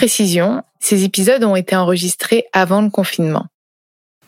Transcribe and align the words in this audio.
Précision, 0.00 0.62
ces 0.78 1.04
épisodes 1.04 1.44
ont 1.44 1.56
été 1.56 1.76
enregistrés 1.76 2.44
avant 2.54 2.80
le 2.80 2.88
confinement. 2.88 3.44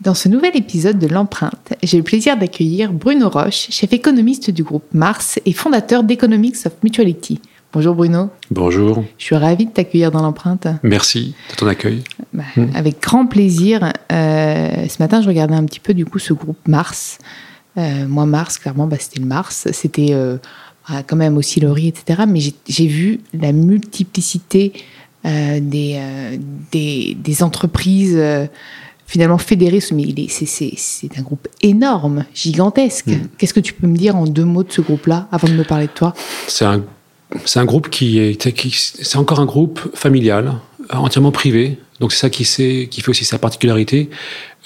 Dans 0.03 0.13
ce 0.13 0.29
nouvel 0.29 0.55
épisode 0.55 0.99
de 0.99 1.07
l'empreinte, 1.07 1.73
j'ai 1.83 1.97
le 1.97 2.03
plaisir 2.03 2.37
d'accueillir 2.37 2.93
Bruno 2.93 3.31
Roche, 3.31 3.69
chef 3.71 3.91
économiste 3.95 4.51
du 4.51 4.65
groupe 4.65 4.85
Mars 4.93 5.41
et 5.47 5.55
fondateur 5.55 6.05
d'Economics 6.05 6.57
of 6.67 6.75
Mutuality. 6.83 7.41
Bonjour 7.73 7.95
Bruno. 7.95 8.29
Bonjour. 8.51 9.03
Je 9.17 9.25
suis 9.25 9.35
ravie 9.35 9.65
de 9.65 9.71
t'accueillir 9.71 10.11
dans 10.11 10.21
l'empreinte. 10.21 10.67
Merci 10.83 11.35
de 11.53 11.57
ton 11.57 11.67
accueil. 11.67 12.05
Bah, 12.35 12.43
hmm. 12.55 12.67
Avec 12.75 13.01
grand 13.01 13.25
plaisir. 13.25 13.95
Euh, 14.13 14.87
ce 14.89 15.03
matin, 15.03 15.23
je 15.23 15.29
regardais 15.29 15.55
un 15.55 15.65
petit 15.65 15.81
peu 15.81 15.95
du 15.95 16.05
coup 16.05 16.19
ce 16.19 16.35
groupe 16.35 16.69
Mars. 16.69 17.17
Euh, 17.79 18.07
moi, 18.07 18.27
Mars, 18.27 18.59
clairement, 18.59 18.87
bah, 18.87 18.99
c'était 19.01 19.21
le 19.21 19.27
Mars. 19.27 19.69
C'était 19.73 20.09
euh, 20.11 20.37
bah, 20.87 21.03
quand 21.07 21.17
même 21.17 21.39
aussi 21.39 21.61
le 21.61 21.71
riz, 21.71 21.89
etc. 21.89 22.25
Mais 22.29 22.41
j'ai 22.69 22.87
vu 22.87 23.21
la 23.33 23.53
multiplicité 23.53 24.73
euh, 24.75 24.79
des, 25.25 25.95
euh, 25.97 26.37
des, 26.73 27.17
des, 27.19 27.43
entreprises 27.43 28.17
euh, 28.17 28.47
finalement 29.07 29.39
fédérées. 29.39 29.81
Mais 29.93 30.05
c'est 30.29 31.19
un 31.19 31.23
groupe 31.23 31.49
énorme, 31.61 32.25
gigantesque. 32.35 33.09
Mm. 33.09 33.29
Qu'est-ce 33.39 33.55
que 33.55 33.61
tu 33.61 33.73
peux 33.73 33.87
me 33.87 33.97
dire 33.97 34.17
en 34.17 34.25
deux 34.25 34.45
mots 34.45 34.65
de 34.65 34.73
ce 34.73 34.81
groupe-là 34.81 35.29
avant 35.31 35.49
de 35.49 35.55
me 35.55 35.65
parler 35.65 35.87
de 35.87 35.93
toi? 35.93 36.15
C'est 36.49 36.65
un, 36.65 36.83
un, 37.55 37.65
groupe 37.65 37.89
qui 37.89 38.19
est, 38.19 38.53
qui, 38.53 38.71
c'est 38.71 39.19
encore 39.19 39.41
un 39.41 39.47
groupe 39.47 39.81
familial, 39.95 40.55
entièrement 40.91 41.33
privé. 41.33 41.79
Donc 42.01 42.13
c'est 42.13 42.19
ça 42.19 42.31
qui, 42.31 42.45
qui 42.45 43.01
fait 43.01 43.09
aussi 43.09 43.25
sa 43.25 43.39
particularité 43.39 44.11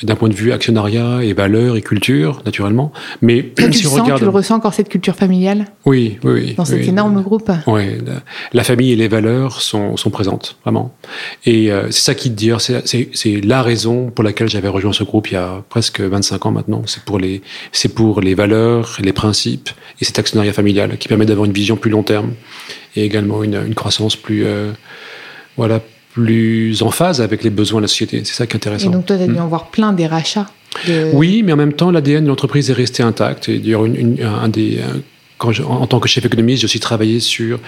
d'un 0.02 0.14
point 0.14 0.28
de 0.28 0.34
vue 0.34 0.52
actionnariat 0.52 1.22
et 1.22 1.32
valeurs 1.32 1.76
et 1.76 1.82
culture, 1.82 2.42
naturellement. 2.44 2.92
Mais 3.22 3.52
tu, 3.56 3.72
si 3.72 3.86
regarde... 3.86 4.18
tu 4.18 4.24
le 4.24 4.30
ressens 4.30 4.56
encore 4.56 4.74
cette 4.74 4.88
culture 4.88 5.14
familiale? 5.14 5.66
Oui, 5.86 6.18
oui, 6.22 6.54
Dans 6.54 6.64
cet 6.64 6.86
énorme 6.86 7.22
groupe 7.22 7.50
Oui, 7.66 7.98
la, 8.52 8.64
famille 8.64 8.92
et 8.92 8.96
les 8.96 9.08
valeurs 9.08 9.62
sont, 9.62 9.96
sont 9.96 10.10
présentes, 10.10 10.56
vraiment. 10.64 10.94
Et 11.46 11.72
euh, 11.72 11.90
c'est 11.90 12.02
ça 12.02 12.14
qui 12.14 12.30
te 12.30 12.34
dit, 12.34 12.50
c'est 12.58 13.40
la 13.42 13.62
raison 13.62 14.10
pour 14.10 14.24
laquelle 14.24 14.48
j'avais 14.48 14.68
rejoint 14.68 14.92
ce 14.92 15.04
groupe 15.04 15.30
il 15.30 15.34
y 15.34 15.38
a 15.38 15.62
presque 15.68 16.00
25 16.00 16.46
ans 16.46 16.50
maintenant. 16.50 16.82
C'est 16.86 17.02
pour 17.02 17.18
les, 17.18 17.42
pour 17.94 18.20
les 18.20 18.34
valeurs, 18.34 18.98
les 19.00 19.12
principes 19.12 19.70
et 20.00 20.04
cet 20.04 20.18
actionnariat 20.18 20.52
familial 20.52 20.98
qui 20.98 21.08
permet 21.08 21.24
d'avoir 21.24 21.46
une 21.46 21.52
vision 21.52 21.76
plus 21.76 21.90
long 21.90 22.02
terme 22.02 22.32
et 22.96 23.04
également 23.04 23.42
une, 23.42 23.62
une 23.66 23.74
croissance 23.74 24.16
plus, 24.16 24.44
euh, 24.44 24.72
voilà, 25.56 25.80
plus 26.16 26.82
en 26.82 26.90
phase 26.90 27.20
avec 27.20 27.44
les 27.44 27.50
besoins 27.50 27.80
de 27.80 27.84
la 27.84 27.88
société. 27.88 28.22
C'est 28.24 28.32
ça 28.32 28.46
qui 28.46 28.54
est 28.54 28.56
intéressant. 28.56 28.88
Et 28.88 28.92
donc 28.92 29.04
toi, 29.04 29.16
tu 29.18 29.22
as 29.22 29.26
dû 29.26 29.34
hmm. 29.34 29.38
en 29.38 29.48
voir 29.48 29.66
plein 29.66 29.92
des 29.92 30.06
rachats. 30.06 30.46
Oui, 31.12 31.42
mais 31.42 31.52
en 31.52 31.56
même 31.56 31.74
temps, 31.74 31.90
l'ADN 31.90 32.24
de 32.24 32.28
l'entreprise 32.28 32.70
est 32.70 32.74
resté 32.74 33.02
intact. 33.02 33.50
Et 33.50 33.58
d'ailleurs, 33.58 33.84
un 33.84 34.48
des, 34.48 34.78
quand 35.36 35.52
en 35.60 35.86
tant 35.86 36.00
que 36.00 36.08
chef 36.08 36.24
économiste, 36.24 36.62
j'ai 36.62 36.64
aussi 36.64 36.80
travaillé 36.80 37.20
sur 37.20 37.60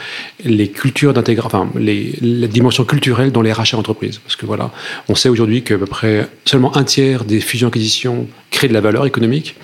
les 0.44 0.69
cultures 0.69 1.12
d'intégration, 1.12 1.58
enfin, 1.58 1.70
les, 1.78 2.14
les, 2.22 2.48
dimensions 2.48 2.84
culturelles 2.84 3.32
dans 3.32 3.42
les 3.42 3.53
rachats 3.53 3.76
d'entreprise. 3.76 4.19
Parce 4.19 4.37
que 4.37 4.47
voilà, 4.47 4.70
on 5.08 5.14
sait 5.14 5.28
aujourd'hui 5.28 5.62
qu'à 5.62 5.76
peu 5.76 5.87
près 5.87 6.26
seulement 6.47 6.75
un 6.76 6.84
tiers 6.84 7.25
des 7.25 7.41
fusions-acquisitions 7.41 8.26
créent 8.50 8.69
de 8.69 8.75
la 8.75 8.81
valeur 8.81 9.04
économique 9.04 9.56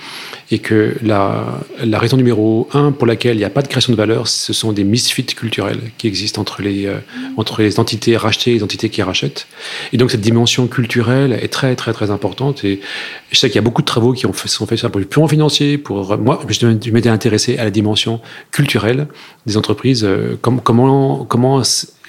et 0.51 0.59
que 0.59 0.97
la, 1.03 1.61
la, 1.83 1.99
raison 1.99 2.17
numéro 2.17 2.69
un 2.73 2.93
pour 2.93 3.07
laquelle 3.07 3.37
il 3.37 3.39
n'y 3.39 3.45
a 3.45 3.51
pas 3.51 3.63
de 3.63 3.69
création 3.69 3.93
de 3.93 3.97
valeur, 3.97 4.29
ce 4.29 4.53
sont 4.53 4.73
des 4.73 4.85
misfits 4.85 5.25
culturels 5.25 5.81
qui 5.99 6.07
existent 6.07 6.41
entre 6.41 6.63
les, 6.63 6.87
euh, 6.87 6.99
entre 7.37 7.63
les 7.63 7.81
entités 7.81 8.17
rachetées 8.17 8.53
et 8.53 8.55
les 8.55 8.63
entités 8.63 8.91
qui 8.91 9.03
rachètent. 9.03 9.47
Et 9.93 9.97
donc 9.97 10.11
cette 10.11 10.21
dimension 10.21 10.67
culturelle 10.67 11.33
est 11.33 11.53
très 11.53 11.75
très 11.77 11.93
très 11.93 12.11
importante. 12.11 12.65
Et 12.65 12.81
je 13.31 13.39
sais 13.39 13.49
qu'il 13.49 13.57
y 13.57 13.59
a 13.59 13.63
beaucoup 13.63 13.83
de 13.83 13.87
travaux 13.87 14.13
qui 14.13 14.27
ont 14.27 14.33
fait, 14.33 14.49
sont 14.49 14.67
faits 14.67 14.79
sur 14.79 14.91
le 14.95 15.05
plan 15.05 15.27
financier. 15.29 15.79
Pour 15.79 16.17
moi, 16.19 16.41
je 16.49 16.91
m'étais 16.91 17.09
intéressé 17.09 17.57
à 17.59 17.65
la 17.65 17.71
dimension 17.71 18.21
culturelle 18.51 19.09
des 19.47 19.57
entreprises. 19.57 20.05
Euh, 20.05 20.37
comment 20.41 20.61
comment 21.25 21.63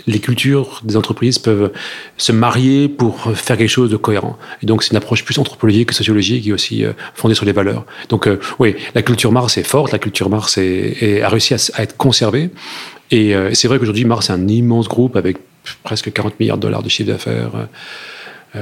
les 0.08 0.20
cultures 0.20 0.82
des 0.84 0.98
entreprises 0.98 1.40
peuvent 1.40 1.72
se 2.18 2.32
marier 2.32 2.88
pour 2.88 3.32
faire 3.36 3.58
quelque 3.58 3.70
chose 3.70 3.90
de 3.90 3.98
cohérent. 3.98 4.38
Et 4.62 4.66
donc, 4.66 4.84
c'est 4.84 4.92
une 4.92 4.98
approche 4.98 5.24
plus 5.24 5.38
anthropologique 5.40 5.90
que 5.90 5.96
sociologique 5.96 6.48
et 6.48 6.54
aussi 6.54 6.86
euh, 6.86 6.94
fondée 7.14 7.36
sur 7.36 7.46
les 7.46 7.52
valeurs. 7.52 7.86
Donc, 8.10 8.28
euh, 8.28 8.40
oui, 8.60 8.76
la 8.94 9.02
culture 9.02 9.32
Mars 9.32 9.58
est 9.58 9.64
forte, 9.64 9.92
la 9.92 10.00
culture 10.00 10.30
Mars 10.30 10.58
est, 10.58 11.22
a 11.22 11.30
réussi 11.30 11.54
à, 11.54 11.82
être 11.82 11.98
conservée. 11.98 12.50
Et 13.12 13.36
euh, 13.36 13.54
c'est 13.54 13.68
vrai 13.68 13.80
qu'aujourd'hui, 13.80 14.06
Mars 14.06 14.30
est 14.30 14.34
un 14.34 14.48
immense 14.48 14.88
groupe 14.88 15.16
avec 15.16 15.38
presque 15.84 16.12
40 16.12 16.40
milliards 16.40 16.58
de 16.58 16.64
dollars 16.64 16.84
de 16.84 16.90
chiffre 16.90 17.12
d'affaires. 17.12 17.68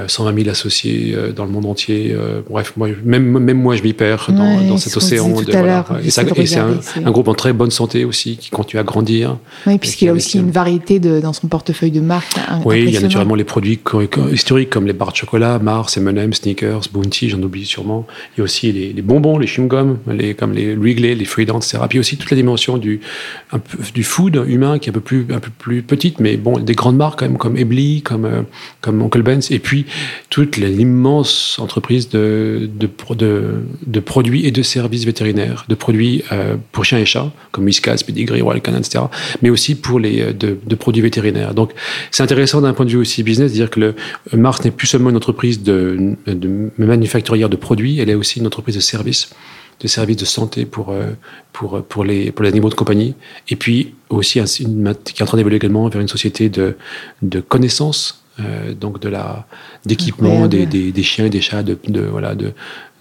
120 0.06 0.30
euh, 0.30 0.36
000 0.36 0.50
associés 0.50 1.14
euh, 1.14 1.32
dans 1.32 1.44
le 1.44 1.50
monde 1.50 1.66
entier. 1.66 2.12
Euh, 2.12 2.40
bref, 2.48 2.72
moi, 2.76 2.88
même, 3.04 3.38
même 3.38 3.60
moi, 3.60 3.76
je 3.76 3.82
m'y 3.82 3.92
perds 3.92 4.26
dans, 4.30 4.60
dans 4.66 4.76
cet 4.76 4.96
océan. 4.96 5.28
De, 5.28 5.52
voilà. 5.52 5.84
Et, 6.04 6.10
c'est 6.10 6.58
un, 6.58 6.78
un, 7.04 7.10
groupe 7.10 7.28
en 7.28 7.34
très 7.34 7.52
bonne 7.52 7.70
santé 7.70 8.04
aussi, 8.04 8.36
qui 8.36 8.50
continue 8.50 8.80
à 8.80 8.82
grandir. 8.82 9.38
Oui, 9.66 9.78
puisqu'il 9.78 10.08
a 10.08 10.12
aussi 10.12 10.38
une 10.38 10.50
variété 10.50 10.98
de, 10.98 11.20
dans 11.20 11.32
son 11.32 11.48
portefeuille 11.48 11.90
de 11.90 12.00
marques. 12.00 12.36
Oui, 12.64 12.84
il 12.86 12.90
y 12.90 12.96
a 12.96 13.00
naturellement 13.00 13.34
les 13.34 13.44
produits 13.44 13.80
historiques 14.32 14.70
comme 14.70 14.86
les 14.86 14.92
barres 14.92 15.12
de 15.12 15.16
chocolat, 15.16 15.58
Mars, 15.58 15.96
M&M, 15.96 16.32
Sneakers, 16.32 16.82
Bounty, 16.92 17.28
j'en 17.28 17.42
oublie 17.42 17.64
sûrement. 17.64 18.06
Il 18.34 18.38
y 18.38 18.40
a 18.40 18.44
aussi 18.44 18.72
les, 18.72 18.92
les 18.92 19.02
bonbons, 19.02 19.38
les 19.38 19.46
chewing-gums, 19.46 19.96
les, 20.12 20.34
comme 20.34 20.52
les 20.52 20.74
Wrigley, 20.74 21.14
les 21.14 21.24
Freedom, 21.24 21.58
etc. 21.58 21.78
Puis 21.88 21.98
aussi 21.98 22.16
toute 22.16 22.30
la 22.30 22.36
dimension 22.36 22.78
du, 22.78 23.00
un 23.52 23.58
peu, 23.58 23.78
du 23.94 24.02
food 24.02 24.42
humain 24.46 24.78
qui 24.78 24.88
est 24.88 24.90
un 24.90 24.94
peu 24.94 25.00
plus, 25.00 25.26
un 25.30 25.40
peu 25.40 25.50
plus 25.56 25.82
petite, 25.82 26.20
mais 26.20 26.36
bon, 26.36 26.58
des 26.58 26.74
grandes 26.74 26.96
marques 26.96 27.20
quand 27.20 27.26
même, 27.26 27.38
comme 27.38 27.56
Ebly, 27.56 28.02
comme, 28.02 28.28
comme 28.80 29.02
Uncle 29.02 29.22
Ben's. 29.22 29.50
Et 29.50 29.58
puis, 29.58 29.83
toute 30.30 30.56
l'immense 30.56 31.58
entreprise 31.58 32.08
de, 32.08 32.68
de, 32.74 34.00
produits 34.00 34.46
et 34.46 34.50
de 34.50 34.62
services 34.62 35.04
vétérinaires, 35.04 35.64
de 35.68 35.74
produits 35.74 36.22
euh, 36.32 36.56
pour 36.72 36.84
chiens 36.84 36.98
et 36.98 37.04
chats, 37.04 37.32
comme 37.52 37.64
Whiskas, 37.64 38.02
Pedigree, 38.06 38.40
Royal 38.40 38.60
Canin, 38.60 38.78
etc., 38.78 39.04
mais 39.42 39.50
aussi 39.50 39.74
pour 39.74 39.98
les 39.98 40.22
euh, 40.22 40.32
de, 40.32 40.74
produits 40.74 41.02
vétérinaires. 41.02 41.54
Donc, 41.54 41.72
c'est 42.10 42.22
intéressant 42.22 42.60
d'un 42.60 42.72
point 42.72 42.86
de 42.86 42.90
vue 42.90 42.98
aussi 42.98 43.22
business 43.22 43.52
de 43.52 43.56
dire 43.56 43.70
que 43.70 43.80
le 43.80 43.94
Mars 44.32 44.64
n'est 44.64 44.70
plus 44.70 44.86
seulement 44.86 45.10
une 45.10 45.16
entreprise 45.16 45.62
de, 45.62 46.16
manufacturière 46.78 47.48
de 47.48 47.56
produits, 47.56 48.00
elle 48.00 48.10
est 48.10 48.14
aussi 48.14 48.40
une 48.40 48.46
entreprise 48.46 48.76
de 48.76 48.80
services 48.80 49.30
de 49.80 49.88
services 49.88 50.16
de 50.16 50.24
santé 50.24 50.66
pour, 50.66 50.90
euh, 50.90 51.10
pour, 51.52 51.82
pour, 51.82 52.04
les, 52.04 52.30
pour 52.30 52.44
les 52.44 52.50
animaux 52.50 52.68
de 52.68 52.74
compagnie. 52.74 53.14
Et 53.48 53.56
puis 53.56 53.94
aussi 54.08 54.40
qui 54.40 54.42
est 54.42 55.22
en 55.22 55.26
train 55.26 55.36
d'évoluer 55.36 55.56
également 55.56 55.88
vers 55.88 56.00
une 56.00 56.08
société 56.08 56.48
de, 56.48 56.76
de 57.22 57.40
connaissances 57.40 58.23
donc 58.80 59.00
de 59.00 59.08
la 59.08 59.46
d'équipement 59.86 60.48
des, 60.48 60.66
des, 60.66 60.90
des, 60.92 61.02
chiens 61.02 61.26
et 61.26 61.30
des 61.30 61.40
chats 61.40 61.62
de, 61.62 61.78
de 61.86 62.00
voilà 62.00 62.34
de, 62.34 62.52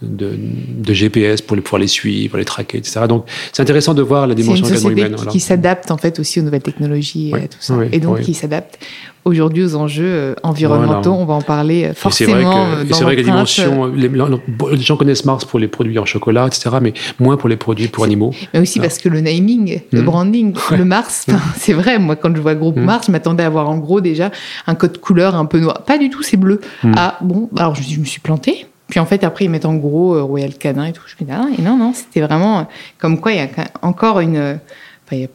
de, 0.04 0.32
de, 0.38 0.94
GPS 0.94 1.42
pour 1.42 1.56
les, 1.56 1.62
pouvoir 1.62 1.80
les 1.80 1.88
suivre, 1.88 2.38
les 2.38 2.46
traquer, 2.46 2.78
etc. 2.78 3.02
Donc 3.08 3.26
c'est 3.52 3.62
intéressant 3.62 3.94
de 3.94 4.02
voir 4.02 4.28
la 4.28 4.36
dimension 4.36 4.66
également 4.66 4.90
humaine. 4.90 5.16
Qui, 5.16 5.28
qui 5.28 5.40
s'adapte 5.40 5.92
en 5.92 5.98
fait 5.98 6.20
aussi 6.20 6.40
aux 6.40 6.44
nouvelles 6.44 6.62
technologies 6.62 7.30
et 7.30 7.48
tout 7.48 7.58
ça, 7.60 7.76
et 7.92 8.00
donc 8.00 8.22
qui 8.22 8.34
s'adapte 8.34 8.80
aujourd'hui 9.26 9.64
aux 9.64 9.76
enjeux 9.76 10.06
euh, 10.06 10.36
environnementaux. 10.44 11.12
On 11.12 11.26
va 11.26 11.34
en 11.34 11.42
parler 11.42 11.92
forcément. 11.96 12.68
Euh, 12.68 12.84
c'est 12.92 13.04
vrai 13.04 13.16
que, 13.16 13.22
la 13.22 13.26
dimension, 13.26 13.86
les, 13.88 14.10
les, 14.10 14.82
gens 14.82 14.98
connaissent 14.98 15.26
Mars 15.26 15.46
pour 15.46 15.60
les 15.60 15.68
produits 15.68 15.98
en 16.00 16.06
chocolat, 16.06 16.48
etc., 16.48 16.78
mais 16.82 16.94
moins 17.20 17.38
pour 17.38 17.50
les 17.50 17.58
produits 17.58 17.88
pour 17.88 18.04
animaux. 18.04 18.34
Mais 18.54 18.60
aussi 18.60 18.80
parce 18.80 18.98
que 18.98 19.10
le 19.10 19.22
naming, 19.22 19.82
le 19.92 20.02
hmm. 20.02 20.06
branding, 20.06 20.54
le 20.78 20.86
Mars, 20.86 21.26
hmm. 21.28 21.36
c'est 21.58 21.74
vrai. 21.74 22.00
Moi, 22.00 22.16
quand 22.16 22.36
je 22.36 22.42
vois 22.42 22.56
groupe 22.56 22.78
hmm. 22.78 22.86
Mars, 22.86 23.08
je 23.08 23.12
m'attendais 23.12 23.44
à 23.44 23.48
avoir 23.48 23.70
en 23.70 23.78
gros 23.78 24.02
déjà 24.02 24.32
un 24.68 24.76
code 24.76 24.98
couleur 25.00 25.36
un 25.36 25.46
peu 25.46 25.60
noir. 25.60 25.84
Pas 25.86 25.98
du 25.98 26.10
tout, 26.10 26.24
c'est 26.24 26.38
bleu. 26.38 26.60
Ah 26.96 27.18
bon, 27.22 27.50
alors 27.58 27.76
je, 27.76 27.84
je 27.84 28.00
me 28.00 28.06
suis 28.06 28.20
planté 28.20 28.66
Puis 28.88 29.00
en 29.00 29.06
fait, 29.06 29.24
après, 29.24 29.46
ils 29.46 29.50
mettent 29.50 29.66
en 29.66 29.76
gros 29.76 30.26
Royal 30.26 30.54
Canin 30.54 30.86
et 30.86 30.94
tout. 30.94 31.04
Je 31.08 31.16
me 31.24 31.30
dis, 31.30 31.36
ah, 31.36 31.48
et 31.58 31.62
non, 31.62 31.78
non, 31.78 31.94
c'était 31.94 32.22
vraiment 32.22 32.68
comme 33.00 33.20
quoi 33.20 33.32
il 33.32 33.38
y 33.38 33.42
a 33.42 33.48
encore 33.82 34.20
une. 34.20 34.60
Enfin, 35.06 35.26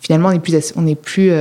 finalement, 0.00 0.28
on 0.28 0.32
est 0.32 0.38
plus, 0.38 0.72
on 0.76 0.86
est 0.86 0.94
plus 0.94 1.32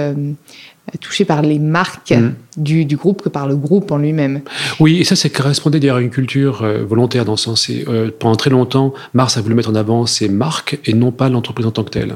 touché 0.99 1.25
par 1.25 1.41
les 1.41 1.59
marques 1.59 2.11
mm. 2.11 2.33
Du, 2.57 2.85
du, 2.85 2.95
groupe 2.95 3.21
que 3.21 3.29
par 3.29 3.47
le 3.47 3.55
groupe 3.55 3.91
en 3.91 3.97
lui-même. 3.97 4.41
Oui, 4.79 4.99
et 4.99 5.03
ça, 5.03 5.15
ça 5.15 5.29
correspondait 5.29 5.79
d'ailleurs 5.79 5.97
à 5.97 6.01
une 6.01 6.09
culture 6.09 6.63
euh, 6.63 6.83
volontaire 6.83 7.25
dans 7.25 7.37
ce 7.37 7.45
sens. 7.45 7.69
Euh, 7.69 8.11
pendant 8.17 8.35
très 8.35 8.49
longtemps, 8.49 8.93
Mars 9.13 9.37
a 9.37 9.41
voulu 9.41 9.55
mettre 9.55 9.69
en 9.69 9.75
avant 9.75 10.05
ses 10.05 10.29
marques 10.29 10.79
et 10.85 10.93
non 10.93 11.11
pas 11.11 11.29
l'entreprise 11.29 11.65
en 11.65 11.71
tant 11.71 11.83
que 11.83 11.89
telle. 11.89 12.15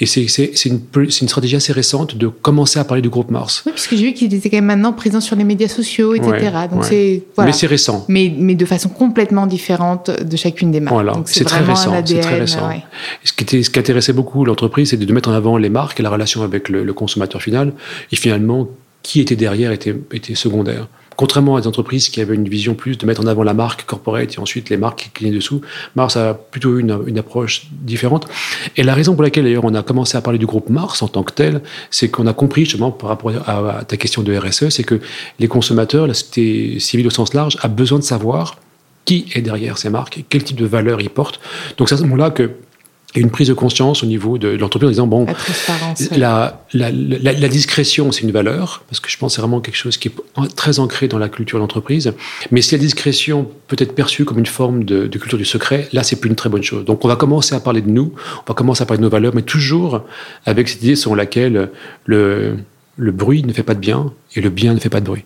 Et 0.00 0.06
c'est 0.06 0.26
une, 0.66 0.80
une, 0.96 1.10
stratégie 1.10 1.56
assez 1.56 1.72
récente 1.72 2.16
de 2.16 2.28
commencer 2.28 2.78
à 2.78 2.84
parler 2.84 3.02
du 3.02 3.08
groupe 3.08 3.30
Mars. 3.30 3.62
Oui, 3.66 3.72
parce 3.72 3.86
que 3.86 3.96
j'ai 3.96 4.04
vu 4.04 4.12
qu'il 4.12 4.32
était 4.32 4.50
quand 4.50 4.56
même 4.58 4.66
maintenant 4.66 4.92
présent 4.92 5.20
sur 5.20 5.36
les 5.36 5.44
médias 5.44 5.68
sociaux, 5.68 6.14
etc. 6.14 6.50
Donc 6.70 6.84
c'est 6.84 7.24
voilà. 7.34 7.50
Mais 7.50 7.56
c'est 7.56 7.66
récent. 7.66 8.04
Mais, 8.08 8.32
mais 8.36 8.54
de 8.54 8.64
façon 8.64 8.88
complètement 8.88 9.46
différente 9.46 10.10
de 10.10 10.36
chacune 10.36 10.70
des 10.70 10.80
marques. 10.80 10.94
Voilà, 10.94 11.14
c'est 11.26 11.44
très 11.44 11.60
récent. 11.60 11.92
C'est 12.04 12.20
très 12.20 12.40
récent. 12.40 12.70
Ce, 13.24 13.32
qui 13.32 13.44
était, 13.44 13.62
ce 13.62 13.70
qui 13.70 13.78
intéressait 13.78 14.12
beaucoup 14.12 14.44
l'entreprise, 14.44 14.90
c'est 14.90 14.96
de 14.96 15.12
mettre 15.12 15.28
en 15.28 15.32
avant 15.32 15.56
les 15.56 15.68
marques 15.68 16.00
et 16.00 16.02
la 16.02 16.10
relation 16.10 16.42
avec 16.42 16.68
le, 16.68 16.84
le 16.84 16.92
consommateur 16.92 17.42
final. 17.42 17.72
Et 18.12 18.16
finalement, 18.16 18.68
qui 19.06 19.20
était 19.20 19.36
derrière 19.36 19.70
était, 19.70 19.94
était 20.10 20.34
secondaire. 20.34 20.88
Contrairement 21.14 21.54
à 21.54 21.60
des 21.60 21.68
entreprises 21.68 22.08
qui 22.08 22.20
avaient 22.20 22.34
une 22.34 22.48
vision 22.48 22.74
plus 22.74 22.98
de 22.98 23.06
mettre 23.06 23.22
en 23.22 23.26
avant 23.28 23.44
la 23.44 23.54
marque 23.54 23.84
corporate 23.86 24.34
et 24.34 24.40
ensuite 24.40 24.68
les 24.68 24.76
marques 24.76 24.98
qui 24.98 25.10
clignent 25.10 25.32
dessous, 25.32 25.60
Mars 25.94 26.16
a 26.16 26.34
plutôt 26.34 26.76
eu 26.76 26.80
une, 26.80 26.98
une, 27.06 27.16
approche 27.16 27.68
différente. 27.70 28.26
Et 28.76 28.82
la 28.82 28.94
raison 28.94 29.14
pour 29.14 29.22
laquelle 29.22 29.44
d'ailleurs 29.44 29.64
on 29.64 29.74
a 29.74 29.84
commencé 29.84 30.16
à 30.16 30.20
parler 30.22 30.40
du 30.40 30.44
groupe 30.44 30.68
Mars 30.70 31.02
en 31.02 31.08
tant 31.08 31.22
que 31.22 31.32
tel, 31.32 31.62
c'est 31.92 32.08
qu'on 32.08 32.26
a 32.26 32.32
compris 32.32 32.64
justement 32.64 32.90
par 32.90 33.10
rapport 33.10 33.30
à, 33.46 33.84
ta 33.86 33.96
question 33.96 34.22
de 34.22 34.36
RSE, 34.36 34.70
c'est 34.70 34.82
que 34.82 35.00
les 35.38 35.46
consommateurs, 35.46 36.08
la 36.08 36.14
société 36.14 36.80
civile 36.80 37.06
au 37.06 37.10
sens 37.10 37.32
large, 37.32 37.56
a 37.62 37.68
besoin 37.68 38.00
de 38.00 38.04
savoir 38.04 38.56
qui 39.04 39.26
est 39.34 39.40
derrière 39.40 39.78
ces 39.78 39.88
marques, 39.88 40.24
quel 40.28 40.42
type 40.42 40.56
de 40.56 40.66
valeur 40.66 41.00
ils 41.00 41.10
portent. 41.10 41.38
Donc 41.78 41.88
c'est 41.88 41.94
à 41.94 41.98
ce 41.98 42.02
moment-là 42.02 42.30
que 42.30 42.50
une 43.14 43.30
prise 43.30 43.48
de 43.48 43.54
conscience 43.54 44.02
au 44.02 44.06
niveau 44.06 44.36
de, 44.36 44.48
l'entreprise 44.48 44.88
en 44.88 44.90
disant 44.90 45.06
bon 45.06 45.26
la, 46.16 46.62
la, 46.74 46.90
la, 46.90 47.48
discrétion 47.48 48.12
c'est 48.12 48.22
une 48.22 48.32
valeur 48.32 48.82
parce 48.88 49.00
que 49.00 49.08
je 49.08 49.16
pense 49.16 49.32
que 49.32 49.36
c'est 49.36 49.40
vraiment 49.40 49.60
quelque 49.60 49.76
chose 49.76 49.96
qui 49.96 50.08
est 50.08 50.56
très 50.56 50.78
ancré 50.78 51.08
dans 51.08 51.18
la 51.18 51.28
culture 51.28 51.58
de 51.58 51.62
l'entreprise. 51.62 52.12
Mais 52.50 52.60
si 52.62 52.74
la 52.74 52.78
discrétion 52.78 53.48
peut 53.68 53.76
être 53.78 53.94
perçue 53.94 54.24
comme 54.24 54.38
une 54.38 54.46
forme 54.46 54.84
de, 54.84 55.06
de 55.06 55.18
culture 55.18 55.38
du 55.38 55.44
secret 55.44 55.88
là 55.92 56.02
c'est 56.02 56.16
plus 56.16 56.28
une 56.28 56.36
très 56.36 56.50
bonne 56.50 56.62
chose. 56.62 56.84
Donc 56.84 57.04
on 57.04 57.08
va 57.08 57.16
commencer 57.16 57.54
à 57.54 57.60
parler 57.60 57.80
de 57.80 57.90
nous 57.90 58.12
on 58.38 58.48
va 58.48 58.54
commencer 58.54 58.82
à 58.82 58.86
parler 58.86 58.98
de 58.98 59.04
nos 59.04 59.10
valeurs 59.10 59.34
mais 59.34 59.42
toujours 59.42 60.02
avec 60.44 60.68
cette 60.68 60.82
idée 60.82 60.96
selon 60.96 61.14
laquelle 61.14 61.70
le, 62.04 62.56
le 62.96 63.12
bruit 63.12 63.42
ne 63.44 63.52
fait 63.52 63.62
pas 63.62 63.74
de 63.74 63.80
bien 63.80 64.12
et 64.34 64.40
le 64.40 64.50
bien 64.50 64.74
ne 64.74 64.80
fait 64.80 64.90
pas 64.90 65.00
de 65.00 65.06
bruit 65.06 65.24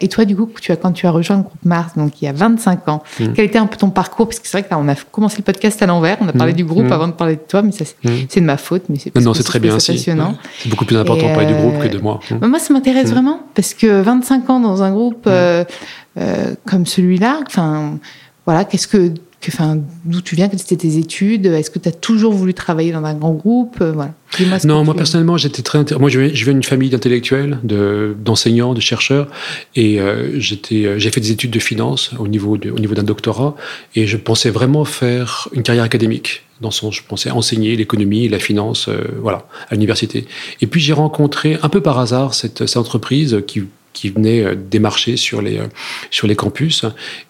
Et 0.00 0.08
toi, 0.08 0.24
du 0.24 0.36
coup, 0.36 0.48
tu 0.60 0.72
as, 0.72 0.76
quand 0.76 0.92
tu 0.92 1.06
as 1.06 1.10
rejoint 1.10 1.38
le 1.38 1.42
groupe 1.42 1.64
Mars, 1.64 1.92
donc 1.96 2.20
il 2.20 2.26
y 2.26 2.28
a 2.28 2.32
25 2.32 2.88
ans, 2.88 3.02
mm. 3.18 3.32
quel 3.34 3.44
était 3.46 3.58
un 3.58 3.66
peu 3.66 3.76
ton 3.76 3.90
parcours? 3.90 4.28
Parce 4.28 4.38
que 4.38 4.46
c'est 4.46 4.58
vrai 4.58 4.62
que 4.62 4.70
là, 4.70 4.78
on 4.78 4.88
a 4.88 4.94
commencé 4.94 5.38
le 5.38 5.42
podcast 5.42 5.82
à 5.82 5.86
l'envers, 5.86 6.18
on 6.20 6.28
a 6.28 6.32
parlé 6.32 6.52
mm. 6.52 6.56
du 6.56 6.64
groupe 6.64 6.86
mm. 6.86 6.92
avant 6.92 7.08
de 7.08 7.12
parler 7.12 7.36
de 7.36 7.42
toi, 7.46 7.62
mais 7.62 7.72
ça, 7.72 7.84
c'est 8.28 8.40
de 8.40 8.44
ma 8.44 8.56
faute. 8.56 8.84
Mais 8.88 8.98
c'est 8.98 9.14
non, 9.16 9.32
c'est 9.34 9.42
très 9.42 9.60
bien. 9.60 9.78
C'est 9.78 9.94
passionnant. 9.94 10.36
C'est 10.58 10.68
beaucoup 10.68 10.84
plus 10.84 10.96
important 10.96 11.28
de 11.28 11.32
parler 11.32 11.46
du 11.46 11.54
groupe 11.54 11.78
que 11.80 11.88
de 11.88 11.98
moi. 11.98 12.20
Bah, 12.30 12.46
moi, 12.46 12.58
ça 12.58 12.72
m'intéresse 12.74 13.10
vraiment 13.10 13.40
parce 13.54 13.74
que 13.74 14.02
25 14.02 14.50
ans 14.50 14.60
dans 14.60 14.82
un 14.82 14.92
groupe 14.92 15.24
euh, 15.26 15.64
euh, 16.18 16.54
comme 16.66 16.86
celui-là, 16.86 17.40
enfin, 17.46 17.98
voilà, 18.46 18.64
qu'est-ce 18.64 18.86
que 18.86 19.12
enfin, 19.52 19.78
d'où 20.04 20.20
tu 20.20 20.34
viens, 20.36 20.48
quelles 20.48 20.60
étaient 20.60 20.76
tes 20.76 20.96
études 20.96 21.46
Est-ce 21.46 21.70
que 21.70 21.78
tu 21.78 21.88
as 21.88 21.92
toujours 21.92 22.32
voulu 22.32 22.54
travailler 22.54 22.92
dans 22.92 23.04
un 23.04 23.14
grand 23.14 23.32
groupe 23.32 23.78
euh. 23.80 23.92
Non, 24.64 24.84
moi 24.84 24.94
personnellement, 24.94 25.36
j'étais 25.36 25.62
très 25.62 25.84
moi 25.98 26.08
je 26.08 26.20
viens 26.20 26.52
d'une 26.52 26.62
famille 26.62 26.90
d'intellectuels, 26.90 27.58
d'enseignants, 27.62 28.74
de, 28.74 28.80
chercheurs, 28.80 29.28
et 29.76 30.00
euh, 30.00 30.40
j'étais, 30.40 30.86
euh, 30.86 30.98
j'ai 30.98 31.10
fait 31.10 31.20
des 31.20 31.30
études 31.30 31.52
de 31.52 31.58
finance 31.60 32.10
au 32.18 32.26
niveau 32.26 32.56
au 32.56 32.78
niveau 32.78 32.94
d'un 32.94 33.04
doctorat, 33.04 33.54
et 33.94 34.06
je 34.06 34.16
pensais 34.16 34.50
vraiment 34.50 34.84
faire 34.84 35.48
une 35.52 35.62
carrière 35.62 35.84
académique. 35.84 36.42
Dans 36.60 36.70
son, 36.70 36.90
je 36.90 37.02
pensais 37.06 37.30
enseigner 37.30 37.76
l'économie, 37.76 38.28
la 38.28 38.38
finance, 38.38 38.88
voilà, 39.20 39.46
à 39.68 39.74
l'université. 39.74 40.26
Et 40.60 40.66
puis 40.66 40.80
j'ai 40.80 40.92
rencontré 40.92 41.58
un 41.62 41.68
peu 41.68 41.80
par 41.80 41.98
hasard 41.98 42.34
cette, 42.34 42.66
cette 42.66 42.76
entreprise 42.76 43.42
qui 43.46 43.64
qui 43.94 44.10
venaient 44.10 44.44
euh, 44.44 44.54
démarcher 44.54 45.16
sur 45.16 45.40
les, 45.40 45.56
euh, 45.56 45.66
sur 46.10 46.26
les 46.26 46.36
campus. 46.36 46.84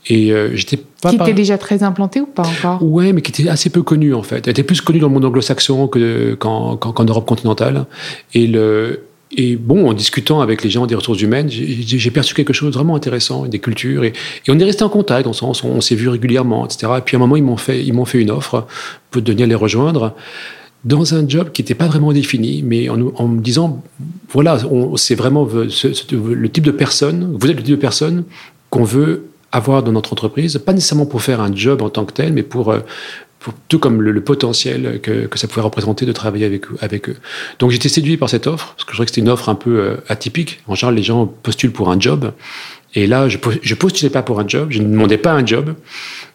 Et 0.08 0.32
euh, 0.32 0.56
j'étais 0.56 0.78
pas. 1.00 1.10
Qui 1.10 1.16
était 1.16 1.32
déjà 1.32 1.56
très 1.58 1.84
implanté 1.84 2.20
ou 2.20 2.26
pas 2.26 2.42
encore? 2.42 2.82
Ouais, 2.82 3.12
mais 3.12 3.22
qui 3.22 3.30
était 3.30 3.48
assez 3.48 3.70
peu 3.70 3.82
connu 3.82 4.12
en 4.14 4.24
fait. 4.24 4.48
Elle 4.48 4.52
était 4.52 4.64
plus 4.64 4.80
connue 4.80 4.98
dans 4.98 5.06
le 5.06 5.14
monde 5.14 5.26
anglo-saxon 5.26 5.86
qu'en 5.86 7.04
Europe 7.04 7.26
continentale. 7.26 7.86
Et 8.32 8.48
le. 8.48 9.04
Et 9.36 9.56
bon, 9.56 9.88
en 9.88 9.94
discutant 9.94 10.40
avec 10.42 10.62
les 10.62 10.70
gens 10.70 10.86
des 10.86 10.94
ressources 10.94 11.20
humaines, 11.20 11.48
j'ai 11.50 12.10
perçu 12.12 12.34
quelque 12.34 12.52
chose 12.52 12.70
de 12.70 12.74
vraiment 12.74 12.94
intéressant, 12.94 13.46
des 13.46 13.58
cultures, 13.58 14.04
et, 14.04 14.12
et 14.46 14.50
on 14.50 14.58
est 14.60 14.64
resté 14.64 14.84
en 14.84 14.88
contact, 14.88 15.24
dans 15.24 15.30
le 15.30 15.34
sens 15.34 15.64
on 15.64 15.80
s'est 15.80 15.96
vu 15.96 16.08
régulièrement, 16.08 16.64
etc. 16.64 16.92
Et 16.98 17.00
puis 17.00 17.16
à 17.16 17.18
un 17.18 17.20
moment, 17.20 17.34
ils 17.34 17.42
m'ont 17.42 17.56
fait, 17.56 17.82
ils 17.84 17.92
m'ont 17.92 18.04
fait 18.04 18.20
une 18.20 18.30
offre 18.30 18.64
pour 19.10 19.22
venir 19.24 19.48
les 19.48 19.56
rejoindre 19.56 20.14
dans 20.84 21.14
un 21.14 21.26
job 21.28 21.50
qui 21.52 21.62
n'était 21.62 21.74
pas 21.74 21.86
vraiment 21.86 22.12
défini, 22.12 22.62
mais 22.62 22.88
en, 22.88 22.96
me 23.28 23.40
disant, 23.40 23.82
voilà, 24.30 24.58
c'est 24.96 25.14
vraiment 25.14 25.46
le 25.46 26.48
type 26.48 26.64
de 26.64 26.70
personne, 26.70 27.34
vous 27.38 27.50
êtes 27.50 27.56
le 27.56 27.62
type 27.62 27.76
de 27.76 27.80
personne 27.80 28.24
qu'on 28.70 28.84
veut 28.84 29.26
avoir 29.52 29.82
dans 29.82 29.92
notre 29.92 30.12
entreprise, 30.12 30.58
pas 30.58 30.72
nécessairement 30.72 31.06
pour 31.06 31.22
faire 31.22 31.40
un 31.40 31.54
job 31.54 31.80
en 31.80 31.88
tant 31.88 32.04
que 32.04 32.12
tel, 32.12 32.32
mais 32.32 32.42
pour, 32.42 32.72
euh, 32.72 32.80
tout 33.68 33.78
comme 33.78 34.02
le, 34.02 34.20
potentiel 34.20 35.00
que, 35.02 35.28
ça 35.36 35.46
pouvait 35.46 35.62
représenter 35.62 36.06
de 36.06 36.12
travailler 36.12 36.60
avec, 36.80 37.08
eux. 37.08 37.16
Donc 37.58 37.70
j'étais 37.70 37.88
séduit 37.88 38.16
par 38.16 38.28
cette 38.28 38.46
offre, 38.46 38.74
parce 38.74 38.84
que 38.84 38.90
je 38.90 38.96
trouvais 38.96 39.06
que 39.06 39.10
c'était 39.10 39.20
une 39.20 39.28
offre 39.28 39.48
un 39.48 39.54
peu 39.54 39.78
euh, 39.78 39.96
atypique. 40.08 40.60
En 40.66 40.74
général, 40.74 40.96
les 40.96 41.02
gens 41.02 41.26
postulent 41.26 41.72
pour 41.72 41.90
un 41.90 42.00
job, 42.00 42.32
et 42.94 43.06
là, 43.06 43.28
je 43.28 43.38
ne 43.38 43.74
postulais 43.74 44.10
pas 44.10 44.22
pour 44.22 44.40
un 44.40 44.46
job, 44.46 44.68
je 44.70 44.80
ne 44.80 44.88
demandais 44.88 45.18
pas 45.18 45.32
un 45.32 45.44
job. 45.44 45.74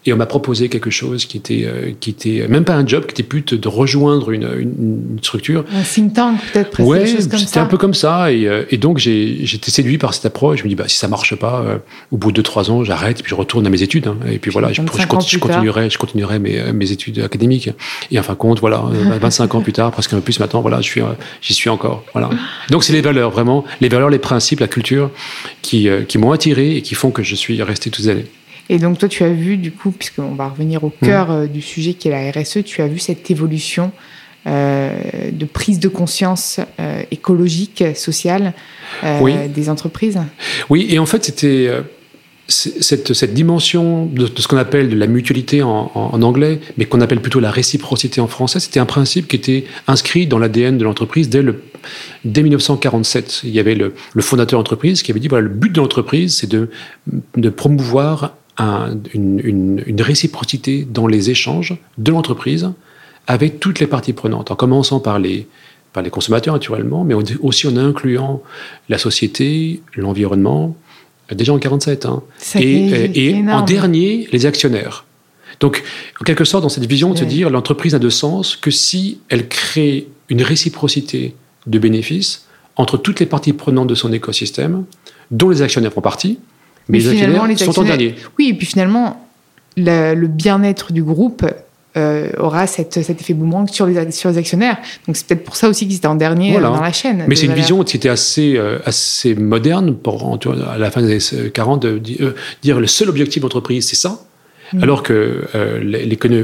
Et 0.10 0.14
on 0.14 0.18
m'a 0.18 0.26
proposé 0.26 0.70
quelque 0.70 0.90
chose 0.90 1.28
qui 1.28 1.38
était, 1.38 1.66
euh, 1.66 1.92
qui 2.00 2.10
était 2.10 2.48
même 2.48 2.64
pas 2.64 2.74
un 2.74 2.84
job, 2.84 3.06
qui 3.06 3.12
était 3.12 3.22
plus 3.22 3.44
de 3.44 3.68
rejoindre 3.68 4.32
une, 4.32 4.50
une, 4.58 5.20
structure. 5.22 5.64
Un 5.72 5.84
think 5.84 6.16
tank, 6.16 6.40
peut-être, 6.52 6.82
ouais, 6.82 7.06
c'était 7.06 7.60
un 7.60 7.68
peu 7.68 7.78
comme 7.78 7.94
ça. 7.94 8.32
Et, 8.32 8.48
euh, 8.48 8.64
et 8.72 8.78
donc, 8.78 8.98
j'étais 8.98 9.70
séduit 9.70 10.00
par 10.00 10.16
cette 10.16 10.26
approche. 10.26 10.60
Je 10.60 10.64
me 10.64 10.70
dis, 10.70 10.74
bah, 10.74 10.86
si 10.88 10.98
ça 10.98 11.08
marche 11.08 11.36
pas, 11.36 11.62
euh, 11.62 11.78
au 12.12 12.18
bout 12.18 12.32
de 12.32 12.42
2-3 12.42 12.72
ans, 12.72 12.84
j'arrête 12.84 13.20
et 13.20 13.24
puis 13.24 13.30
je 13.30 13.36
retourne 13.36 13.68
à 13.68 13.70
mes 13.70 13.84
études. 13.84 14.08
Hein. 14.08 14.18
Et 14.32 14.40
puis 14.40 14.50
voilà, 14.50 14.74
je, 14.74 14.82
je, 14.82 15.38
continuerai, 15.38 15.92
je 15.92 16.00
continuerai 16.00 16.40
mes, 16.40 16.74
mes, 16.74 16.92
études 16.92 17.20
académiques. 17.20 17.70
Et 18.10 18.18
en 18.18 18.24
fin 18.24 18.34
de 18.34 18.40
compte, 18.40 18.60
voilà, 18.62 18.84
25 19.22 19.54
ans 19.54 19.62
plus 19.62 19.74
tard, 19.74 19.92
presque 19.92 20.12
un 20.14 20.16
peu 20.16 20.24
plus 20.24 20.40
maintenant, 20.40 20.62
voilà, 20.62 20.82
je 20.82 20.90
suis, 20.90 21.02
j'y 21.44 21.54
suis 21.54 21.70
encore. 21.70 22.04
Voilà. 22.14 22.32
Donc, 22.72 22.84
c'est 22.84 22.94
les 22.94 23.02
valeurs, 23.02 23.30
vraiment, 23.30 23.64
les 23.80 23.90
valeurs, 23.90 24.10
les 24.10 24.18
principes, 24.18 24.60
la 24.60 24.68
culture 24.68 25.12
qui, 25.62 25.88
qui 26.08 26.18
m'ont 26.18 26.32
attiré 26.32 26.78
et 26.78 26.82
qui 26.82 26.96
font 26.96 27.12
que 27.12 27.22
je 27.22 27.36
suis 27.36 27.62
resté 27.62 27.92
toutes 27.92 28.06
les 28.06 28.10
années. 28.10 28.26
Et 28.70 28.78
donc 28.78 29.00
toi, 29.00 29.10
tu 29.10 29.24
as 29.24 29.34
vu, 29.34 29.58
du 29.58 29.72
coup, 29.72 29.92
puisqu'on 29.92 30.36
va 30.36 30.48
revenir 30.48 30.84
au 30.84 30.92
cœur 30.92 31.30
mmh. 31.30 31.32
euh, 31.32 31.48
du 31.48 31.62
sujet 31.62 31.94
qui 31.94 32.08
est 32.08 32.12
la 32.12 32.32
RSE, 32.32 32.64
tu 32.64 32.82
as 32.82 32.88
vu 32.88 33.00
cette 33.00 33.30
évolution 33.32 33.92
euh, 34.48 34.92
de 35.32 35.46
prise 35.46 35.80
de 35.80 35.88
conscience 35.88 36.60
euh, 36.80 37.02
écologique, 37.12 37.84
sociale 37.96 38.54
des 39.04 39.70
entreprises? 39.70 40.20
Oui, 40.70 40.88
et 40.90 41.00
en 41.00 41.06
fait, 41.06 41.26
c'était 41.26 41.70
cette, 42.48 43.14
cette, 43.14 43.34
dimension 43.34 44.06
de, 44.06 44.28
ce 44.36 44.48
qu'on 44.48 44.58
appelle 44.58 44.90
de 44.90 44.96
la 44.96 45.08
mutualité 45.08 45.62
en, 45.62 45.92
en, 45.94 46.22
anglais, 46.22 46.60
mais 46.78 46.86
qu'on 46.86 47.02
appelle 47.02 47.22
plutôt 47.22 47.40
la 47.40 47.52
réciprocité 47.52 48.22
en 48.22 48.28
français, 48.28 48.60
c'était 48.60 48.80
un 48.80 48.86
principe 48.86 49.28
qui 49.28 49.36
était 49.36 49.66
inscrit 49.88 50.26
dans 50.26 50.40
l'ADN 50.40 50.78
de 50.78 50.84
l'entreprise 50.84 51.30
dès, 51.30 51.42
le, 51.42 51.64
dès 52.26 52.42
1947. 52.42 53.42
Il 53.44 53.52
y 53.52 53.60
avait 53.60 53.76
le, 53.76 53.94
le 54.14 54.22
fondateur 54.22 54.60
de 54.60 54.64
l'entreprise 54.64 55.04
qui 55.04 55.12
avait 55.12 55.20
dit 55.20 55.28
voilà, 55.28 55.48
le 55.48 55.54
but 55.54 55.72
de 55.72 55.80
l'entreprise, 55.80 56.38
c'est 56.38 56.50
de, 56.50 56.70
de 57.36 57.50
promouvoir 57.50 58.36
un, 58.60 58.98
une, 59.14 59.40
une, 59.44 59.84
une, 59.86 60.02
réciprocité 60.02 60.86
dans 60.90 61.08
les 61.08 61.30
échanges 61.30 61.78
de 61.98 62.12
l'entreprise 62.12 62.70
avec 63.28 63.60
toutes 63.60 63.80
les 63.80 63.88
parties 63.88 64.14
prenantes, 64.14 64.52
en 64.52 64.56
commençant 64.56 65.00
par 65.00 65.18
les, 65.20 65.48
par 65.94 66.04
les 66.04 66.10
consommateurs 66.10 66.54
naturellement, 66.54 67.04
mais 67.04 67.14
aussi 67.14 67.68
en 67.68 67.78
incluant 67.78 68.42
la 68.90 68.98
société, 68.98 69.82
l'environnement, 69.96 70.76
déjà 71.32 71.54
en 71.54 71.60
47. 71.60 72.06
Hein. 72.06 72.24
Et, 72.56 73.30
et 73.30 73.50
en 73.50 73.62
dernier, 73.62 74.28
les 74.32 74.46
actionnaires. 74.46 75.06
Donc, 75.60 75.84
en 76.22 76.24
quelque 76.24 76.46
sorte, 76.46 76.64
dans 76.64 76.70
cette 76.70 76.86
vision 76.86 77.14
de 77.14 77.18
se 77.18 77.26
dire 77.26 77.50
l'entreprise 77.50 77.94
n'a 77.94 78.00
de 78.00 78.10
sens 78.10 78.56
que 78.56 78.72
si 78.72 79.20
elle 79.30 79.48
crée 79.48 80.08
une 80.30 80.42
réciprocité 80.42 81.36
de 81.68 81.80
bénéfices 81.80 82.46
entre 82.78 82.98
toutes 82.98 83.20
les 83.20 83.26
parties 83.26 83.54
prenantes 83.54 83.88
de 83.88 83.96
son 83.96 84.14
écosystème, 84.14 84.86
dont 85.32 85.50
les 85.50 85.62
actionnaires 85.62 85.92
font 85.92 86.02
partie, 86.02 86.40
mais, 86.90 87.00
les 87.00 87.10
actionnaires, 87.10 87.60
sont 87.60 87.80
en 87.80 87.84
dernier. 87.84 88.16
Oui, 88.38 88.50
et 88.50 88.54
puis 88.54 88.68
finalement, 88.68 89.26
le 89.78 90.28
bien-être 90.28 90.92
du 90.92 91.04
groupe 91.04 91.46
euh, 91.98 92.30
aura 92.38 92.68
cet 92.68 92.98
effet 92.98 93.34
boomerang 93.34 93.68
sur 93.68 93.88
les, 93.88 94.12
sur 94.12 94.30
les 94.30 94.38
actionnaires. 94.38 94.78
Donc 95.08 95.18
c'est 95.18 95.26
peut-être 95.26 95.44
pour 95.44 95.56
ça 95.56 95.68
aussi 95.68 95.88
qu'ils 95.88 95.98
étaient 95.98 96.08
en 96.08 96.14
dernier 96.14 96.56
euh, 96.56 96.62
dans 96.62 96.80
la 96.80 96.92
chaîne. 96.92 97.26
Mais 97.28 97.36
c'est 97.36 97.48
une 97.48 97.54
vision 97.54 97.84
qui 97.84 97.98
était 97.98 98.10
assez, 98.10 98.58
euh, 98.58 98.78
assez 98.86 99.34
moderne 99.34 99.96
pour, 99.96 100.38
à 100.70 100.78
la 100.78 100.92
fin 100.92 101.02
des 101.02 101.34
années 101.34 101.50
40 101.50 101.82
de 101.82 102.02
dire 102.62 102.80
le 102.80 102.86
seul 102.86 103.10
objectif 103.10 103.42
d'entreprise, 103.42 103.88
c'est 103.88 103.96
ça. 103.96 104.20
Mm. 104.72 104.84
Alors 104.84 105.02
que 105.02 105.46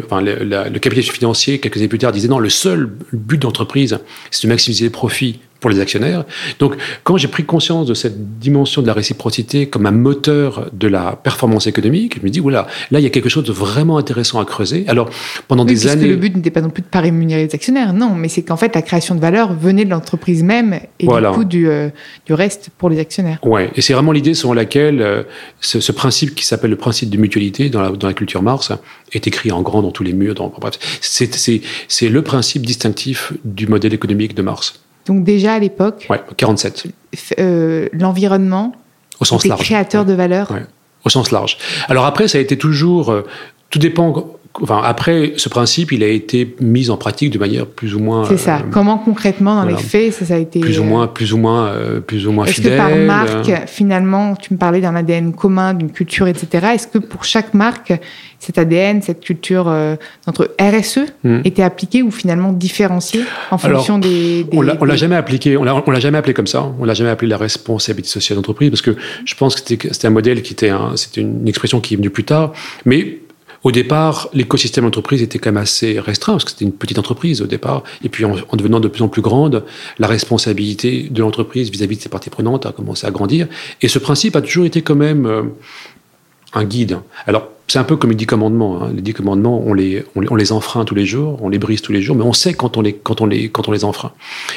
enfin, 0.03 0.21
le, 0.21 0.43
le, 0.43 0.79
capitalisme 0.79 1.13
financier, 1.13 1.59
quelques 1.59 1.77
années 1.77 1.87
plus 1.87 1.99
tard, 1.99 2.11
disait 2.11 2.27
non, 2.27 2.39
le 2.39 2.49
seul 2.49 2.89
but 3.13 3.39
d'entreprise, 3.39 3.99
c'est 4.31 4.47
de 4.47 4.51
maximiser 4.51 4.85
les 4.85 4.89
profits 4.89 5.41
pour 5.59 5.69
les 5.69 5.79
actionnaires. 5.79 6.25
Donc, 6.59 6.75
quand 7.03 7.17
j'ai 7.17 7.27
pris 7.27 7.43
conscience 7.43 7.87
de 7.87 7.93
cette 7.93 8.39
dimension 8.39 8.81
de 8.81 8.87
la 8.87 8.93
réciprocité 8.93 9.67
comme 9.67 9.85
un 9.85 9.91
moteur 9.91 10.69
de 10.73 10.87
la 10.87 11.15
performance 11.15 11.67
économique, 11.67 12.17
je 12.19 12.23
me 12.23 12.29
dis, 12.29 12.39
voilà, 12.39 12.67
là, 12.91 12.99
il 12.99 13.03
y 13.03 13.07
a 13.07 13.09
quelque 13.09 13.29
chose 13.29 13.45
de 13.45 13.51
vraiment 13.51 13.97
intéressant 13.97 14.39
à 14.39 14.45
creuser. 14.45 14.85
Alors, 14.87 15.09
pendant 15.47 15.65
des 15.65 15.87
années. 15.87 16.07
le 16.07 16.15
but 16.15 16.35
n'était 16.35 16.51
pas 16.51 16.61
non 16.61 16.69
plus 16.69 16.83
de 16.83 16.87
pas 16.87 16.99
rémunérer 16.99 17.45
les 17.45 17.55
actionnaires, 17.55 17.93
non, 17.93 18.11
mais 18.15 18.27
c'est 18.27 18.43
qu'en 18.43 18.57
fait, 18.57 18.75
la 18.75 18.81
création 18.81 19.15
de 19.15 19.19
valeur 19.19 19.53
venait 19.53 19.85
de 19.85 19.89
l'entreprise 19.89 20.43
même 20.43 20.79
et 20.99 21.07
du 21.07 21.27
coup 21.33 21.43
du, 21.43 21.69
euh, 21.69 21.89
du, 22.25 22.33
reste 22.33 22.69
pour 22.77 22.89
les 22.89 22.99
actionnaires. 22.99 23.39
Ouais, 23.43 23.71
et 23.75 23.81
c'est 23.81 23.93
vraiment 23.93 24.11
l'idée 24.11 24.33
selon 24.33 24.53
laquelle 24.53 25.01
euh, 25.01 25.23
ce, 25.61 25.91
principe 25.91 26.35
qui 26.35 26.45
s'appelle 26.45 26.71
le 26.71 26.75
principe 26.75 27.09
de 27.09 27.17
mutualité 27.17 27.69
dans 27.69 27.81
la, 27.81 27.89
dans 27.89 28.07
la 28.07 28.13
culture 28.13 28.41
Mars 28.41 28.71
est 29.13 29.27
écrit 29.27 29.51
en 29.51 29.61
grand 29.61 29.81
dans 29.81 29.91
tous 29.91 30.03
les 30.03 30.13
murs. 30.13 30.35
Dans, 30.35 30.49
bref, 30.49 30.77
c'est 31.01 32.09
le 32.09 32.21
principe 32.21 32.65
distinctif 32.65 33.33
du 33.43 33.67
modèle 33.67 33.93
économique 33.93 34.35
de 34.35 34.41
Mars. 34.41 34.79
Donc 35.05 35.23
déjà 35.23 35.53
à 35.53 35.59
l'époque. 35.59 36.07
Ouais, 36.09 36.21
47. 36.37 36.87
Euh, 37.39 37.87
l'environnement. 37.93 38.75
Au 39.19 39.25
sens 39.25 39.45
large. 39.45 39.61
Créateur 39.61 40.05
de 40.05 40.13
valeur. 40.13 40.51
Ouais, 40.51 40.65
au 41.05 41.09
sens 41.09 41.31
large. 41.31 41.57
Alors 41.87 42.05
après, 42.05 42.27
ça 42.27 42.37
a 42.37 42.41
été 42.41 42.57
toujours. 42.57 43.11
Euh, 43.11 43.21
tout 43.69 43.79
dépend 43.79 44.11
Enfin, 44.61 44.81
après, 44.83 45.33
ce 45.37 45.49
principe, 45.49 45.91
il 45.91 46.03
a 46.03 46.07
été 46.07 46.55
mis 46.61 46.89
en 46.89 46.97
pratique 46.97 47.31
de 47.31 47.37
manière 47.37 47.65
plus 47.65 47.93
ou 47.95 47.99
moins. 47.99 48.25
C'est 48.25 48.37
ça. 48.37 48.57
Euh, 48.57 48.59
Comment 48.71 48.97
concrètement, 48.97 49.55
dans 49.55 49.67
les 49.67 49.75
faits, 49.75 50.13
ça, 50.13 50.33
a 50.33 50.37
été. 50.37 50.59
Plus 50.59 50.79
ou 50.79 50.83
moins, 50.83 51.07
plus 51.07 51.33
ou 51.33 51.37
moins, 51.37 51.67
euh, 51.67 51.99
plus 51.99 52.25
ou 52.27 52.31
moins 52.31 52.45
Est-ce 52.45 52.61
que 52.61 52.77
par 52.77 52.95
marque, 52.95 53.67
finalement, 53.67 54.35
tu 54.35 54.53
me 54.53 54.57
parlais 54.57 54.81
d'un 54.81 54.95
ADN 54.95 55.33
commun, 55.33 55.73
d'une 55.73 55.91
culture, 55.91 56.27
etc. 56.27 56.67
Est-ce 56.73 56.87
que 56.87 56.99
pour 56.99 57.23
chaque 57.23 57.53
marque, 57.53 57.93
cet 58.39 58.57
ADN, 58.57 59.01
cette 59.01 59.21
culture 59.21 59.67
euh, 59.67 59.95
notre 60.27 60.51
RSE 60.59 60.99
hmm. 61.23 61.41
était 61.45 61.63
appliquée 61.63 62.03
ou 62.03 62.11
finalement 62.11 62.53
différenciée 62.53 63.21
en 63.51 63.57
fonction 63.57 63.97
des, 63.97 64.43
des, 64.43 64.57
On 64.57 64.61
l'a 64.61 64.95
jamais 64.95 65.15
appliqué. 65.15 65.57
On 65.57 65.63
l'a 65.63 65.99
jamais 65.99 66.17
appelé 66.17 66.33
comme 66.33 66.47
ça. 66.47 66.71
On 66.79 66.85
l'a 66.85 66.93
jamais 66.93 67.09
appelé 67.09 67.29
la 67.29 67.37
responsabilité 67.37 68.09
sociale 68.09 68.37
d'entreprise 68.37 68.69
parce 68.69 68.81
que 68.81 68.95
je 69.25 69.35
pense 69.35 69.55
que 69.55 69.61
c'était 69.91 70.07
un 70.07 70.11
modèle 70.11 70.41
qui 70.41 70.53
était, 70.53 70.71
c'était 70.95 71.21
une 71.21 71.47
expression 71.47 71.81
qui 71.81 71.95
est 71.95 71.97
venue 71.97 72.09
plus 72.09 72.23
tard, 72.23 72.53
mais 72.85 73.19
au 73.65 73.71
départ, 73.71 74.29
l'écosystème 74.31 74.83
d'entreprise 74.83 75.23
était 75.23 75.39
quand 75.39 75.51
même 75.51 75.61
assez 75.61 75.99
restreint, 75.99 76.33
parce 76.33 76.45
que 76.45 76.51
c'était 76.51 76.65
une 76.65 76.71
petite 76.71 76.99
entreprise 76.99 77.41
au 77.41 77.47
départ. 77.47 77.81
Et 78.03 78.09
puis, 78.09 78.23
en, 78.23 78.35
devenant 78.53 78.79
de 78.79 78.87
plus 78.87 79.01
en 79.01 79.07
plus 79.07 79.23
grande, 79.23 79.63
la 79.97 80.05
responsabilité 80.05 81.07
de 81.09 81.21
l'entreprise 81.21 81.71
vis-à-vis 81.71 81.97
de 81.97 82.01
ses 82.03 82.09
parties 82.09 82.29
prenantes 82.29 82.67
a 82.67 82.71
commencé 82.71 83.07
à 83.07 83.11
grandir. 83.11 83.47
Et 83.81 83.87
ce 83.87 83.97
principe 83.97 84.35
a 84.35 84.41
toujours 84.41 84.65
été 84.65 84.83
quand 84.83 84.93
même 84.93 85.25
euh, 85.25 85.41
un 86.53 86.63
guide. 86.63 86.99
Alors, 87.25 87.49
c'est 87.67 87.79
un 87.79 87.83
peu 87.83 87.95
comme 87.95 88.11
les 88.11 88.15
dix 88.15 88.27
commandements. 88.27 88.83
Hein. 88.83 88.91
Les 88.95 89.01
dix 89.01 89.15
commandements, 89.15 89.63
on 89.65 89.73
les, 89.73 90.05
on, 90.15 90.35
les 90.35 90.51
enfreint 90.51 90.85
tous 90.85 90.93
les 90.93 91.07
jours, 91.07 91.39
on 91.41 91.49
les 91.49 91.57
brise 91.57 91.81
tous 91.81 91.91
les 91.91 92.03
jours, 92.03 92.15
mais 92.15 92.23
on 92.23 92.33
sait 92.33 92.53
quand 92.53 92.77
on 92.77 92.81
les, 92.81 92.93
quand 92.93 93.21
on 93.21 93.25
les, 93.25 93.49
quand 93.49 93.67
on 93.67 93.71
les 93.71 93.83
enfreint. 93.83 94.11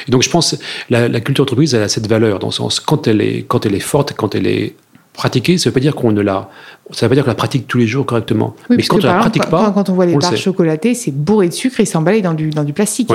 Et 0.06 0.10
donc, 0.10 0.22
je 0.22 0.28
pense 0.28 0.54
la, 0.90 1.08
la 1.08 1.20
culture 1.20 1.46
d'entreprise, 1.46 1.72
elle 1.72 1.82
a 1.82 1.88
cette 1.88 2.08
valeur, 2.08 2.40
dans 2.40 2.48
le 2.48 2.52
sens, 2.52 2.78
quand 2.78 3.06
elle 3.06 3.22
est, 3.22 3.46
quand 3.48 3.64
elle 3.64 3.74
est 3.74 3.80
forte, 3.80 4.12
quand 4.12 4.34
elle 4.34 4.46
est 4.46 4.74
pratiquer, 5.18 5.58
ça 5.58 5.68
ne 5.68 5.70
veut 5.70 5.74
pas 5.74 5.80
dire 5.80 5.96
qu'on 5.96 6.12
ne 6.12 6.20
la, 6.20 6.48
ça 6.92 7.04
veut 7.04 7.10
pas 7.10 7.16
dire 7.16 7.24
qu'on 7.24 7.30
la 7.30 7.34
pratique 7.34 7.66
tous 7.66 7.76
les 7.76 7.88
jours 7.88 8.06
correctement. 8.06 8.54
mais 8.70 8.84
quand 8.84 9.02
on 9.02 9.06
la 9.06 9.18
pratique 9.18 9.46
pas, 9.46 9.72
quand, 9.72 9.90
on 9.90 9.94
voit 9.94 10.06
les 10.06 10.16
barres 10.16 10.36
chocolatées, 10.36 10.94
c'est 10.94 11.10
bourré 11.10 11.48
de 11.48 11.52
sucre 11.52 11.80
et 11.80 11.84
c'est 11.84 11.96
emballé 11.96 12.22
dans 12.22 12.34
du, 12.34 12.50
dans 12.50 12.62
du 12.62 12.72
plastique. 12.72 13.10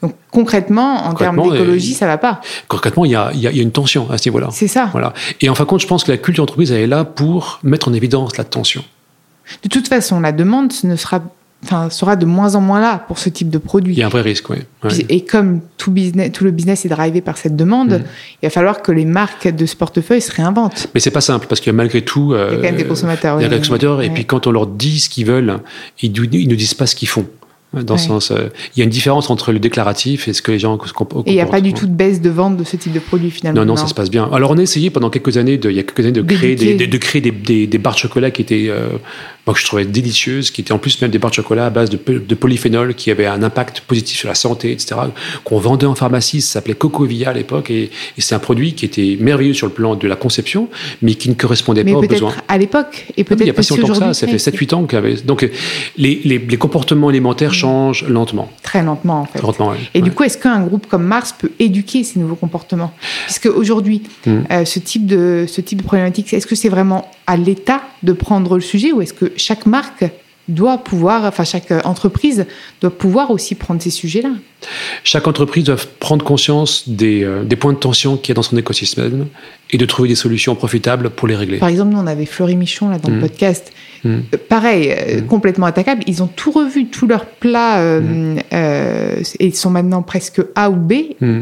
Donc 0.00 0.14
concrètement, 0.30 1.06
en 1.06 1.14
termes 1.14 1.42
d'écologie, 1.42 1.94
ça 1.94 2.06
va 2.06 2.16
pas. 2.16 2.40
Concrètement, 2.68 3.04
il 3.04 3.10
y 3.10 3.16
a, 3.16 3.32
y 3.34 3.48
a, 3.48 3.50
une 3.50 3.72
tension 3.72 4.08
à 4.08 4.18
ce 4.18 4.28
niveau-là. 4.28 4.48
C'est 4.52 4.68
ça. 4.68 4.88
Voilà. 4.92 5.12
Et 5.40 5.48
en 5.48 5.54
fin 5.56 5.64
de 5.64 5.68
compte, 5.68 5.80
je 5.80 5.88
pense 5.88 6.04
que 6.04 6.12
la 6.12 6.18
culture 6.18 6.44
d'entreprise, 6.44 6.70
elle 6.70 6.80
est 6.80 6.86
là 6.86 7.04
pour 7.04 7.58
mettre 7.64 7.88
en 7.88 7.92
évidence 7.92 8.36
la 8.36 8.44
tension. 8.44 8.84
De 9.64 9.68
toute 9.68 9.88
façon, 9.88 10.20
la 10.20 10.30
demande 10.30 10.72
ne 10.84 10.94
sera 10.94 11.22
enfin, 11.64 11.90
sera 11.90 12.16
de 12.16 12.26
moins 12.26 12.54
en 12.54 12.60
moins 12.60 12.80
là 12.80 13.04
pour 13.06 13.18
ce 13.18 13.28
type 13.28 13.50
de 13.50 13.58
produit. 13.58 13.94
Il 13.94 13.98
y 13.98 14.02
a 14.02 14.06
un 14.06 14.10
vrai 14.10 14.22
risque, 14.22 14.50
oui. 14.50 14.58
Et 15.08 15.24
comme 15.24 15.60
tout, 15.76 15.90
business, 15.90 16.32
tout 16.32 16.44
le 16.44 16.50
business 16.50 16.84
est 16.84 16.88
drivé 16.88 17.20
par 17.20 17.36
cette 17.36 17.56
demande, 17.56 17.90
mm. 17.90 18.04
il 18.42 18.46
va 18.46 18.50
falloir 18.50 18.82
que 18.82 18.92
les 18.92 19.04
marques 19.04 19.48
de 19.48 19.66
ce 19.66 19.76
portefeuille 19.76 20.20
se 20.20 20.32
réinventent. 20.32 20.88
Mais 20.94 21.00
c'est 21.00 21.10
pas 21.10 21.20
simple 21.20 21.46
parce 21.48 21.60
que 21.60 21.70
malgré 21.70 22.02
tout, 22.02 22.34
il 22.34 22.38
y 22.38 22.40
a 22.40 22.56
quand 22.56 22.62
même 22.62 22.76
des 22.76 22.86
consommateurs. 22.86 23.40
Il 23.40 23.42
y 23.42 23.46
a 23.46 23.48
des 23.48 23.58
consommateurs 23.58 24.02
et 24.02 24.10
puis 24.10 24.24
quand 24.24 24.46
on 24.46 24.50
leur 24.50 24.66
dit 24.66 25.00
ce 25.00 25.08
qu'ils 25.08 25.26
veulent, 25.26 25.58
ils, 26.02 26.12
ils 26.34 26.48
ne 26.48 26.54
disent 26.54 26.74
pas 26.74 26.86
ce 26.86 26.94
qu'ils 26.94 27.08
font. 27.08 27.26
Dans 27.74 27.98
sens, 27.98 28.30
euh, 28.30 28.48
il 28.74 28.78
y 28.78 28.82
a 28.82 28.84
une 28.84 28.90
différence 28.90 29.28
entre 29.28 29.52
le 29.52 29.58
déclaratif 29.58 30.26
et 30.26 30.32
ce 30.32 30.40
que 30.40 30.50
les 30.50 30.58
gens 30.58 30.78
Et 31.26 31.32
il 31.32 31.34
n'y 31.34 31.40
a 31.40 31.46
pas 31.46 31.60
du 31.60 31.74
tout 31.74 31.86
de 31.86 31.92
baisse 31.92 32.22
de 32.22 32.30
vente 32.30 32.56
de 32.56 32.64
ce 32.64 32.76
type 32.76 32.92
de 32.92 32.98
produit 32.98 33.30
finalement. 33.30 33.60
Non, 33.60 33.66
non, 33.66 33.76
ça 33.76 33.86
se 33.86 33.92
passe 33.94 34.10
bien. 34.10 34.26
Alors 34.32 34.52
on 34.52 34.58
a 34.58 34.62
essayé 34.62 34.88
pendant 34.88 35.10
quelques 35.10 35.36
années, 35.36 35.58
de, 35.58 35.68
il 35.68 35.76
y 35.76 35.78
a 35.78 35.82
quelques 35.82 36.00
années, 36.00 36.12
de 36.12 36.22
créer 36.22 36.56
des, 36.56 36.86
de, 36.86 36.96
créer 36.96 37.20
des, 37.20 37.66
des, 37.66 37.78
barres 37.78 37.94
de 37.94 37.98
chocolat 37.98 38.30
qui 38.30 38.40
étaient 38.40 38.68
euh, 38.70 38.88
moi, 39.48 39.54
que 39.54 39.60
je 39.60 39.64
trouvais 39.64 39.86
délicieuses, 39.86 40.50
qui 40.50 40.60
étaient 40.60 40.72
en 40.72 40.78
plus 40.78 41.00
même 41.00 41.10
des 41.10 41.18
barres 41.18 41.30
de 41.30 41.36
chocolat 41.36 41.66
à 41.66 41.70
base 41.70 41.88
de, 41.88 41.98
de 42.06 42.34
polyphénol, 42.34 42.94
qui 42.94 43.10
avaient 43.10 43.24
un 43.24 43.42
impact 43.42 43.80
positif 43.80 44.18
sur 44.18 44.28
la 44.28 44.34
santé, 44.34 44.72
etc., 44.72 44.96
qu'on 45.42 45.58
vendait 45.58 45.86
en 45.86 45.94
pharmacie, 45.94 46.42
ça 46.42 46.54
s'appelait 46.54 46.74
Cocovia 46.74 47.30
à 47.30 47.32
l'époque, 47.32 47.70
et, 47.70 47.84
et 47.84 48.20
c'est 48.20 48.34
un 48.34 48.40
produit 48.40 48.74
qui 48.74 48.84
était 48.84 49.16
merveilleux 49.18 49.54
sur 49.54 49.66
le 49.66 49.72
plan 49.72 49.94
de 49.94 50.06
la 50.06 50.16
conception, 50.16 50.68
mais 51.00 51.14
qui 51.14 51.30
ne 51.30 51.34
correspondait 51.34 51.82
pas 51.82 51.92
aux 51.92 52.02
besoins. 52.02 52.34
à 52.46 52.58
l'époque, 52.58 53.06
et 53.16 53.24
peut-être 53.24 53.40
Il 53.40 53.44
n'y 53.44 53.50
a 53.50 53.54
pas 53.54 53.62
si 53.62 53.74
longtemps 53.74 53.94
que 53.94 53.98
ça, 53.98 54.12
ça 54.12 54.26
fait 54.26 54.36
7-8 54.36 54.74
ans 54.74 54.86
avait 54.92 55.14
Donc, 55.14 55.48
les, 55.96 56.20
les, 56.24 56.38
les, 56.38 56.56
comportements 56.58 57.08
alimentaires 57.08 57.54
changent 57.58 58.04
lentement. 58.08 58.48
Très 58.62 58.82
lentement, 58.82 59.20
en 59.20 59.24
fait. 59.24 59.40
Lentement, 59.42 59.72
Et 59.94 60.02
du 60.02 60.12
coup, 60.12 60.24
est-ce 60.24 60.38
qu'un 60.38 60.60
groupe 60.62 60.86
comme 60.86 61.04
Mars 61.04 61.34
peut 61.38 61.50
éduquer 61.58 62.04
ces 62.04 62.18
nouveaux 62.18 62.36
comportements? 62.36 62.92
Puisque 63.24 63.46
aujourd'hui, 63.46 64.02
mmh. 64.26 64.30
euh, 64.50 64.64
ce, 64.64 64.78
type 64.78 65.06
de, 65.06 65.46
ce 65.48 65.60
type 65.60 65.78
de 65.78 65.84
problématique, 65.86 66.32
est-ce 66.32 66.46
que 66.46 66.54
c'est 66.54 66.68
vraiment 66.68 67.10
à 67.26 67.36
l'État 67.36 67.82
de 68.02 68.12
prendre 68.12 68.54
le 68.54 68.60
sujet 68.60 68.92
ou 68.92 69.02
est-ce 69.02 69.14
que 69.14 69.32
chaque 69.36 69.66
marque 69.66 70.04
doit 70.48 70.78
pouvoir, 70.78 71.24
enfin 71.24 71.44
chaque 71.44 71.70
entreprise 71.84 72.46
doit 72.80 72.96
pouvoir 72.96 73.30
aussi 73.30 73.54
prendre 73.54 73.82
ces 73.82 73.90
sujets-là. 73.90 74.30
Chaque 75.04 75.28
entreprise 75.28 75.64
doit 75.64 75.76
prendre 76.00 76.24
conscience 76.24 76.88
des, 76.88 77.22
euh, 77.22 77.44
des 77.44 77.54
points 77.54 77.72
de 77.72 77.78
tension 77.78 78.16
qu'il 78.16 78.30
y 78.30 78.32
a 78.32 78.34
dans 78.34 78.42
son 78.42 78.56
écosystème 78.56 79.26
et 79.70 79.78
de 79.78 79.86
trouver 79.86 80.08
des 80.08 80.14
solutions 80.14 80.54
profitables 80.54 81.10
pour 81.10 81.28
les 81.28 81.36
régler. 81.36 81.58
Par 81.58 81.68
exemple, 81.68 81.92
nous 81.92 81.98
on 81.98 82.06
avait 82.06 82.26
Fleury 82.26 82.56
Michon 82.56 82.88
là 82.88 82.98
dans 82.98 83.10
le 83.10 83.18
mmh. 83.18 83.20
podcast. 83.20 83.72
Mmh. 84.02 84.08
Euh, 84.08 84.20
pareil, 84.48 84.90
euh, 84.90 85.20
mmh. 85.20 85.26
complètement 85.26 85.66
attaquable. 85.66 86.02
Ils 86.06 86.22
ont 86.22 86.26
tout 86.26 86.50
revu, 86.50 86.86
tous 86.86 87.06
leurs 87.06 87.26
plats, 87.26 87.80
et 88.50 89.46
ils 89.46 89.54
sont 89.54 89.70
maintenant 89.70 90.02
presque 90.02 90.40
A 90.54 90.70
ou 90.70 90.76
B. 90.76 90.92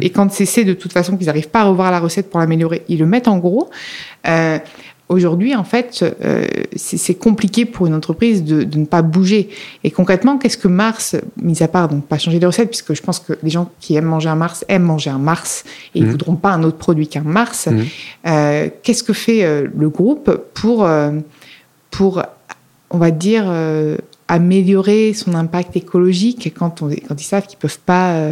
Et 0.00 0.10
quand 0.10 0.32
c'est 0.32 0.64
de 0.64 0.74
toute 0.74 0.92
façon 0.92 1.16
qu'ils 1.16 1.26
n'arrivent 1.26 1.48
pas 1.48 1.60
à 1.60 1.64
revoir 1.64 1.90
la 1.90 2.00
recette 2.00 2.28
pour 2.28 2.40
l'améliorer, 2.40 2.82
ils 2.88 2.98
le 2.98 3.06
mettent 3.06 3.28
en 3.28 3.38
gros. 3.38 3.70
Aujourd'hui, 5.08 5.54
en 5.54 5.62
fait, 5.62 6.02
euh, 6.02 6.44
c'est 6.74 7.14
compliqué 7.14 7.64
pour 7.64 7.86
une 7.86 7.94
entreprise 7.94 8.42
de, 8.42 8.64
de, 8.64 8.78
ne 8.78 8.86
pas 8.86 9.02
bouger. 9.02 9.50
Et 9.84 9.92
concrètement, 9.92 10.36
qu'est-ce 10.36 10.58
que 10.58 10.66
Mars, 10.66 11.14
mis 11.40 11.62
à 11.62 11.68
part 11.68 11.88
donc 11.88 12.06
pas 12.06 12.18
changer 12.18 12.40
les 12.40 12.46
recettes, 12.46 12.70
puisque 12.70 12.92
je 12.92 13.02
pense 13.02 13.20
que 13.20 13.34
les 13.44 13.50
gens 13.50 13.70
qui 13.78 13.94
aiment 13.94 14.06
manger 14.06 14.30
un 14.30 14.34
Mars 14.34 14.64
aiment 14.68 14.82
manger 14.82 15.10
un 15.10 15.18
Mars 15.18 15.62
et 15.94 16.00
ils 16.00 16.02
ne 16.02 16.08
mmh. 16.08 16.10
voudront 16.10 16.34
pas 16.34 16.50
un 16.50 16.64
autre 16.64 16.78
produit 16.78 17.06
qu'un 17.06 17.20
Mars. 17.20 17.68
Mmh. 17.68 17.82
Euh, 18.26 18.68
qu'est-ce 18.82 19.04
que 19.04 19.12
fait 19.12 19.44
euh, 19.44 19.68
le 19.76 19.88
groupe 19.90 20.40
pour, 20.54 20.88
pour, 21.92 22.22
on 22.90 22.98
va 22.98 23.10
dire, 23.12 23.48
améliorer 24.26 25.14
son 25.14 25.34
impact 25.34 25.76
écologique 25.76 26.52
quand, 26.58 26.82
on, 26.82 26.88
quand 26.88 27.20
ils 27.20 27.24
savent 27.24 27.46
qu'ils 27.46 27.58
peuvent 27.58 27.78
pas 27.78 28.28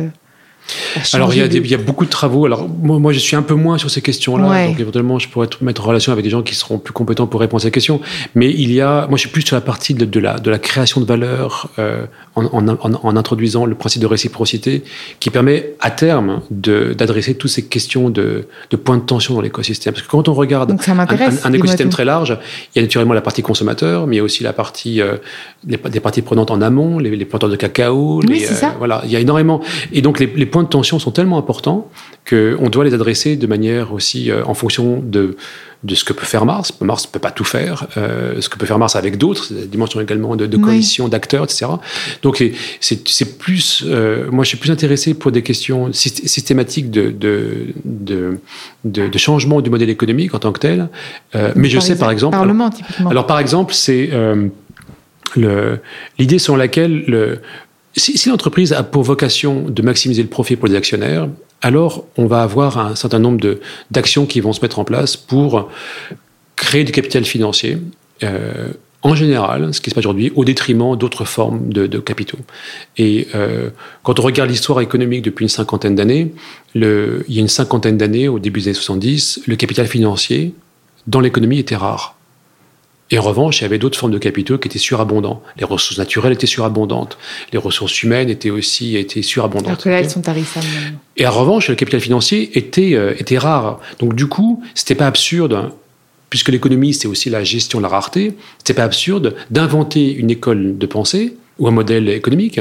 alors 1.12 1.33
il 1.35 1.38
y, 1.38 1.42
a 1.42 1.47
il 1.47 1.66
y, 1.66 1.75
a 1.75 1.78
beaucoup 1.78 2.04
de 2.04 2.11
travaux. 2.11 2.47
Alors 2.47 2.68
moi, 2.68 2.99
moi, 2.99 3.12
je 3.12 3.18
suis 3.18 3.37
un 3.37 3.42
peu 3.42 3.54
moins 3.54 3.78
sur 3.78 3.90
ces 3.90 4.00
questions-là, 4.00 4.68
donc 4.68 4.80
éventuellement 4.80 5.18
je 5.18 5.28
pourrais 5.28 5.49
mettre 5.61 5.83
en 5.83 5.88
relation 5.88 6.12
avec 6.12 6.25
des 6.25 6.30
gens 6.30 6.42
qui 6.42 6.54
seront 6.54 6.78
plus 6.78 6.92
compétents 6.92 7.26
pour 7.26 7.40
répondre 7.40 7.62
à 7.62 7.64
ces 7.64 7.71
questions. 7.71 8.00
Mais 8.35 8.50
il 8.50 8.73
y 8.73 8.80
a, 8.80 9.06
moi 9.09 9.16
je 9.16 9.21
suis 9.21 9.28
plus 9.28 9.42
sur 9.42 9.56
la 9.56 9.61
partie 9.61 9.94
de, 9.94 10.04
de 10.04 10.21
la, 10.21 10.38
de 10.38 10.50
la 10.50 10.59
création 10.59 11.00
de 11.00 11.06
valeur 11.06 11.68
euh, 11.78 12.06
en, 12.35 12.47
en, 12.47 12.68
en, 12.68 13.16
introduisant 13.16 13.66
le 13.66 13.75
principe 13.75 14.02
de 14.02 14.06
réciprocité, 14.06 14.83
qui 15.21 15.30
permet 15.30 15.75
à 15.80 15.90
terme 15.90 16.40
d'adresser 16.50 17.35
toutes 17.35 17.50
ces 17.50 17.64
questions 17.64 18.11
de, 18.11 18.47
de 18.71 18.76
points 18.76 18.97
de 18.97 19.02
tension 19.02 19.35
dans 19.35 19.40
l'écosystème. 19.40 19.94
Parce 19.94 20.06
que 20.06 20.11
quand 20.11 20.28
on 20.28 20.35
regarde 20.35 20.71
un, 20.73 20.99
un, 21.44 21.52
écosystème 21.52 21.90
très 21.90 22.04
large, 22.04 22.38
il 22.75 22.78
y 22.78 22.80
a 22.80 22.83
naturellement 22.83 23.14
la 23.14 23.21
partie 23.21 23.42
consommateur, 23.42 24.06
mais 24.06 24.16
il 24.16 24.18
y 24.18 24.21
a 24.21 24.25
aussi 24.25 24.42
la 24.42 24.52
partie 24.52 25.00
euh, 25.00 25.16
des 25.64 26.00
parties 26.00 26.23
prenantes 26.23 26.50
en 26.50 26.61
amont, 26.61 26.99
les, 26.99 27.14
les 27.14 27.25
planteurs 27.25 27.50
de 27.50 27.56
cacao, 27.56 28.21
oui, 28.23 28.40
les, 28.40 28.47
euh, 28.47 28.68
voilà, 28.78 29.02
il 29.04 29.11
y 29.11 29.16
a 29.16 29.21
énormément. 29.21 29.61
Et 29.92 30.02
donc 30.02 30.21
les, 30.21 30.26
les 30.26 30.47
points 30.54 30.62
de 30.62 30.68
tension 30.68 31.00
sont 31.00 31.11
tellement 31.11 31.37
importants 31.37 31.90
qu'on 32.30 32.68
doit 32.68 32.84
les 32.84 32.94
adresser 32.94 33.34
de 33.34 33.46
manière 33.49 33.92
aussi 33.92 34.30
euh, 34.30 34.44
en 34.46 34.54
fonction 34.54 35.02
de, 35.02 35.37
de 35.82 35.94
ce 35.96 36.04
que 36.04 36.12
peut 36.12 36.26
faire 36.26 36.46
Mars. 36.46 36.73
Mars 36.80 37.08
ne 37.08 37.11
peut 37.11 37.18
pas 37.18 37.32
tout 37.32 37.42
faire. 37.42 37.88
Euh, 37.96 38.40
ce 38.40 38.49
que 38.49 38.56
peut 38.56 38.64
faire 38.64 38.78
Mars 38.78 38.94
avec 38.94 39.18
d'autres, 39.18 39.49
la 39.50 39.66
dimension 39.66 40.00
également 40.00 40.37
de, 40.37 40.46
de 40.46 40.56
coalition, 40.56 41.08
d'acteurs, 41.08 41.42
etc. 41.42 41.66
Donc 42.23 42.40
c'est 42.78 43.38
plus, 43.38 43.82
euh, 43.84 44.30
moi 44.30 44.44
je 44.44 44.50
suis 44.50 44.56
plus 44.56 44.70
intéressé 44.70 45.14
pour 45.14 45.32
des 45.32 45.42
questions 45.42 45.92
systématiques 45.92 46.92
de, 46.92 47.11
de, 47.11 47.75
de, 47.84 48.38
de, 48.84 49.18
changement 49.18 49.61
du 49.61 49.70
modèle 49.70 49.90
économique 49.90 50.34
en 50.37 50.38
tant 50.38 50.52
que 50.52 50.61
tel. 50.61 50.88
mais 51.56 51.68
je 51.68 51.80
sais 51.80 51.99
par 51.99 52.12
exemple. 52.12 52.37
Parlement, 52.37 52.70
typiquement. 52.70 53.11
Alors 53.11 53.26
par 53.26 53.40
exemple, 53.40 53.75
c'est 53.75 54.11
l'idée 55.37 56.38
selon 56.38 56.56
laquelle 56.56 57.02
le, 57.08 57.40
si, 57.96 58.28
l'entreprise 58.28 58.72
a 58.72 58.82
pour 58.82 59.02
vocation 59.02 59.62
de 59.68 59.82
maximiser 59.82 60.22
le 60.22 60.28
profit 60.28 60.56
pour 60.56 60.68
les 60.68 60.74
actionnaires, 60.74 61.28
alors 61.62 62.04
on 62.16 62.26
va 62.26 62.42
avoir 62.42 62.78
un 62.78 62.94
certain 62.94 63.18
nombre 63.18 63.58
d'actions 63.90 64.26
qui 64.26 64.40
vont 64.40 64.52
se 64.52 64.60
mettre 64.60 64.78
en 64.78 64.84
place 64.84 65.16
pour 65.16 65.70
créer 66.56 66.84
du 66.84 66.92
capital 66.92 67.24
financier. 67.24 67.78
Euh, 68.22 68.68
en 69.02 69.14
général, 69.14 69.74
ce 69.74 69.82
qui 69.82 69.90
se 69.90 69.94
passe 69.94 70.06
aujourd'hui, 70.06 70.32
au 70.34 70.46
détriment 70.46 70.96
d'autres 70.96 71.26
formes 71.26 71.70
de, 71.70 71.98
capitaux. 71.98 72.38
Et 72.96 73.28
euh, 73.34 73.68
quand 74.02 74.18
on 74.18 74.22
regarde 74.22 74.48
l'histoire 74.48 74.80
économique 74.80 75.22
depuis 75.22 75.44
une 75.44 75.50
cinquantaine 75.50 75.94
d'années, 75.94 76.32
il 76.74 76.82
y 77.28 77.38
a 77.38 77.40
une 77.40 77.48
cinquantaine 77.48 77.98
d'années, 77.98 78.28
au 78.28 78.38
début 78.38 78.60
des 78.60 78.68
années 78.68 78.74
70, 78.74 79.42
le 79.46 79.56
capital 79.56 79.86
financier 79.86 80.54
dans 81.06 81.20
l'économie 81.20 81.58
était 81.58 81.76
rare. 81.76 82.16
Et 83.14 83.18
en 83.18 83.23
revanche, 83.23 83.61
il 83.61 83.62
y 83.62 83.64
avait 83.64 83.78
d'autres 83.78 83.97
formes 83.97 84.11
de 84.11 84.18
capitaux 84.18 84.59
qui 84.59 84.66
étaient 84.66 84.80
surabondants. 84.80 85.40
Les 85.56 85.64
ressources 85.64 85.99
naturelles 85.99 86.33
étaient 86.33 86.49
surabondantes. 86.49 87.16
Les 87.52 87.61
ressources 87.61 88.02
humaines 88.02 88.28
étaient 88.28 88.50
aussi 88.50 88.97
étaient 88.97 89.23
surabondantes. 89.23 89.68
Alors 89.68 89.78
que 89.78 89.88
là, 89.88 90.00
elles 90.00 90.11
sont 90.11 90.21
tarissables. 90.21 90.66
Et 91.16 91.25
en 91.25 91.30
revanche, 91.30 91.68
le 91.68 91.76
capital 91.76 92.00
financier 92.00 92.59
était, 92.59 92.94
euh, 92.94 93.14
était 93.16 93.38
rare. 93.38 93.78
Donc 94.00 94.16
du 94.16 94.26
coup, 94.26 94.64
c'était 94.75 94.97
pas 94.97 95.06
absurde 95.06 95.71
puisque 96.28 96.49
l'économie, 96.49 96.92
c'est 96.92 97.06
aussi 97.06 97.30
la 97.30 97.44
gestion 97.44 97.78
de 97.78 97.85
la 97.85 97.88
rareté, 97.88 98.35
c'est 98.64 98.75
pas 98.75 98.83
absurde 98.83 99.37
d'inventer 99.49 100.12
une 100.12 100.33
école 100.33 100.76
de 100.76 100.87
pensée 100.87 101.37
ou 101.61 101.68
un 101.68 101.71
modèle 101.71 102.09
économique 102.09 102.59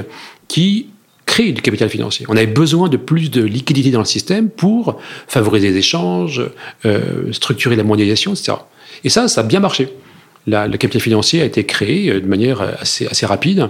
qui 0.47 0.85
crée 1.25 1.51
du 1.51 1.63
capital 1.63 1.89
financier. 1.89 2.27
On 2.29 2.37
avait 2.37 2.45
besoin 2.45 2.89
de 2.89 2.97
plus 2.97 3.31
de 3.31 3.41
liquidité 3.41 3.89
dans 3.89 3.97
le 3.97 4.05
système 4.05 4.51
pour 4.51 4.99
favoriser 5.27 5.71
les 5.71 5.77
échanges, 5.77 6.43
euh, 6.85 7.33
structurer 7.33 7.75
la 7.75 7.83
mondialisation, 7.83 8.35
etc. 8.35 8.53
Et 9.03 9.09
ça, 9.09 9.27
ça 9.27 9.41
a 9.41 9.43
bien 9.43 9.59
marché. 9.59 9.89
Le 10.47 10.77
capital 10.77 11.01
financier 11.01 11.41
a 11.41 11.45
été 11.45 11.65
créé 11.65 12.09
euh, 12.09 12.21
de 12.21 12.27
manière 12.27 12.61
assez, 12.61 13.07
assez 13.07 13.25
rapide. 13.25 13.69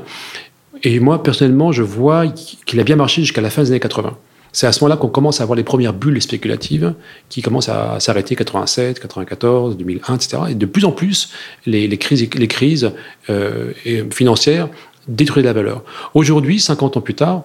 Et 0.84 1.00
moi, 1.00 1.24
personnellement, 1.24 1.72
je 1.72 1.84
vois 1.84 2.28
qu'il 2.28 2.80
a 2.80 2.84
bien 2.84 2.96
marché 2.96 3.22
jusqu'à 3.22 3.42
la 3.42 3.50
fin 3.50 3.64
des 3.64 3.72
années 3.72 3.80
80. 3.80 4.18
C'est 4.52 4.68
à 4.68 4.72
ce 4.72 4.84
moment-là 4.84 4.98
qu'on 4.98 5.08
commence 5.08 5.40
à 5.40 5.44
avoir 5.44 5.58
les 5.58 5.64
premières 5.64 5.94
bulles 5.94 6.22
spéculatives 6.22 6.94
qui 7.30 7.42
commencent 7.42 7.70
à 7.70 8.00
s'arrêter 8.00 8.36
87, 8.36 9.00
94, 9.00 9.78
2001, 9.78 10.16
etc. 10.16 10.38
Et 10.50 10.56
de 10.56 10.66
plus 10.68 10.86
en 10.86 10.92
plus, 10.92 11.32
les, 11.66 11.90
crises, 11.98 12.92
euh, 13.30 13.72
financières 14.12 14.70
détruisent 15.08 15.46
la 15.46 15.54
valeur. 15.54 15.84
Aujourd'hui, 16.14 16.60
50 16.60 16.98
ans 16.98 17.02
plus 17.02 17.16
tard, 17.16 17.44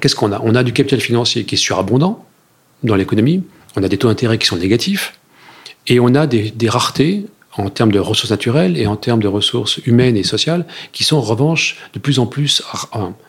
qu'est-ce 0.00 0.16
qu'on 0.16 0.32
a? 0.32 0.40
On 0.42 0.54
a 0.54 0.62
du 0.62 0.72
capital 0.72 1.00
financier 1.00 1.44
qui 1.44 1.56
est 1.56 1.58
surabondant 1.58 2.24
dans 2.84 2.94
l'économie, 2.94 3.42
on 3.76 3.82
a 3.82 3.88
des 3.88 3.98
taux 3.98 4.08
d'intérêt 4.08 4.38
qui 4.38 4.46
sont 4.46 4.56
négatifs, 4.56 5.18
et 5.88 6.00
on 6.00 6.14
a 6.14 6.26
des 6.26 6.68
raretés 6.68 7.26
en 7.56 7.68
termes 7.68 7.92
de 7.92 7.98
ressources 7.98 8.30
naturelles 8.30 8.78
et 8.78 8.86
en 8.86 8.96
termes 8.96 9.20
de 9.20 9.28
ressources 9.28 9.78
humaines 9.84 10.16
et 10.16 10.22
sociales, 10.22 10.66
qui 10.92 11.04
sont 11.04 11.16
en 11.16 11.20
revanche 11.22 11.76
de 11.94 11.98
plus 11.98 12.18
en 12.18 12.26
plus 12.26 12.62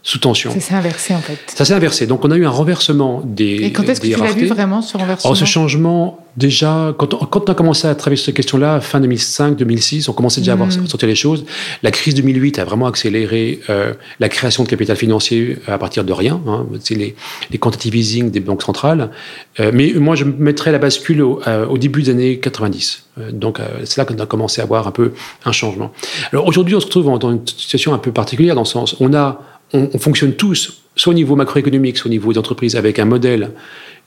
sous 0.03 0.19
tension. 0.19 0.51
Ça 0.51 0.59
s'est 0.59 0.75
inversé 0.75 1.15
en 1.15 1.21
fait. 1.21 1.39
Ça 1.47 1.65
s'est 1.65 1.73
inversé. 1.73 2.05
Donc 2.07 2.23
on 2.23 2.31
a 2.31 2.37
eu 2.37 2.45
un 2.45 2.49
renversement 2.51 3.21
des. 3.25 3.63
Et 3.63 3.71
quand 3.71 3.83
est-ce 3.83 4.01
que 4.01 4.07
tu 4.07 4.19
l'as 4.19 4.31
vu 4.31 4.47
vraiment 4.47 4.81
ce 4.81 4.97
renversement? 4.97 5.35
Ce 5.35 5.45
changement, 5.45 6.19
déjà, 6.37 6.93
quand 6.97 7.13
on, 7.13 7.17
quand 7.25 7.49
on, 7.49 7.51
a 7.51 7.55
commencé 7.55 7.87
à 7.87 7.95
travailler 7.95 8.17
sur 8.17 8.27
cette 8.27 8.35
question-là, 8.35 8.81
fin 8.81 8.99
2005, 8.99 9.55
2006, 9.55 10.09
on 10.09 10.13
commençait 10.13 10.41
déjà 10.41 10.53
à 10.53 10.55
voir 10.55 10.69
hmm. 10.69 10.87
sortir 10.87 11.07
les 11.07 11.15
choses. 11.15 11.45
La 11.83 11.91
crise 11.91 12.15
2008 12.15 12.59
a 12.59 12.65
vraiment 12.65 12.87
accéléré 12.87 13.59
euh, 13.69 13.93
la 14.19 14.29
création 14.29 14.63
de 14.63 14.69
capital 14.69 14.95
financier 14.95 15.57
à 15.67 15.77
partir 15.77 16.03
de 16.03 16.13
rien. 16.13 16.41
Hein. 16.47 16.65
C'est 16.79 16.95
les, 16.95 17.15
les 17.51 17.57
quantitative 17.57 17.95
easing 17.95 18.31
des 18.31 18.39
banques 18.39 18.63
centrales. 18.63 19.11
Euh, 19.59 19.71
mais 19.73 19.93
moi, 19.93 20.15
je 20.15 20.25
mettrais 20.25 20.71
la 20.71 20.79
bascule 20.79 21.21
au, 21.21 21.41
euh, 21.47 21.65
au 21.65 21.77
début 21.77 22.03
des 22.03 22.11
années 22.11 22.39
90. 22.39 23.05
donc 23.33 23.59
c'est 23.83 23.97
là 23.97 24.05
qu'on 24.05 24.17
a 24.19 24.25
commencé 24.25 24.61
à 24.61 24.65
voir 24.65 24.87
un 24.87 24.91
peu 24.91 25.11
un 25.45 25.51
changement. 25.51 25.91
Alors 26.31 26.47
aujourd'hui, 26.47 26.75
on 26.75 26.79
se 26.79 26.85
retrouve 26.85 27.19
dans 27.19 27.31
une 27.31 27.45
situation 27.45 27.93
un 27.93 27.97
peu 27.97 28.11
particulière 28.11 28.55
dans 28.55 28.61
le 28.61 28.67
sens, 28.67 28.95
on 28.99 29.13
a, 29.13 29.41
on, 29.73 29.89
on 29.93 29.99
fonctionne 29.99 30.33
tous, 30.33 30.83
soit 30.95 31.11
au 31.11 31.13
niveau 31.13 31.35
macroéconomique, 31.35 31.97
soit 31.97 32.07
au 32.07 32.11
niveau 32.11 32.31
des 32.31 32.39
entreprises, 32.39 32.75
avec 32.75 32.99
un 32.99 33.05
modèle 33.05 33.51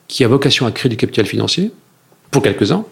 qui 0.08 0.24
a 0.24 0.28
vocation 0.28 0.66
à 0.66 0.70
créer 0.70 0.90
du 0.90 0.96
capital 0.96 1.26
financier 1.26 1.70
pour 2.34 2.42
quelques-uns, 2.42 2.84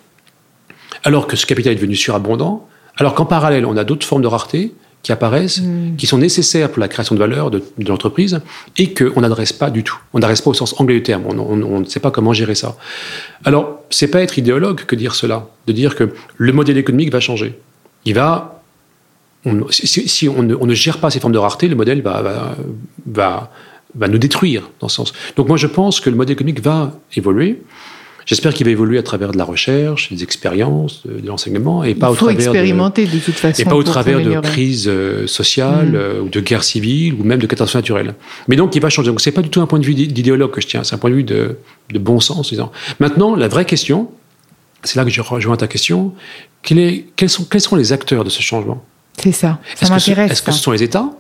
alors 1.03 1.27
que 1.27 1.37
ce 1.37 1.47
capital 1.47 1.73
est 1.73 1.77
devenu 1.77 1.97
surabondant, 1.97 2.69
alors 2.97 3.15
qu'en 3.15 3.27
parallèle, 3.27 3.67
on 3.67 3.77
a 3.77 3.83
d'autres 3.83 4.07
formes 4.07 4.23
de 4.23 4.29
rareté 4.29 4.73
qui 5.03 5.11
apparaissent, 5.11 5.61
hmm. 5.61 5.97
qui 5.97 6.07
sont 6.07 6.19
nécessaires 6.19 6.71
pour 6.71 6.79
la 6.79 6.87
création 6.87 7.17
de 7.17 7.19
valeur 7.19 7.51
de, 7.51 7.61
l'entreprise 7.79 8.41
et 8.79 8.95
qu'on 8.95 9.21
n'adresse 9.21 9.53
pas 9.53 9.71
du 9.71 9.83
tout. 9.83 9.99
On 10.13 10.21
n'adresse 10.21 10.43
pas 10.43 10.51
au 10.51 10.55
sens 10.55 10.79
anglais 10.81 10.95
du 10.95 11.03
terme. 11.03 11.25
On, 11.27 11.81
ne 11.81 11.85
sait 11.87 11.99
pas 11.99 12.13
comment 12.13 12.33
gérer 12.33 12.55
ça. 12.55 12.77
Alors, 13.45 13.81
c'est 13.91 14.07
pas 14.07 14.23
être 14.23 14.39
idéologue 14.39 14.85
que 14.85 14.95
dire 14.95 15.17
cela, 15.17 15.49
de 15.67 15.73
dire 15.73 15.97
que 15.97 16.15
le 16.37 16.53
modèle 16.53 16.79
économique 16.79 17.11
va 17.11 17.19
changer. 17.19 17.59
Il 18.05 18.15
va. 18.15 18.63
si, 19.71 20.29
on, 20.29 20.45
ne, 20.45 20.75
gère 20.75 20.99
pas 20.99 21.11
ces 21.11 21.19
formes 21.19 21.33
de 21.33 21.39
rareté, 21.39 21.67
le 21.67 21.75
modèle 21.75 22.01
va, 22.01 22.23
va, 22.23 22.57
va, 23.07 23.51
va 23.97 24.07
nous 24.07 24.19
détruire 24.19 24.71
dans 24.79 24.89
ce 24.89 24.97
sens. 24.97 25.13
Donc, 25.35 25.49
moi, 25.49 25.57
je 25.57 25.67
pense 25.67 25.99
que 25.99 26.11
le 26.11 26.17
modèle 26.17 26.35
économique 26.35 26.63
va 26.63 26.93
évoluer. 27.17 27.61
J'espère 28.27 28.55
qu'il 28.55 28.67
va 28.67 28.73
évoluer 28.73 28.99
à 28.99 29.03
travers 29.03 29.33
de 29.33 29.39
la 29.39 29.45
recherche, 29.45 30.13
des 30.13 30.23
expériences, 30.23 31.07
de, 31.07 31.27
l'enseignement, 31.27 31.85
et 31.85 31.95
pas 31.95 32.11
au 32.11 32.15
travers 32.15 32.35
expérimenter 32.37 33.07
de, 33.07 33.19
toute 33.19 33.35
façon 33.35 33.61
et 33.61 33.65
pas 33.65 33.75
au 33.75 33.83
travers 33.83 34.21
de 34.21 34.41
crises 34.41 34.89
euh, 34.89 35.27
sociales 35.27 35.91
mm. 35.91 35.97
euh, 35.97 36.21
ou 36.21 36.29
de 36.29 36.41
guerres 36.41 36.65
civiles 36.65 37.15
ou 37.15 37.25
même 37.25 37.41
de 37.41 37.47
catastrophes 37.47 37.83
naturelles. 37.83 38.15
Mais 38.49 38.57
donc, 38.57 38.75
il 38.77 38.83
va 38.83 38.91
changer. 38.91 39.11
Donc, 39.11 39.21
c'est 39.21 39.33
pas 39.33 39.43
du 39.43 39.49
tout 39.49 39.61
un 39.61 39.67
point 39.67 39.79
de 39.79 39.87
vue 39.87 39.95
d'idéologue 39.95 40.51
que 40.51 40.61
je 40.61 40.67
tiens, 40.67 40.85
c'est 40.85 40.95
un 40.95 40.99
point 40.99 41.11
de 41.11 41.17
vue 41.17 41.25
de, 41.25 41.57
bon 41.95 42.21
sens. 42.21 42.51
Disons. 42.51 42.71
Maintenant, 43.01 43.35
la 43.35 43.49
vraie 43.49 43.65
question, 43.65 44.11
c'est 44.85 44.97
là 44.97 45.05
que 45.05 45.11
je 45.11 45.21
rejoins 45.21 45.57
ta 45.57 45.67
question, 45.67 46.15
est, 46.71 47.05
quels, 47.17 47.31
sont, 47.31 47.45
quels 47.45 47.61
sont 47.61 47.77
les 47.77 47.93
acteurs 47.93 48.25
de 48.25 48.31
ce 48.31 48.43
changement? 48.43 48.85
C'est 49.19 49.33
ça. 49.33 49.59
Ça 49.75 49.89
m'intéresse. 49.89 50.33
Est-ce 50.33 50.43
que 50.43 50.53
ce 50.53 50.61
sont 50.61 50.71
les 50.71 50.83
États? 50.83 51.11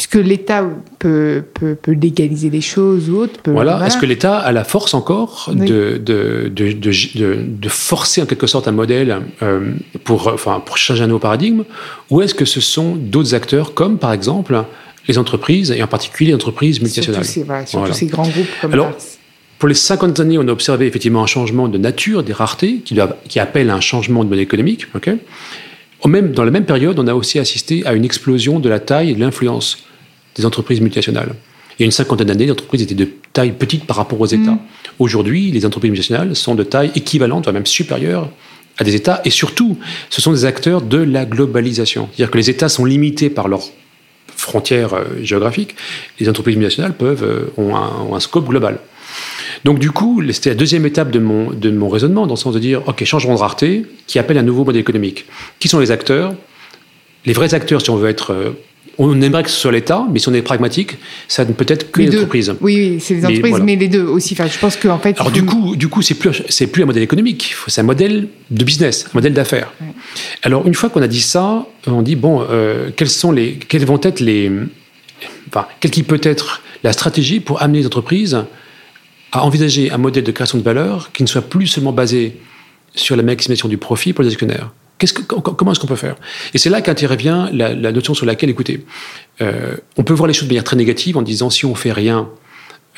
Puisque 0.00 0.26
l'État 0.26 0.64
peut, 0.98 1.42
peut, 1.52 1.74
peut, 1.74 1.92
légaliser 1.92 2.48
les 2.48 2.62
choses 2.62 3.10
ou 3.10 3.18
autre. 3.18 3.38
voilà. 3.46 3.84
Est-ce 3.84 3.98
que 3.98 4.06
l'État 4.06 4.38
a 4.38 4.50
la 4.50 4.64
force 4.64 4.94
encore 4.94 5.50
de, 5.52 5.98
de, 5.98 6.48
de, 6.48 6.72
de, 6.72 7.68
forcer 7.68 8.22
en 8.22 8.26
quelque 8.26 8.46
sorte 8.46 8.66
un 8.66 8.72
modèle 8.72 9.20
euh, 9.42 9.72
pour, 10.04 10.28
enfin, 10.28 10.62
pour 10.64 10.78
changer 10.78 11.04
un 11.04 11.06
nouveau 11.06 11.18
paradigme? 11.18 11.64
Ou 12.08 12.22
est-ce 12.22 12.34
que 12.34 12.46
ce 12.46 12.62
sont 12.62 12.96
d'autres 12.96 13.34
acteurs, 13.34 13.74
comme 13.74 13.98
par 13.98 14.14
exemple 14.14 14.64
les 15.06 15.18
entreprises, 15.18 15.70
et 15.70 15.82
en 15.82 15.86
particulier 15.86 16.30
les 16.30 16.34
entreprises 16.36 16.80
multinationales? 16.80 17.66
Surtout, 17.66 17.92
ces, 17.92 18.06
grands 18.06 18.26
groupes 18.26 18.46
comme 18.62 18.72
Alors, 18.72 18.92
pour 19.58 19.68
les 19.68 19.74
50 19.74 20.18
années, 20.18 20.38
on 20.38 20.48
a 20.48 20.52
observé 20.52 20.86
effectivement 20.86 21.22
un 21.22 21.26
changement 21.26 21.68
de 21.68 21.76
nature 21.76 22.22
des 22.22 22.32
raretés 22.32 22.76
qui, 22.76 22.94
doivent, 22.94 23.16
qui 23.28 23.38
appelle 23.38 23.68
à 23.68 23.74
un 23.74 23.82
changement 23.82 24.24
de 24.24 24.30
modèle 24.30 24.44
économique. 24.44 24.86
Même, 26.06 26.32
dans 26.32 26.44
la 26.44 26.50
même 26.50 26.64
période, 26.64 26.98
on 26.98 27.06
a 27.06 27.12
aussi 27.12 27.38
assisté 27.38 27.84
à 27.84 27.92
une 27.92 28.06
explosion 28.06 28.60
de 28.60 28.70
la 28.70 28.80
taille 28.80 29.10
et 29.10 29.14
de 29.14 29.20
l'influence 29.20 29.84
des 30.36 30.46
entreprises 30.46 30.80
multinationales. 30.80 31.34
Il 31.78 31.82
y 31.82 31.84
a 31.84 31.86
une 31.86 31.92
cinquantaine 31.92 32.26
d'années, 32.26 32.44
les 32.44 32.52
entreprises 32.52 32.82
étaient 32.82 32.94
de 32.94 33.08
taille 33.32 33.52
petite 33.52 33.86
par 33.86 33.96
rapport 33.96 34.20
aux 34.20 34.26
États. 34.26 34.50
Mm. 34.50 34.60
Aujourd'hui, 34.98 35.50
les 35.50 35.64
entreprises 35.64 35.90
multinationales 35.90 36.36
sont 36.36 36.54
de 36.54 36.62
taille 36.62 36.92
équivalente, 36.94 37.44
voire 37.44 37.54
même 37.54 37.66
supérieure 37.66 38.28
à 38.78 38.84
des 38.84 38.94
États, 38.94 39.20
et 39.24 39.30
surtout, 39.30 39.78
ce 40.08 40.20
sont 40.20 40.32
des 40.32 40.44
acteurs 40.44 40.82
de 40.82 40.98
la 40.98 41.24
globalisation. 41.24 42.08
C'est-à-dire 42.12 42.30
que 42.30 42.38
les 42.38 42.50
États 42.50 42.68
sont 42.68 42.84
limités 42.84 43.28
par 43.30 43.48
leurs 43.48 43.64
frontières 44.36 44.94
euh, 44.94 45.04
géographiques, 45.22 45.74
les 46.18 46.28
entreprises 46.28 46.56
multinationales 46.56 46.94
peuvent, 46.94 47.24
euh, 47.24 47.52
ont, 47.56 47.76
un, 47.76 48.20
scope 48.20 48.48
global. 48.48 48.78
Donc 49.64 49.78
du 49.78 49.90
coup, 49.90 50.22
c'était 50.32 50.50
la 50.50 50.56
deuxième 50.56 50.86
étape 50.86 51.10
de 51.10 51.18
mon, 51.18 51.50
de 51.50 51.70
mon 51.70 51.88
raisonnement, 51.88 52.26
dans 52.26 52.34
le 52.34 52.38
sens 52.38 52.54
de 52.54 52.58
dire, 52.58 52.86
OK, 52.88 53.04
changement 53.04 53.34
de 53.34 53.40
rareté, 53.40 53.84
qui 54.06 54.18
appelle 54.18 54.38
un 54.38 54.42
nouveau 54.42 54.64
modèle 54.64 54.80
économique. 54.80 55.26
Qui 55.58 55.68
sont 55.68 55.78
les 55.78 55.90
acteurs? 55.90 56.34
Les 57.26 57.32
vrais 57.32 57.54
acteurs, 57.54 57.80
si 57.82 57.90
on 57.90 57.96
veut 57.96 58.08
être 58.08 58.32
euh, 58.32 58.52
on 58.98 59.20
aimerait 59.22 59.42
que 59.42 59.50
ce 59.50 59.56
soit 59.56 59.72
l'État, 59.72 60.06
mais 60.10 60.18
si 60.18 60.28
on 60.28 60.34
est 60.34 60.42
pragmatique, 60.42 60.98
ça 61.26 61.44
ne 61.44 61.52
peut 61.52 61.64
être 61.68 61.90
que 61.90 62.02
les 62.02 62.14
entreprises. 62.16 62.54
Oui, 62.60 62.98
c'est 63.00 63.14
les 63.14 63.24
entreprises, 63.24 63.60
mais, 63.62 63.76
les 63.76 63.88
deux 63.88 64.02
aussi. 64.02 64.34
Enfin, 64.34 64.46
je 64.46 64.58
pense 64.58 64.76
qu'en 64.76 64.98
fait. 64.98 65.18
Alors 65.18 65.32
du 65.32 65.44
coup, 65.44 65.74
du 65.74 65.88
coup, 65.88 66.02
c'est 66.02 66.14
plus 66.14 66.42
c'est 66.48 66.66
plus 66.66 66.82
un 66.82 66.86
modèle 66.86 67.02
économique, 67.02 67.54
c'est 67.66 67.80
un 67.80 67.84
modèle 67.84 68.28
de 68.50 68.64
business, 68.64 69.06
un 69.06 69.14
modèle 69.14 69.32
d'affaires. 69.32 69.72
Alors 70.42 70.66
une 70.66 70.74
fois 70.74 70.90
qu'on 70.90 71.02
a 71.02 71.08
dit 71.08 71.20
ça, 71.20 71.66
on 71.86 72.02
dit 72.02 72.16
bon, 72.16 72.44
euh, 72.50 72.90
quels 72.94 73.08
sont 73.08 73.32
les, 73.32 73.54
quels 73.54 73.86
vont 73.86 74.00
être 74.02 74.20
les, 74.20 74.52
enfin, 75.48 75.66
quelle 75.80 75.90
qui 75.90 76.02
peut 76.02 76.20
être 76.22 76.60
la 76.84 76.92
stratégie 76.92 77.40
pour 77.40 77.62
amener 77.62 77.78
les 77.78 77.86
entreprises 77.86 78.44
à 79.32 79.44
envisager 79.44 79.90
un 79.90 79.98
modèle 79.98 80.24
de 80.24 80.32
création 80.32 80.58
de 80.58 80.62
valeur 80.62 81.10
qui 81.12 81.22
ne 81.22 81.28
soit 81.28 81.42
plus 81.42 81.68
seulement 81.68 81.92
basé 81.92 82.36
sur 82.94 83.16
la 83.16 83.22
maximisation 83.22 83.68
du 83.68 83.78
profit 83.78 84.12
pour 84.12 84.24
les 84.24 84.32
actionnaires 84.32 84.72
comment 85.06 85.72
est-ce 85.72 85.80
qu'on 85.80 85.86
peut 85.86 85.96
faire? 85.96 86.16
Et 86.54 86.58
c'est 86.58 86.70
là 86.70 86.80
qu'intervient 86.80 87.50
la, 87.52 87.74
la, 87.74 87.92
notion 87.92 88.14
sur 88.14 88.26
laquelle, 88.26 88.50
écoutez, 88.50 88.84
euh, 89.40 89.76
on 89.96 90.04
peut 90.04 90.12
voir 90.12 90.26
les 90.26 90.34
choses 90.34 90.48
de 90.48 90.52
manière 90.52 90.64
très 90.64 90.76
négative 90.76 91.16
en 91.16 91.22
disant 91.22 91.50
si 91.50 91.64
on 91.64 91.74
fait 91.74 91.92
rien, 91.92 92.28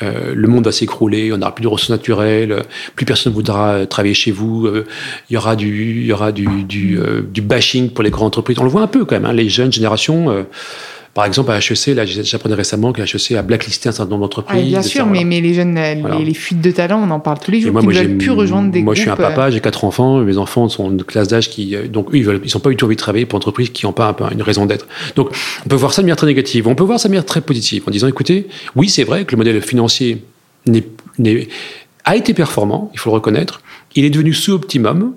euh, 0.01 0.33
le 0.35 0.47
monde 0.47 0.65
va 0.65 0.71
s'écrouler, 0.71 1.31
on 1.31 1.37
n'aura 1.37 1.53
plus 1.53 1.63
de 1.63 1.67
ressources 1.67 1.91
naturelles, 1.91 2.63
plus 2.95 3.05
personne 3.05 3.31
ne 3.31 3.35
voudra 3.35 3.85
travailler 3.85 4.15
chez 4.15 4.31
vous, 4.31 4.65
euh, 4.65 4.85
il 5.29 5.33
y 5.33 5.37
aura 5.37 5.55
du, 5.55 6.05
y 6.05 6.11
aura 6.11 6.31
du, 6.31 6.99
bashing 7.41 7.89
pour 7.89 8.03
les 8.03 8.09
grandes 8.09 8.27
entreprises. 8.27 8.57
On 8.59 8.63
le 8.63 8.69
voit 8.69 8.81
un 8.81 8.87
peu 8.87 9.05
quand 9.05 9.15
même, 9.15 9.25
hein, 9.25 9.33
les 9.33 9.49
jeunes 9.49 9.71
générations 9.71 10.45
par 11.13 11.25
exemple, 11.25 11.51
à 11.51 11.59
HEC, 11.59 11.95
là, 11.95 12.05
j'apprenais 12.05 12.55
récemment 12.55 12.91
qu'à 12.91 13.03
HEC 13.03 13.33
a 13.33 13.43
blacklisté 13.43 13.87
un 13.87 13.91
certain 13.91 14.09
nombre 14.09 14.23
d'entreprises. 14.23 14.63
Ah, 14.63 14.67
bien 14.67 14.81
sûr, 14.81 15.05
mais, 15.05 15.23
mais, 15.23 15.41
les 15.41 15.53
jeunes, 15.53 15.75
les, 15.75 16.33
fuites 16.33 16.59
de 16.59 16.71
talent, 16.71 16.99
on 17.07 17.11
en 17.11 17.19
parle 17.19 17.37
tous 17.39 17.51
les 17.51 17.61
jours. 17.61 17.71
Moi, 17.71 17.83
ils 17.83 17.87
ne 17.89 18.07
veulent 18.07 18.17
plus 18.17 18.31
rejoindre 18.31 18.71
des 18.71 18.81
Moi, 18.81 18.95
je 18.95 19.01
suis 19.01 19.09
un 19.11 19.15
papa, 19.15 19.51
j'ai 19.51 19.59
quatre 19.59 19.83
enfants, 19.85 20.19
mes 20.19 20.39
enfants 20.39 20.69
sont 20.69 20.89
de 20.89 21.03
classe 21.03 21.27
d'âge 21.27 21.51
qui, 21.51 21.75
euh, 21.75 21.87
donc 21.87 22.09
eux, 22.15 22.17
ils 22.17 22.27
ne 22.27 22.47
sont 22.47 22.59
pas 22.59 22.71
du 22.71 22.77
tout 22.77 22.85
envie 22.85 22.95
de 22.95 22.99
travailler 22.99 23.27
pour 23.27 23.37
entreprises 23.37 23.69
qui 23.69 23.85
n'ont 23.85 23.93
pas 23.93 24.15
une 24.31 24.41
raison 24.41 24.65
d'être. 24.65 24.87
Donc, 25.15 25.29
on 25.63 25.69
peut 25.69 25.75
voir 25.75 25.93
ça 25.93 26.01
de 26.01 26.07
manière 26.07 26.15
très 26.15 26.25
négative. 26.25 26.67
On 26.67 26.73
peut 26.73 26.83
voir 26.83 26.99
ça 26.99 27.09
de 27.09 27.13
manière 27.13 27.25
très 27.25 27.41
positive 27.41 27.83
en 27.85 27.91
disant, 27.91 28.07
écoutez, 28.07 28.47
oui, 28.75 28.89
c'est 28.89 29.03
vrai 29.03 29.25
que 29.25 29.33
le 29.33 29.37
modèle 29.37 29.61
financier 29.61 30.23
a 32.05 32.15
été 32.15 32.33
performant, 32.33 32.89
il 32.93 32.99
faut 32.99 33.11
le 33.11 33.15
reconnaître. 33.15 33.61
Il 33.95 34.03
est 34.03 34.09
devenu 34.09 34.33
sous-optimum 34.33 35.13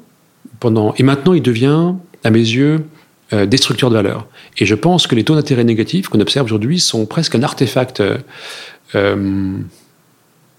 pendant, 0.61 0.93
et 0.99 1.03
maintenant, 1.03 1.33
il 1.33 1.43
devient, 1.43 1.93
à 2.23 2.31
mes 2.31 2.39
yeux, 2.39 2.85
destructeur 3.33 3.91
de 3.91 3.97
valeur. 3.97 4.27
Et 4.59 4.67
je 4.67 4.75
pense 4.75 5.07
que 5.07 5.15
les 5.15 5.25
taux 5.25 5.35
d'intérêt 5.35 5.65
négatifs 5.65 6.09
qu'on 6.09 6.21
observe 6.21 6.47
aujourd'hui 6.47 6.79
sont 6.79 7.07
presque 7.07 7.35
un 7.35 7.43
artefact 7.43 8.03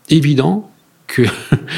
évident 0.09 0.69
que 1.07 1.23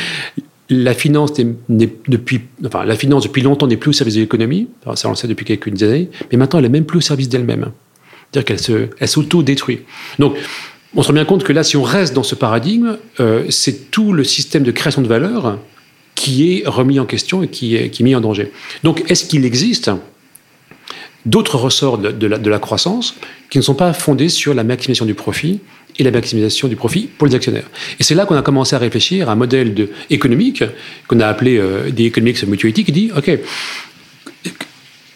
la 0.69 0.93
finance, 0.93 1.33
depuis, 1.69 2.41
enfin, 2.65 2.85
la 2.85 2.95
finance 2.95 3.23
depuis 3.23 3.41
longtemps 3.41 3.67
n'est 3.67 3.77
plus 3.77 3.89
au 3.89 3.93
service 3.93 4.15
de 4.15 4.21
l'économie, 4.21 4.67
ça 4.95 5.07
on 5.07 5.11
le 5.11 5.15
sait 5.15 5.27
depuis 5.27 5.45
quelques 5.45 5.81
années, 5.83 6.09
mais 6.31 6.37
maintenant 6.37 6.59
elle 6.59 6.65
n'est 6.65 6.69
même 6.69 6.85
plus 6.85 6.97
au 6.97 7.01
service 7.01 7.29
d'elle-même. 7.29 7.71
C'est-à-dire 8.31 8.45
qu'elle 8.45 8.59
se, 8.59 8.89
elle 8.99 9.07
s'auto-détruit. 9.07 9.81
Donc, 10.19 10.35
on 10.95 11.01
se 11.01 11.07
rend 11.07 11.13
bien 11.13 11.25
compte 11.25 11.43
que 11.43 11.53
là, 11.53 11.63
si 11.63 11.77
on 11.77 11.83
reste 11.83 12.13
dans 12.13 12.23
ce 12.23 12.35
paradigme, 12.35 12.97
euh, 13.19 13.45
c'est 13.49 13.89
tout 13.89 14.13
le 14.13 14.23
système 14.23 14.63
de 14.63 14.71
création 14.71 15.01
de 15.01 15.07
valeur 15.07 15.59
qui 16.13 16.51
est 16.51 16.67
remis 16.67 16.99
en 16.99 17.05
question 17.05 17.41
et 17.41 17.47
qui 17.47 17.75
est, 17.75 17.89
qui 17.89 18.03
est 18.03 18.05
mis 18.05 18.15
en 18.15 18.21
danger. 18.21 18.51
Donc, 18.83 19.03
est-ce 19.09 19.25
qu'il 19.25 19.45
existe 19.45 19.89
d'autres 21.25 21.57
ressorts 21.57 21.97
de, 21.97 22.27
la, 22.27 22.59
croissance 22.59 23.15
qui 23.49 23.57
ne 23.57 23.63
sont 23.63 23.75
pas 23.75 23.93
fondés 23.93 24.29
sur 24.29 24.53
la 24.53 24.63
maximisation 24.63 25.05
du 25.05 25.13
profit 25.13 25.59
et 25.97 26.03
la 26.03 26.11
maximisation 26.11 26.67
du 26.67 26.75
profit 26.75 27.09
pour 27.17 27.27
les 27.27 27.35
actionnaires. 27.35 27.69
Et 27.99 28.03
c'est 28.03 28.15
là 28.15 28.25
qu'on 28.25 28.35
a 28.35 28.41
commencé 28.41 28.75
à 28.75 28.79
réfléchir 28.79 29.29
à 29.29 29.33
un 29.33 29.35
modèle 29.35 29.89
économique 30.09 30.63
qu'on 31.07 31.19
a 31.19 31.27
appelé 31.27 31.57
euh, 31.57 31.89
des 31.89 32.05
economics 32.05 32.41
mutuality 32.43 32.85
qui 32.85 32.91
dit, 32.91 33.11
OK, 33.15 33.31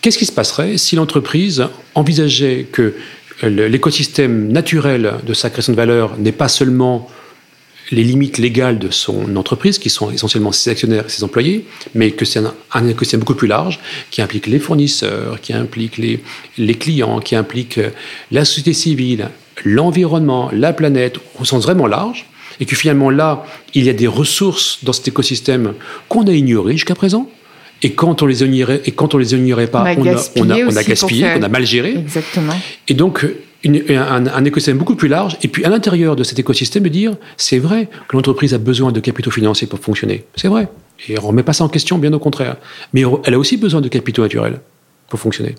qu'est-ce 0.01 0.17
qui 0.17 0.25
se 0.25 0.31
passerait 0.31 0.77
si 0.77 0.95
l'entreprise 0.95 1.65
envisageait 1.95 2.67
que 2.71 2.95
l'écosystème 3.41 4.51
naturel 4.51 5.15
de 5.25 5.33
sa 5.33 5.49
création 5.49 5.73
de 5.73 5.77
valeur 5.77 6.17
n'est 6.17 6.31
pas 6.31 6.47
seulement 6.47 7.09
les 7.93 8.03
limites 8.03 8.38
légales 8.38 8.79
de 8.79 8.89
son 8.89 9.36
entreprise, 9.36 9.77
qui 9.77 9.89
sont 9.89 10.12
essentiellement 10.12 10.51
ses 10.51 10.71
actionnaires 10.71 11.06
et 11.06 11.10
ses 11.10 11.23
employés, 11.23 11.65
mais 11.93 12.12
que 12.12 12.25
c'est 12.25 12.39
un, 12.73 12.88
écosystème 12.88 13.19
beaucoup 13.19 13.36
plus 13.36 13.47
large, 13.47 13.79
qui 14.12 14.21
implique 14.21 14.47
les 14.47 14.60
fournisseurs, 14.60 15.39
qui 15.41 15.53
implique 15.53 15.97
les, 15.97 16.21
les 16.58 16.75
clients, 16.75 17.19
qui 17.19 17.36
implique 17.36 17.77
euh, 17.77 17.89
la 18.32 18.45
société 18.45 18.73
civile, 18.73 19.29
l'environnement, 19.63 20.49
la 20.51 20.73
planète, 20.73 21.17
au 21.39 21.45
sens 21.45 21.63
vraiment 21.63 21.88
large, 21.88 22.25
et 22.60 22.65
que 22.65 22.75
finalement 22.75 23.10
là, 23.10 23.45
il 23.73 23.86
y 23.86 23.89
a 23.89 23.93
des 23.93 24.08
ressources 24.08 24.79
dans 24.84 24.93
cet 24.93 25.08
écosystème 25.08 25.73
qu'on 26.10 26.23
a 26.23 26.34
ignorées 26.34 26.73
jusqu'à 26.73 26.95
présent, 26.95 27.29
et 27.84 27.91
quand 27.91 28.21
on 28.23 28.25
les 28.25 28.43
ignorait, 28.43 28.82
et 28.86 28.91
quand 28.91 29.13
on 29.13 29.17
les 29.17 29.34
ignorait 29.34 29.67
pas, 29.67 29.82
on 29.82 29.86
a 29.86 29.95
gaspillé, 29.95 30.45
on 30.45 30.49
a, 30.49 30.71
on 30.71 30.75
a, 30.77 30.84
gaspillé, 30.84 31.27
on 31.38 31.43
a 31.43 31.49
mal 31.49 31.65
géré. 31.65 31.95
Exactement. 31.97 32.53
Et 32.88 32.93
donc, 32.93 33.25
un, 33.65 34.45
écosystème 34.45 34.78
beaucoup 34.78 34.95
plus 34.95 35.08
large, 35.08 35.38
et 35.41 35.47
puis 35.47 35.63
à 35.63 35.69
l'intérieur 35.69 36.15
de 36.15 36.23
cet 36.23 36.39
écosystème, 36.39 36.84
de 36.84 36.89
dire, 36.89 37.15
c'est 37.38 37.60
vrai 37.60 37.89
que 38.08 38.15
l'entreprise 38.15 38.54
a 38.54 38.58
besoin 38.58 38.91
de 38.91 38.99
capitaux 38.99 39.32
financiers 39.32 39.67
pour 39.67 39.80
fonctionner. 39.80 40.26
C'est 40.36 40.47
vrai. 40.47 40.67
Et 41.08 41.17
on 41.17 41.21
ne 41.21 41.28
remet 41.28 41.43
pas 41.43 41.54
ça 41.54 41.63
en 41.63 41.69
question, 41.69 41.97
bien 41.97 42.13
au 42.13 42.19
contraire. 42.19 42.58
Mais 42.93 43.04
elle 43.26 43.34
a 43.34 43.39
aussi 43.39 43.58
besoin 43.58 43.82
de 43.82 43.88
capitaux 43.88 44.21
naturels 44.21 44.60
pour 45.10 45.19
fonctionner. 45.19 45.56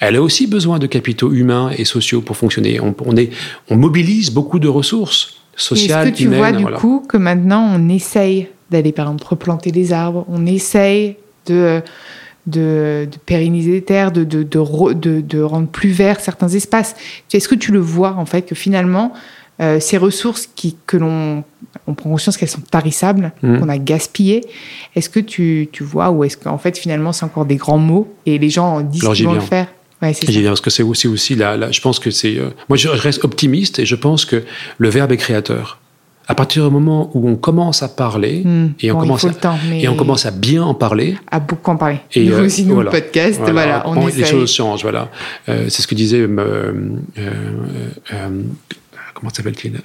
Elle 0.00 0.16
a 0.16 0.22
aussi 0.22 0.46
besoin 0.46 0.78
de 0.78 0.86
capitaux 0.86 1.32
humains 1.32 1.70
et 1.76 1.84
sociaux 1.84 2.20
pour 2.20 2.36
fonctionner. 2.36 2.80
On, 2.80 3.16
est, 3.16 3.30
on 3.68 3.76
mobilise 3.76 4.30
beaucoup 4.30 4.58
de 4.58 4.68
ressources 4.68 5.36
sociales, 5.56 6.08
Est-ce 6.08 6.12
que 6.12 6.16
tu 6.16 6.28
vois 6.28 6.52
du 6.52 6.64
coup 6.64 7.04
que 7.06 7.16
maintenant 7.16 7.70
on 7.74 7.88
essaye 7.88 8.48
d'aller 8.70 8.92
par 8.92 9.06
exemple 9.06 9.26
replanter 9.26 9.70
des 9.70 9.92
arbres, 9.92 10.24
on 10.28 10.46
essaye 10.46 11.16
de, 11.46 11.82
de, 12.46 13.08
pérenniser 13.26 13.72
des 13.72 13.82
terres, 13.82 14.12
de, 14.12 14.24
de, 14.24 14.42
de, 14.42 15.40
rendre 15.40 15.68
plus 15.68 15.90
verts 15.90 16.20
certains 16.20 16.48
espaces. 16.48 16.94
Est-ce 17.32 17.48
que 17.48 17.54
tu 17.54 17.72
le 17.72 17.78
vois 17.78 18.14
en 18.14 18.26
fait 18.26 18.42
que 18.42 18.54
finalement 18.54 19.12
euh, 19.60 19.80
ces 19.80 19.98
ressources 19.98 20.48
qui, 20.54 20.76
que 20.86 20.96
l'on 20.96 21.44
on 21.86 21.94
prend 21.94 22.10
conscience 22.10 22.36
qu'elles 22.36 22.48
sont 22.48 22.62
tarissables, 22.62 23.32
mmh. 23.42 23.58
qu'on 23.58 23.68
a 23.68 23.78
gaspillées. 23.78 24.42
Est-ce 24.96 25.08
que 25.08 25.20
tu, 25.20 25.68
tu 25.72 25.84
vois 25.84 26.10
ou 26.10 26.24
est-ce 26.24 26.36
qu'en 26.36 26.58
fait 26.58 26.76
finalement 26.78 27.12
c'est 27.12 27.24
encore 27.24 27.44
des 27.44 27.56
grands 27.56 27.78
mots 27.78 28.12
et 28.26 28.38
les 28.38 28.50
gens 28.50 28.80
disent 28.80 29.08
qu'ils 29.14 29.26
vont 29.26 29.34
le 29.34 29.40
faire? 29.40 29.68
Ouais, 30.00 30.12
J'y 30.26 30.40
viens 30.40 30.50
parce 30.50 30.60
que 30.60 30.70
c'est 30.70 30.82
aussi 30.82 31.06
aussi 31.06 31.36
là, 31.36 31.70
je 31.70 31.80
pense 31.80 32.00
que 32.00 32.10
c'est 32.10 32.36
euh, 32.36 32.50
moi 32.68 32.76
je 32.76 32.88
reste 32.88 33.24
optimiste 33.24 33.78
et 33.78 33.86
je 33.86 33.94
pense 33.94 34.24
que 34.24 34.42
le 34.78 34.88
verbe 34.88 35.12
est 35.12 35.16
créateur 35.16 35.78
à 36.28 36.34
partir 36.34 36.64
du 36.64 36.70
moment 36.70 37.10
où 37.14 37.28
on 37.28 37.36
commence 37.36 37.82
à 37.82 37.88
parler 37.88 38.42
hmm. 38.44 38.72
et, 38.80 38.92
on 38.92 38.98
commence 38.98 39.24
à, 39.24 39.30
et 39.72 39.88
on 39.88 39.96
commence 39.96 40.26
à 40.26 40.30
bien 40.30 40.62
en 40.62 40.74
parler, 40.74 41.16
à 41.30 41.40
beaucoup 41.40 41.70
en 41.70 41.76
parler. 41.76 41.98
Et 42.14 42.24
nous 42.24 42.34
euh, 42.34 42.44
aussi, 42.46 42.64
nous, 42.64 42.74
voilà. 42.74 42.90
podcast, 42.90 43.40
voilà, 43.40 43.82
on, 43.86 44.06
Les 44.06 44.24
choses 44.24 44.52
changent, 44.52 44.82
voilà. 44.82 45.10
Euh, 45.48 45.66
c'est 45.68 45.82
ce 45.82 45.86
que 45.86 45.94
disait 45.94 46.20
euh, 46.20 46.72
comment 49.14 49.30
s'appelle-t-il 49.32 49.80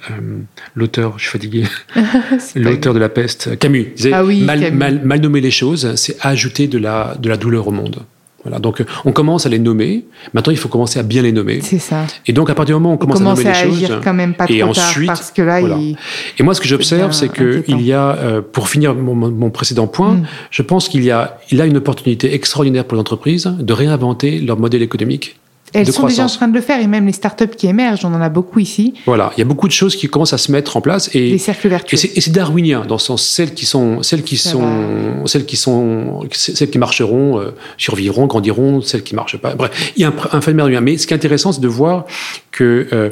L'auteur, 0.74 1.14
je 1.18 1.22
suis 1.24 1.32
fatigué. 1.32 1.64
L'auteur 2.54 2.94
de 2.94 2.98
la 2.98 3.08
peste, 3.08 3.58
Camus. 3.58 3.92
Disait, 3.96 4.12
ah 4.12 4.24
oui, 4.24 4.42
mal, 4.42 4.72
Mal, 4.72 5.00
mal, 5.04 5.20
nommer 5.20 5.40
les 5.40 5.50
choses, 5.50 5.94
c'est 5.96 6.16
ajouter 6.24 6.68
de 6.68 6.78
la, 6.78 7.16
de 7.18 7.28
la 7.28 7.36
douleur 7.36 7.66
au 7.66 7.72
monde. 7.72 8.04
Voilà, 8.44 8.60
donc 8.60 8.84
on 9.04 9.10
commence 9.10 9.46
à 9.46 9.48
les 9.48 9.58
nommer. 9.58 10.04
Maintenant, 10.32 10.52
il 10.52 10.58
faut 10.58 10.68
commencer 10.68 10.98
à 10.98 11.02
bien 11.02 11.22
les 11.22 11.32
nommer. 11.32 11.60
C'est 11.60 11.80
ça. 11.80 12.06
Et 12.26 12.32
donc, 12.32 12.48
à 12.50 12.54
partir 12.54 12.76
du 12.76 12.80
moment 12.80 12.92
où 12.92 12.94
on 12.94 12.98
commence 12.98 13.20
à 13.20 13.24
nommer 13.24 13.44
les 13.44 13.54
choses, 13.54 13.98
quand 14.02 14.14
même 14.14 14.34
pas 14.34 14.46
trop 14.46 14.54
et 14.54 14.60
tard, 14.60 14.68
ensuite, 14.68 15.06
parce 15.08 15.30
que 15.32 15.42
là, 15.42 15.60
il... 15.60 15.96
et 16.38 16.42
moi, 16.42 16.54
ce 16.54 16.60
que 16.60 16.68
j'observe, 16.68 17.12
c'est 17.12 17.28
que 17.28 17.64
il 17.66 17.82
y 17.82 17.92
a, 17.92 18.16
euh, 18.16 18.40
pour 18.40 18.68
finir 18.68 18.94
mon, 18.94 19.14
mon 19.14 19.50
précédent 19.50 19.88
point, 19.88 20.14
mm. 20.14 20.26
je 20.50 20.62
pense 20.62 20.88
qu'il 20.88 21.04
y 21.04 21.10
a, 21.10 21.38
il 21.50 21.60
a 21.60 21.66
une 21.66 21.76
opportunité 21.76 22.32
extraordinaire 22.32 22.84
pour 22.84 22.96
l'entreprise 22.96 23.52
de 23.58 23.72
réinventer 23.72 24.38
leur 24.38 24.58
modèle 24.58 24.82
économique 24.82 25.36
elles 25.72 25.92
sont 25.92 26.06
déjà 26.06 26.24
en 26.24 26.28
train 26.28 26.48
de 26.48 26.54
le 26.54 26.60
faire, 26.60 26.80
et 26.80 26.86
même 26.86 27.06
les 27.06 27.12
startups 27.12 27.54
qui 27.56 27.66
émergent, 27.66 28.04
on 28.04 28.14
en 28.14 28.20
a 28.20 28.28
beaucoup 28.28 28.58
ici. 28.58 28.94
Voilà, 29.06 29.32
il 29.36 29.40
y 29.40 29.42
a 29.42 29.44
beaucoup 29.44 29.68
de 29.68 29.72
choses 29.72 29.96
qui 29.96 30.08
commencent 30.08 30.32
à 30.32 30.38
se 30.38 30.52
mettre 30.52 30.76
en 30.76 30.80
place. 30.80 31.10
Et, 31.14 31.30
les 31.30 31.38
cercles 31.38 31.68
vertueux. 31.68 31.98
Et 32.14 32.20
c'est 32.20 32.30
darwinien, 32.32 32.84
dans 32.86 32.96
le 32.96 33.00
sens, 33.00 33.26
celles 33.26 33.54
qui 33.54 33.66
sont, 33.66 34.02
celles 34.02 34.22
qui 34.22 34.36
sont, 34.36 35.26
celles 35.26 35.46
qui 35.46 35.56
sont, 35.56 36.20
celles 36.32 36.70
qui 36.70 36.78
marcheront, 36.78 37.40
euh, 37.40 37.50
survivront, 37.76 38.26
grandiront, 38.26 38.80
celles 38.80 39.02
qui 39.02 39.14
marchent 39.14 39.38
pas. 39.38 39.54
Bref, 39.54 39.92
il 39.96 40.02
y 40.02 40.04
a 40.04 40.08
un, 40.08 40.14
un 40.32 40.40
phénomène 40.40 40.80
Mais 40.80 40.98
ce 40.98 41.06
qui 41.06 41.14
est 41.14 41.16
intéressant, 41.16 41.52
c'est 41.52 41.60
de 41.60 41.68
voir 41.68 42.06
que 42.50 42.88
euh, 42.92 43.10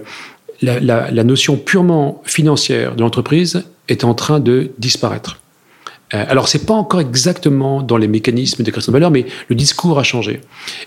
la, 0.62 0.80
la, 0.80 1.10
la 1.10 1.24
notion 1.24 1.56
purement 1.56 2.22
financière 2.24 2.94
de 2.94 3.02
l'entreprise 3.02 3.64
est 3.88 4.04
en 4.04 4.14
train 4.14 4.40
de 4.40 4.70
disparaître. 4.78 5.38
Euh, 6.14 6.24
alors, 6.28 6.48
c'est 6.48 6.64
pas 6.66 6.74
encore 6.74 7.00
exactement 7.00 7.82
dans 7.82 7.96
les 7.96 8.08
mécanismes 8.08 8.62
de 8.62 8.70
création 8.70 8.92
de 8.92 8.96
valeur, 8.96 9.10
mais 9.10 9.26
le 9.48 9.56
discours 9.56 9.98
a 9.98 10.02
changé. 10.02 10.40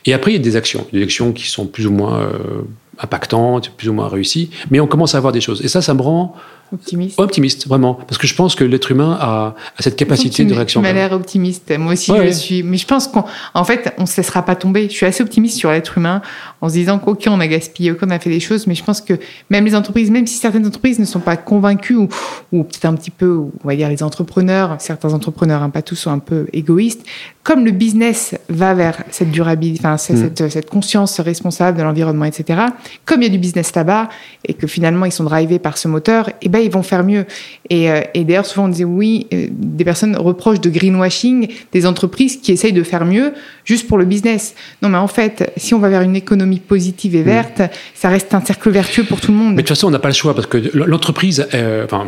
Et 0.06 0.14
après, 0.14 0.32
il 0.32 0.36
y 0.36 0.40
a 0.40 0.44
des 0.44 0.56
actions, 0.56 0.88
des 0.94 1.04
actions 1.04 1.34
qui 1.34 1.48
sont 1.48 1.66
plus 1.66 1.88
ou 1.88 1.92
moins 1.92 2.20
euh, 2.20 2.62
impactantes, 3.00 3.72
plus 3.72 3.90
ou 3.90 3.94
moins 3.94 4.08
réussies, 4.08 4.50
mais 4.72 4.80
on 4.80 4.88
commence 4.88 5.16
à 5.16 5.18
avoir 5.18 5.34
des 5.34 5.42
choses. 5.42 5.64
Et 5.64 5.68
ça, 5.68 5.82
ça 5.82 5.94
me 5.94 6.02
rend 6.02 6.36
Optimiste. 6.72 7.20
Optimiste, 7.20 7.68
vraiment. 7.68 7.96
Parce 7.96 8.18
que 8.18 8.28
je 8.28 8.36
pense 8.36 8.56
que 8.56 8.64
l'être 8.64 8.92
humain 8.92 9.18
a, 9.20 9.56
cette 9.80 9.96
capacité 9.96 10.46
de 10.46 10.54
réaction. 10.54 10.82
Tu 10.82 10.88
m'as 10.88 10.94
l'air 10.94 11.12
optimiste. 11.14 11.76
Moi 11.78 11.94
aussi, 11.94 12.12
je 12.16 12.30
suis. 12.30 12.64
Mais 12.64 12.78
je 12.78 12.86
pense 12.86 13.08
qu'en 13.08 13.64
fait, 13.64 13.94
on 13.98 14.02
ne 14.02 14.08
se 14.08 14.18
laissera 14.18 14.44
pas 14.44 14.56
tomber. 14.56 14.88
Je 14.90 14.94
suis 14.94 15.06
assez 15.06 15.24
optimiste 15.24 15.58
sur 15.58 15.72
l'être 15.72 15.98
humain 15.98 16.22
en 16.62 16.70
se 16.70 16.74
disant 16.74 17.00
qu'ok, 17.00 17.24
on 17.28 17.40
a 17.40 17.48
gaspillé, 17.48 17.92
ok, 17.92 18.00
on 18.04 18.10
a 18.12 18.20
fait 18.20 18.30
des 18.30 18.40
choses. 18.40 18.68
Mais 18.68 18.76
je 18.76 18.84
pense 18.84 19.02
que 19.02 19.14
même 19.50 19.66
les 19.66 19.76
entreprises, 19.76 20.12
même 20.12 20.28
si 20.28 20.36
certaines 20.36 20.66
entreprises 20.66 21.00
ne 21.00 21.06
sont 21.06 21.20
pas 21.20 21.38
convaincues 21.38 21.96
ou, 21.96 22.08
ou 22.52 22.64
peut-être 22.64 22.86
un 22.86 22.96
petit 22.96 23.12
peu, 23.12 23.38
on 23.64 23.68
va 23.68 23.76
dire 23.76 23.90
les 23.90 24.04
entrepreneurs, 24.04 24.76
certains 24.80 25.14
entrepreneurs, 25.14 25.64
hein, 25.64 25.70
pas 25.70 25.82
tous, 25.82 25.96
sont 25.96 26.12
un 26.12 26.20
peu 26.20 26.48
égoïstes. 26.54 27.06
Comme 27.44 27.66
le 27.66 27.72
business 27.72 28.36
va 28.50 28.74
vers 28.74 29.04
cette 29.10 29.32
durabilité, 29.32 29.80
enfin, 29.86 29.96
mm. 29.96 29.98
cette, 29.98 30.50
cette 30.50 30.70
conscience 30.70 31.20
responsable 31.20 31.78
de 31.78 31.84
l'environnement, 31.84 32.26
etc. 32.26 32.62
Comme 33.06 33.22
il 33.22 33.26
y 33.26 33.30
a 33.30 33.32
du 33.32 33.40
business 33.40 33.74
là-bas 33.76 34.10
et 34.46 34.54
que 34.54 34.68
finalement 34.68 35.06
ils 35.06 35.12
sont 35.12 35.24
drivés 35.24 35.60
par 35.60 35.78
ce 35.78 35.88
moteur, 35.88 36.30
et 36.30 36.34
eh 36.44 36.50
ben 36.60 36.66
ils 36.66 36.72
vont 36.72 36.84
faire 36.84 37.04
mieux. 37.04 37.26
Et, 37.70 37.90
euh, 37.90 38.02
et 38.14 38.24
d'ailleurs, 38.24 38.46
souvent 38.46 38.66
on 38.66 38.70
disait 38.70 38.84
oui, 38.84 39.28
euh, 39.34 39.48
des 39.50 39.84
personnes 39.84 40.16
reprochent 40.16 40.62
de 40.62 40.70
greenwashing 40.70 41.48
des 41.72 41.86
entreprises 41.86 42.38
qui 42.38 42.52
essayent 42.52 42.74
de 42.74 42.84
faire 42.84 43.06
mieux 43.06 43.34
juste 43.66 43.88
pour 43.88 43.98
le 43.98 44.06
business. 44.06 44.56
Non, 44.82 44.90
mais 44.90 44.98
en 44.98 45.08
fait, 45.08 45.52
si 45.58 45.74
on 45.74 45.80
va 45.80 45.90
vers 45.90 46.02
une 46.02 46.16
économie 46.16 46.60
positive 46.60 47.16
et 47.16 47.24
verte, 47.24 47.62
ça 47.94 48.10
reste 48.10 48.34
un 48.34 48.42
cercle 48.42 48.70
vertueux 48.70 49.04
pour 49.04 49.22
tout 49.22 49.32
le 49.32 49.38
monde. 49.38 49.52
Mais 49.52 49.58
de 49.58 49.68
toute 49.68 49.70
façon, 49.70 49.88
on 49.88 49.92
n'a 49.92 50.00
pas 50.00 50.10
le 50.10 50.14
choix 50.14 50.34
parce 50.34 50.48
que 50.48 50.58
l'entreprise, 50.74 51.48
euh, 51.54 51.86
enfin, 51.86 52.08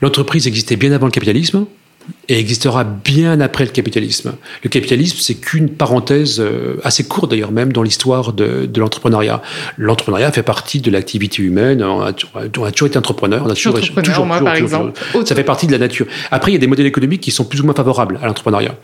l'entreprise 0.00 0.46
existait 0.46 0.76
bien 0.76 0.92
avant 0.92 1.06
le 1.06 1.12
capitalisme 1.12 1.66
et 2.28 2.38
existera 2.38 2.84
bien 2.84 3.40
après 3.40 3.64
le 3.64 3.70
capitalisme. 3.70 4.34
Le 4.64 4.68
capitalisme, 4.68 5.18
c'est 5.20 5.34
qu'une 5.34 5.68
parenthèse 5.68 6.40
euh, 6.40 6.76
assez 6.82 7.04
courte 7.04 7.30
d'ailleurs 7.30 7.52
même 7.52 7.72
dans 7.72 7.82
l'histoire 7.82 8.32
de, 8.32 8.66
de 8.66 8.80
l'entrepreneuriat. 8.80 9.42
L'entrepreneuriat 9.78 10.32
fait 10.32 10.42
partie 10.42 10.80
de 10.80 10.90
l'activité 10.90 11.42
humaine. 11.42 11.82
On 11.82 12.02
a, 12.02 12.12
on 12.34 12.64
a, 12.64 12.70
toujours 12.70 12.88
été 12.88 12.98
entrepreneur. 12.98 13.42
On 13.44 13.50
a 13.50 13.54
toujours, 13.54 13.76
entrepreneur, 13.76 14.04
toujours, 14.04 14.26
moi, 14.26 14.40
par 14.40 14.56
exemple. 14.56 14.92
ça 15.24 15.34
fait 15.34 15.44
partie 15.44 15.66
de 15.66 15.72
la 15.72 15.78
nature. 15.78 16.06
Après, 16.30 16.50
il 16.50 16.54
y 16.54 16.56
a 16.56 16.60
des 16.60 16.66
modèles 16.66 16.86
économiques 16.86 17.20
qui 17.20 17.30
sont 17.30 17.44
plus 17.44 17.60
ou 17.60 17.64
moins 17.64 17.74
favorables 17.74 18.18
à 18.22 18.26
l'entrepreneuriat. 18.26 18.74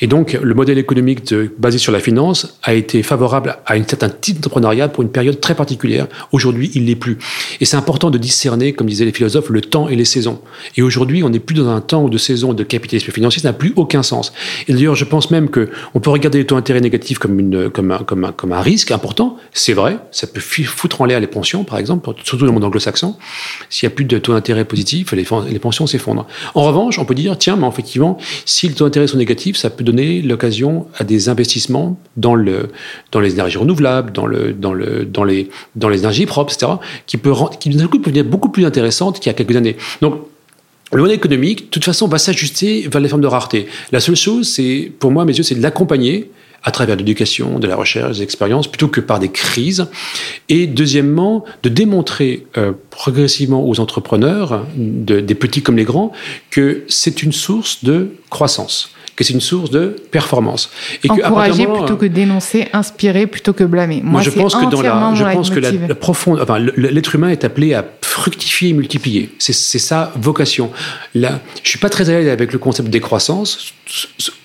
Et 0.00 0.06
donc, 0.06 0.38
le 0.40 0.54
modèle 0.54 0.78
économique 0.78 1.26
de, 1.28 1.50
basé 1.58 1.78
sur 1.78 1.92
la 1.92 2.00
finance 2.00 2.58
a 2.62 2.74
été 2.74 3.02
favorable 3.02 3.56
à 3.64 3.76
une 3.76 3.86
certain 3.88 4.10
type 4.10 4.36
d'entrepreneuriat 4.36 4.88
pour 4.88 5.02
une 5.02 5.10
période 5.10 5.40
très 5.40 5.54
particulière. 5.54 6.06
Aujourd'hui, 6.32 6.70
il 6.74 6.86
l'est 6.86 6.96
plus. 6.96 7.18
Et 7.60 7.64
c'est 7.64 7.76
important 7.76 8.10
de 8.10 8.18
discerner, 8.18 8.74
comme 8.74 8.88
disaient 8.88 9.04
les 9.06 9.12
philosophes, 9.12 9.48
le 9.48 9.62
temps 9.62 9.88
et 9.88 9.96
les 9.96 10.04
saisons. 10.04 10.40
Et 10.76 10.82
aujourd'hui, 10.82 11.22
on 11.22 11.30
n'est 11.30 11.38
plus 11.38 11.54
dans 11.54 11.68
un 11.68 11.80
temps 11.80 12.08
de 12.08 12.18
saison 12.18 12.52
de 12.52 12.62
capitalisme 12.62 12.89
capitalisme 12.90 13.12
financier, 13.12 13.42
ça 13.42 13.48
n'a 13.48 13.52
plus 13.52 13.72
aucun 13.76 14.02
sens. 14.02 14.32
Et 14.68 14.72
d'ailleurs, 14.72 14.94
je 14.94 15.04
pense 15.04 15.30
même 15.30 15.48
que 15.48 15.68
on 15.94 16.00
peut 16.00 16.10
regarder 16.10 16.38
les 16.38 16.46
taux 16.46 16.56
d'intérêt 16.56 16.80
négatifs 16.80 17.18
comme, 17.18 17.38
une, 17.38 17.70
comme, 17.70 17.90
un, 17.92 17.98
comme, 17.98 18.24
un, 18.24 18.32
comme 18.32 18.52
un 18.52 18.60
risque 18.60 18.90
important. 18.90 19.36
C'est 19.52 19.72
vrai, 19.72 19.98
ça 20.10 20.26
peut 20.26 20.40
foutre 20.40 21.00
en 21.00 21.04
l'air 21.04 21.20
les 21.20 21.26
pensions, 21.26 21.64
par 21.64 21.78
exemple, 21.78 22.10
surtout 22.24 22.38
dans 22.38 22.46
le 22.46 22.52
monde 22.52 22.64
anglo-saxon. 22.64 23.16
S'il 23.68 23.88
n'y 23.88 23.92
a 23.92 23.94
plus 23.94 24.04
de 24.04 24.18
taux 24.18 24.32
d'intérêt 24.32 24.64
positifs, 24.64 25.12
les, 25.12 25.24
pensions 25.58 25.86
s'effondrent. 25.86 26.26
En 26.54 26.62
revanche, 26.62 26.98
on 26.98 27.04
peut 27.04 27.14
dire, 27.14 27.38
tiens, 27.38 27.56
mais 27.56 27.68
effectivement, 27.68 28.18
si 28.44 28.68
les 28.68 28.74
taux 28.74 28.84
d'intérêt 28.84 29.06
sont 29.06 29.18
négatifs, 29.18 29.56
ça 29.56 29.70
peut 29.70 29.84
donner 29.84 30.22
l'occasion 30.22 30.86
à 30.98 31.04
des 31.04 31.28
investissements 31.28 31.98
dans, 32.16 32.34
le, 32.34 32.70
dans 33.12 33.20
les 33.20 33.32
énergies 33.34 33.58
renouvelables, 33.58 34.12
dans, 34.12 34.26
le, 34.26 34.52
dans, 34.52 34.72
le, 34.72 35.04
dans, 35.04 35.24
les, 35.24 35.50
dans 35.76 35.88
les 35.88 36.00
énergies 36.00 36.26
propres, 36.26 36.52
etc., 36.54 36.72
qui, 37.06 37.16
peut, 37.16 37.32
qui 37.58 37.70
d'un 37.70 37.86
coup 37.86 37.98
peuvent 37.98 38.12
devenir 38.12 38.30
beaucoup 38.30 38.48
plus 38.48 38.64
intéressantes 38.64 39.20
qu'il 39.20 39.26
y 39.26 39.30
a 39.30 39.34
quelques 39.34 39.56
années. 39.56 39.76
Donc, 40.00 40.20
le 40.92 41.02
modèle 41.02 41.16
économique, 41.16 41.66
de 41.66 41.70
toute 41.70 41.84
façon, 41.84 42.08
va 42.08 42.18
s'ajuster 42.18 42.88
vers 42.88 43.00
les 43.00 43.08
formes 43.08 43.22
de 43.22 43.26
rareté. 43.26 43.66
La 43.92 44.00
seule 44.00 44.16
chose, 44.16 44.48
c'est, 44.48 44.90
pour 44.98 45.10
moi, 45.10 45.22
à 45.22 45.26
mes 45.26 45.36
yeux, 45.36 45.44
c'est 45.44 45.54
de 45.54 45.62
l'accompagner 45.62 46.30
à 46.62 46.72
travers 46.72 46.96
l'éducation, 46.96 47.58
de 47.58 47.66
la 47.66 47.76
recherche, 47.76 48.18
des 48.18 48.22
expériences, 48.22 48.66
plutôt 48.66 48.88
que 48.88 49.00
par 49.00 49.18
des 49.18 49.30
crises. 49.30 49.86
Et 50.48 50.66
deuxièmement, 50.66 51.44
de 51.62 51.68
démontrer 51.68 52.46
euh, 52.58 52.72
progressivement 52.90 53.66
aux 53.66 53.80
entrepreneurs, 53.80 54.66
des 54.76 55.34
petits 55.34 55.62
comme 55.62 55.76
les 55.76 55.84
grands, 55.84 56.12
que 56.50 56.84
c'est 56.88 57.22
une 57.22 57.32
source 57.32 57.82
de 57.84 58.10
croissance 58.28 58.90
que 59.20 59.26
c'est 59.26 59.34
une 59.34 59.42
source 59.42 59.70
de 59.70 59.94
performance. 60.10 60.70
Et 61.04 61.10
Encourager 61.10 61.66
plutôt 61.66 61.96
que 61.96 62.06
dénoncer, 62.06 62.68
inspirer 62.72 63.26
plutôt 63.26 63.52
que 63.52 63.64
blâmer. 63.64 64.00
Moi, 64.02 64.22
je 64.22 64.30
pense 64.30 64.54
que 64.54 64.64
dans 64.70 64.80
la, 64.80 65.12
je 65.14 65.24
pense 65.24 65.50
que 65.50 65.60
la, 65.60 65.94
profonde, 65.94 66.40
enfin, 66.40 66.58
l'être 66.58 67.14
humain 67.14 67.28
est 67.28 67.44
appelé 67.44 67.74
à 67.74 67.84
fructifier 68.00 68.70
et 68.70 68.72
multiplier. 68.72 69.30
C'est 69.38 69.52
sa 69.52 70.12
vocation. 70.16 70.70
Là, 71.14 71.40
je 71.62 71.68
suis 71.68 71.78
pas 71.78 71.90
très 71.90 72.08
à 72.08 72.14
l'aise 72.14 72.28
avec 72.28 72.54
le 72.54 72.58
concept 72.58 72.88
de 72.88 72.92
décroissance. 72.92 73.74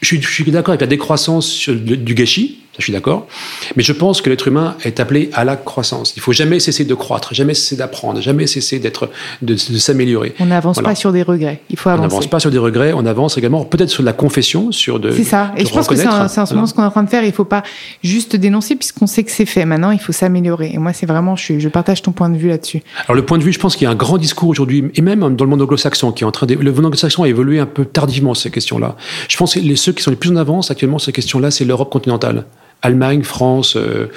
Je, 0.02 0.18
je 0.20 0.30
suis 0.30 0.52
d'accord 0.52 0.74
avec 0.74 0.82
la 0.82 0.88
décroissance 0.88 1.70
du 1.70 2.14
gâchis 2.14 2.60
je 2.78 2.84
suis 2.84 2.94
d'accord. 2.94 3.28
Mais 3.76 3.84
je 3.84 3.94
pense 3.94 4.22
que 4.22 4.30
l'être 4.30 4.48
humain 4.48 4.76
est 4.84 5.00
appelé 5.00 5.30
à 5.34 5.44
la 5.44 5.56
croissance. 5.56 6.14
Il 6.16 6.22
faut 6.22 6.34
jamais 6.34 6.60
cesser 6.60 6.86
de 6.86 6.94
croître, 6.94 7.34
jamais 7.34 7.54
cesser 7.54 7.76
d'apprendre, 7.76 8.22
jamais 8.22 8.48
cesser 8.48 8.80
d'être, 8.80 9.10
de, 9.42 9.56
s'améliorer. 9.56 10.34
On 10.40 10.46
n'avance 10.46 10.82
pas 10.82 10.96
sur 10.96 11.12
des 11.12 11.24
regrets. 11.24 11.62
Il 11.70 11.78
faut 11.78 11.90
avancer. 11.90 12.06
On 12.06 12.10
n'avance 12.10 12.28
pas 12.28 12.40
sur 12.40 12.52
des 12.52 12.58
regrets. 12.58 12.94
On 12.94 13.06
avance 13.06 13.38
également 13.38 13.64
peut-être 13.66 13.90
sur 13.90 14.04
la 14.04 14.14
confession, 14.14 14.72
sur 14.72 15.00
de. 15.00 15.12
C'est 15.12 15.24
ça. 15.24 15.52
Et 15.58 15.66
je 15.66 15.72
pense 15.72 15.88
que 15.88 15.96
c'est 15.96 16.06
un, 16.06 16.28
ce 16.28 16.46
ce 16.46 16.74
qu'on 16.74 16.84
est 16.84 16.86
en 16.86 16.92
train 16.92 17.04
de 17.04 17.10
faire. 17.10 17.24
Il 17.24 17.32
faut 17.32 17.46
pas 17.46 17.64
juste 18.04 18.36
dénoncer 18.36 18.76
puisqu'on 18.76 19.08
sait 19.08 19.24
que 19.24 19.32
c'est 19.32 19.46
fait. 19.46 19.66
Maintenant, 19.66 19.92
il 19.92 20.00
faut 20.00 20.12
s'améliorer. 20.12 20.72
Et 20.74 20.78
moi, 20.78 20.94
c'est 20.94 21.06
vraiment, 21.06 21.36
je, 21.36 21.60
je 21.60 21.70
partage 21.70 22.02
ton 22.02 22.12
point 22.12 22.30
de 22.30 22.38
vue 22.38 22.50
là-dessus. 22.50 22.82
Alors 23.08 23.16
le 23.16 23.26
point 23.26 23.38
de 23.38 23.44
vue, 23.44 23.54
je 23.54 23.60
pense 23.60 23.76
qu'il 23.76 23.86
y 23.86 23.88
a 23.88 23.92
un 23.92 23.96
grand 23.96 24.18
discours 24.18 24.50
aujourd'hui, 24.50 24.92
et 24.96 25.02
même 25.02 25.36
dans 25.36 25.46
le 25.46 25.50
monde 25.50 25.62
anglo-saxon, 25.62 26.12
qui 26.12 26.24
est 26.24 26.28
en 26.28 26.32
train 26.32 26.46
de, 26.46 26.56
le 26.56 26.72
monde 26.72 26.88
anglo-saxon 26.88 27.24
a 27.24 27.30
évolué 27.30 27.60
un 27.60 27.66
peu 27.66 27.86
tardivement 27.86 28.34
ces 28.34 28.52
questions-là. 28.52 28.96
Je 29.30 29.38
pense 29.38 29.56
que 29.56 29.60
les, 29.60 29.76
ceux 29.76 29.94
qui 29.94 30.04
sont 30.04 30.12
les 30.12 30.18
plus 30.18 30.32
en 30.32 30.36
avance 30.36 30.72
actuellement 30.72 31.00
sur 31.00 31.08
ces 31.08 31.14
questions-là, 31.14 31.52
c'est 31.52 31.66
l'Europe 31.66 31.92
continentale. 31.92 32.46
Allemagne, 32.86 33.24
France, 33.24 33.76
euh, 33.76 34.08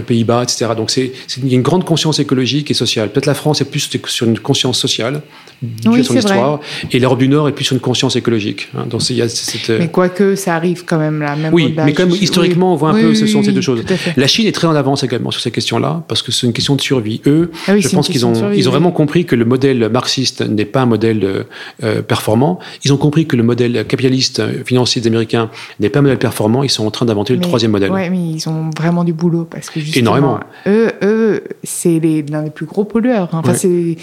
Pays-Bas, 0.00 0.42
etc. 0.44 0.66
Donc 0.76 0.90
c'est, 0.90 1.12
il 1.38 1.48
y 1.48 1.52
a 1.52 1.56
une 1.56 1.62
grande 1.62 1.84
conscience 1.84 2.18
écologique 2.18 2.70
et 2.70 2.74
sociale. 2.74 3.10
Peut-être 3.10 3.26
la 3.26 3.34
France 3.34 3.60
est 3.60 3.64
plus 3.64 3.90
sur 4.06 4.26
une 4.26 4.38
conscience 4.38 4.78
sociale, 4.78 5.22
oui, 5.86 6.04
son 6.04 6.16
histoire, 6.16 6.60
et 6.90 6.98
l'Europe 6.98 7.18
du 7.18 7.28
Nord 7.28 7.48
est 7.48 7.52
plus 7.52 7.64
sur 7.64 7.74
une 7.74 7.80
conscience 7.80 8.16
écologique. 8.16 8.68
Hein. 8.76 8.86
Donc 8.88 9.08
il 9.10 9.16
y 9.16 9.22
a 9.22 9.28
cette, 9.28 9.70
euh, 9.70 9.78
Mais 9.80 9.88
quoique 9.88 10.36
ça 10.36 10.54
arrive 10.54 10.84
quand 10.84 10.98
même 10.98 11.20
là, 11.20 11.36
même 11.36 11.52
Oui, 11.52 11.74
mais 11.76 11.92
même 11.92 12.10
historiquement 12.10 12.72
on 12.72 12.76
voit 12.76 12.90
un 12.90 13.00
peu 13.00 13.14
ce 13.14 13.26
sont 13.26 13.42
ces 13.42 13.52
deux 13.52 13.60
choses. 13.60 13.82
La 14.16 14.26
Chine 14.26 14.46
est 14.46 14.52
très 14.52 14.66
en 14.66 14.74
avance 14.74 15.02
également 15.02 15.30
sur 15.30 15.40
ces 15.40 15.50
questions-là 15.50 16.04
parce 16.08 16.22
que 16.22 16.32
c'est 16.32 16.46
une 16.46 16.52
question 16.52 16.76
de 16.76 16.80
survie. 16.80 17.20
Eux, 17.26 17.50
ah 17.66 17.78
je 17.78 17.88
pense 17.88 18.08
qu'ils 18.08 18.24
ont, 18.24 18.52
ils 18.52 18.68
ont 18.68 18.72
vraiment 18.72 18.92
compris 18.92 19.24
que 19.24 19.34
le 19.34 19.44
modèle 19.44 19.88
marxiste 19.88 20.42
n'est 20.42 20.64
pas 20.64 20.82
un 20.82 20.86
modèle 20.86 21.44
euh, 21.82 22.02
performant. 22.02 22.58
Ils 22.84 22.92
ont 22.92 22.96
compris 22.96 23.26
que 23.26 23.36
le 23.36 23.42
modèle 23.42 23.84
capitaliste 23.86 24.42
financier 24.64 25.02
des 25.02 25.08
Américains 25.08 25.50
n'est 25.80 25.88
pas 25.88 25.98
un 25.98 26.02
modèle 26.02 26.18
performant. 26.18 26.62
Ils 26.62 26.70
sont 26.70 26.86
en 26.86 26.90
train 26.90 27.06
d'inventer 27.06 27.34
le 27.34 27.40
troisième 27.40 27.72
modèle. 27.72 27.89
Oui, 27.92 28.10
mais 28.10 28.18
ils 28.18 28.48
ont 28.48 28.70
vraiment 28.76 29.04
du 29.04 29.12
boulot 29.12 29.44
parce 29.44 29.70
que 29.70 29.80
Énormément. 29.98 30.40
Eux, 30.66 30.92
eux 31.02 31.29
c'est 31.62 32.00
l'un 32.28 32.42
des 32.42 32.50
plus 32.50 32.66
gros 32.66 32.84
pollueurs. 32.84 33.28
Enfin, 33.32 33.54
c'est. 33.54 33.96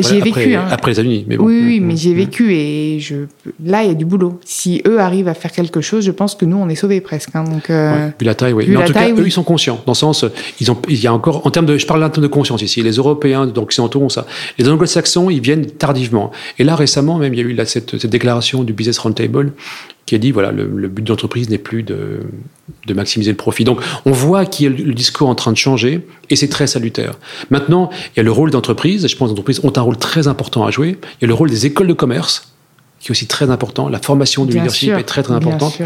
j'y 0.00 0.16
ai 0.16 0.20
vécu. 0.20 0.54
Hein. 0.54 0.66
Après 0.70 0.90
les 0.90 1.00
États-Unis, 1.00 1.24
mais 1.28 1.36
bon. 1.36 1.44
Oui, 1.44 1.62
oui, 1.64 1.80
mais 1.80 1.96
j'y 1.96 2.10
ai 2.10 2.14
vécu 2.14 2.52
et 2.52 3.00
je. 3.00 3.26
Là, 3.64 3.82
il 3.84 3.88
y 3.88 3.90
a 3.90 3.94
du 3.94 4.04
boulot. 4.04 4.40
Si 4.44 4.82
eux 4.86 5.00
arrivent 5.00 5.28
à 5.28 5.34
faire 5.34 5.52
quelque 5.52 5.80
chose, 5.80 6.04
je 6.04 6.10
pense 6.10 6.34
que 6.34 6.44
nous, 6.44 6.56
on 6.56 6.68
est 6.68 6.74
sauvés 6.74 7.00
presque. 7.00 7.30
Hein, 7.34 7.44
donc. 7.44 7.70
Euh, 7.70 8.08
vu 8.18 8.26
la 8.26 8.34
taille, 8.34 8.52
oui. 8.52 8.66
Mais 8.68 8.76
en 8.76 8.84
tout 8.84 8.92
cas, 8.92 9.08
eux, 9.10 9.26
ils 9.26 9.32
sont 9.32 9.44
conscients. 9.44 9.80
Dans 9.86 9.92
le 9.92 9.96
sens, 9.96 10.24
ils 10.60 10.70
ont, 10.70 10.78
il 10.88 11.00
y 11.00 11.06
a 11.06 11.12
encore, 11.14 11.46
en 11.46 11.50
termes 11.50 11.66
de, 11.66 11.78
je 11.78 11.86
parle 11.86 12.02
en 12.02 12.10
termes 12.10 12.26
de 12.26 12.32
conscience 12.32 12.62
ici. 12.62 12.82
Les 12.82 12.92
Européens, 12.92 13.46
donc 13.46 13.64
occidentaux 13.64 14.00
ont 14.00 14.08
ça. 14.08 14.26
Les 14.58 14.68
Anglo-Saxons, 14.68 15.30
ils 15.30 15.40
viennent 15.40 15.66
tardivement. 15.66 16.30
Et 16.58 16.64
là, 16.64 16.76
récemment, 16.76 17.18
même, 17.18 17.34
il 17.34 17.40
y 17.40 17.42
a 17.42 17.46
eu 17.46 17.56
cette, 17.66 17.98
cette 17.98 18.10
déclaration 18.10 18.64
du 18.64 18.72
Business 18.72 18.98
Roundtable 18.98 19.52
qui 20.06 20.14
a 20.14 20.18
dit 20.18 20.30
voilà 20.30 20.52
le, 20.52 20.64
but 20.88 21.02
de 21.02 21.08
l'entreprise 21.08 21.50
n'est 21.50 21.58
plus 21.58 21.82
de, 21.82 22.20
de, 22.86 22.94
maximiser 22.94 23.32
le 23.32 23.36
profit. 23.36 23.64
Donc 23.64 23.80
on 24.06 24.12
voit 24.12 24.46
qu'il 24.46 24.64
y 24.64 24.68
a 24.72 24.84
le, 24.86 24.94
discours 24.94 25.28
en 25.28 25.34
train 25.34 25.50
de 25.50 25.56
changer 25.56 26.06
et 26.30 26.36
c'est 26.36 26.45
très 26.48 26.66
salutaire. 26.66 27.14
Maintenant, 27.50 27.90
il 28.14 28.18
y 28.18 28.20
a 28.20 28.22
le 28.22 28.32
rôle 28.32 28.50
d'entreprise. 28.50 29.06
Je 29.06 29.16
pense 29.16 29.28
que 29.28 29.34
les 29.34 29.40
entreprises 29.40 29.60
ont 29.62 29.72
un 29.76 29.80
rôle 29.80 29.96
très 29.96 30.28
important 30.28 30.64
à 30.64 30.70
jouer. 30.70 30.98
Il 31.20 31.22
y 31.22 31.24
a 31.24 31.28
le 31.28 31.34
rôle 31.34 31.50
des 31.50 31.66
écoles 31.66 31.86
de 31.88 31.92
commerce 31.92 32.52
qui 32.98 33.08
est 33.08 33.10
aussi 33.10 33.26
très 33.26 33.50
important. 33.50 33.88
La 33.88 34.00
formation 34.00 34.44
du 34.44 34.56
leadership 34.56 34.90
est 34.90 35.04
très 35.04 35.22
très 35.22 35.34
importante. 35.34 35.78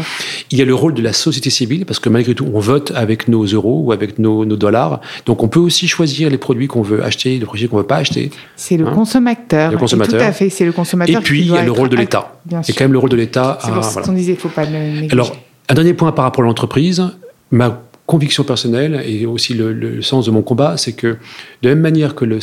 Il 0.49 0.57
y 0.57 0.61
a 0.61 0.65
le 0.65 0.73
rôle 0.73 0.93
de 0.93 1.01
la 1.01 1.13
société 1.13 1.49
civile, 1.49 1.85
parce 1.85 1.99
que 1.99 2.09
malgré 2.09 2.33
tout, 2.33 2.47
on 2.53 2.59
vote 2.59 2.91
avec 2.95 3.27
nos 3.27 3.43
euros 3.43 3.81
ou 3.83 3.91
avec 3.91 4.17
nos, 4.17 4.45
nos 4.45 4.55
dollars. 4.55 5.01
Donc 5.25 5.43
on 5.43 5.47
peut 5.47 5.59
aussi 5.59 5.87
choisir 5.87 6.29
les 6.29 6.37
produits 6.37 6.67
qu'on 6.67 6.81
veut 6.81 7.03
acheter, 7.03 7.37
les 7.37 7.45
produits 7.45 7.67
qu'on 7.67 7.77
ne 7.77 7.81
veut 7.81 7.87
pas 7.87 7.97
acheter. 7.97 8.31
C'est 8.55 8.77
le, 8.77 8.87
hein? 8.87 8.93
consommateur. 8.93 9.71
le 9.71 9.77
consommateur. 9.77 10.19
tout 10.19 10.25
à 10.25 10.31
fait, 10.31 10.49
c'est 10.49 10.65
le 10.65 10.71
consommateur. 10.71 11.21
Et 11.21 11.23
puis, 11.23 11.41
il 11.41 11.51
y 11.51 11.57
a 11.57 11.63
le 11.63 11.71
rôle 11.71 11.89
de 11.89 11.95
l'État. 11.95 12.39
C'est 12.63 12.73
quand 12.73 12.85
même 12.85 12.93
le 12.93 12.99
rôle 12.99 13.09
de 13.09 13.17
l'État. 13.17 13.59
C'est 13.61 13.71
pour 13.71 13.83
ça 13.83 14.01
qu'on 14.01 14.13
disait, 14.13 14.31
il 14.31 14.35
ne 14.35 14.39
faut 14.39 14.49
pas 14.49 14.65
le 14.65 14.71
négliger. 14.71 15.11
Alors, 15.11 15.35
un 15.69 15.73
dernier 15.73 15.93
point 15.93 16.11
par 16.11 16.25
rapport 16.25 16.43
à 16.43 16.47
l'entreprise. 16.47 17.03
Ma 17.51 17.81
conviction 18.11 18.43
personnelle 18.43 19.01
et 19.05 19.25
aussi 19.25 19.53
le, 19.53 20.01
sens 20.01 20.25
de 20.25 20.31
mon 20.31 20.41
combat, 20.41 20.75
c'est 20.75 20.91
que 20.91 21.07
de 21.61 21.69
la 21.69 21.75
même 21.75 21.79
manière 21.79 22.13
que 22.13 22.25
le, 22.25 22.39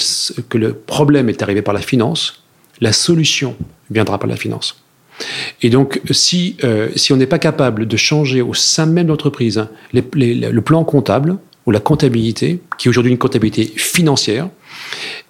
que 0.49 0.57
le 0.57 0.73
problème 0.73 1.29
est 1.29 1.43
arrivé 1.43 1.61
par 1.61 1.75
la 1.75 1.83
finance, 1.83 2.43
la 2.81 2.93
solution 2.93 3.55
viendra 3.91 4.19
par 4.19 4.31
la 4.31 4.37
finance. 4.37 4.83
Et 5.61 5.69
donc, 5.69 6.01
si, 6.11 6.57
euh, 6.65 6.89
si 6.97 7.13
on 7.13 7.17
n'est 7.17 7.27
pas 7.27 7.39
capable 7.39 7.87
de 7.87 7.97
changer 7.99 8.41
au 8.41 8.55
sein 8.55 8.87
même 8.87 9.05
de 9.05 9.11
l'entreprise 9.11 9.67
le 9.93 10.61
plan 10.61 10.85
comptable 10.85 11.37
ou 11.67 11.71
la 11.71 11.81
comptabilité, 11.81 12.61
qui 12.79 12.89
est 12.89 12.91
aujourd'hui 12.91 13.13
une 13.13 13.19
comptabilité 13.19 13.71
financière, 13.77 14.49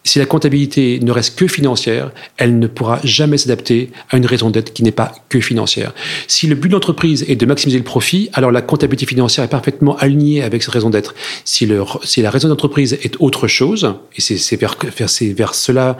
si 0.04 0.18
la 0.18 0.26
comptabilité 0.26 1.00
ne 1.00 1.12
reste 1.12 1.38
que 1.38 1.46
financière, 1.46 2.12
elle 2.38 2.58
ne 2.58 2.66
pourra 2.66 2.98
jamais 3.04 3.36
s'adapter 3.36 3.90
à 4.10 4.16
une 4.16 4.26
raison 4.26 4.48
d'être 4.50 4.72
qui 4.72 4.82
n'est 4.82 4.90
pas 4.90 5.12
que 5.28 5.40
financière. 5.40 5.92
Si 6.26 6.46
le 6.46 6.54
but 6.54 6.68
de 6.68 6.74
l'entreprise 6.74 7.24
est 7.28 7.36
de 7.36 7.44
maximiser 7.44 7.78
le 7.78 7.84
profit, 7.84 8.30
alors 8.32 8.50
la 8.50 8.62
comptabilité 8.62 9.06
financière 9.06 9.44
est 9.44 9.48
parfaitement 9.48 9.96
alignée 9.98 10.42
avec 10.42 10.62
cette 10.62 10.72
raison 10.72 10.88
d'être. 10.88 11.14
Si, 11.44 11.66
la 11.66 12.30
raison 12.30 12.48
d'entreprise 12.48 12.98
est 13.02 13.16
autre 13.20 13.48
chose, 13.48 13.94
et 14.16 14.20
c'est 14.20 14.56
vers 14.56 15.54
cela 15.54 15.98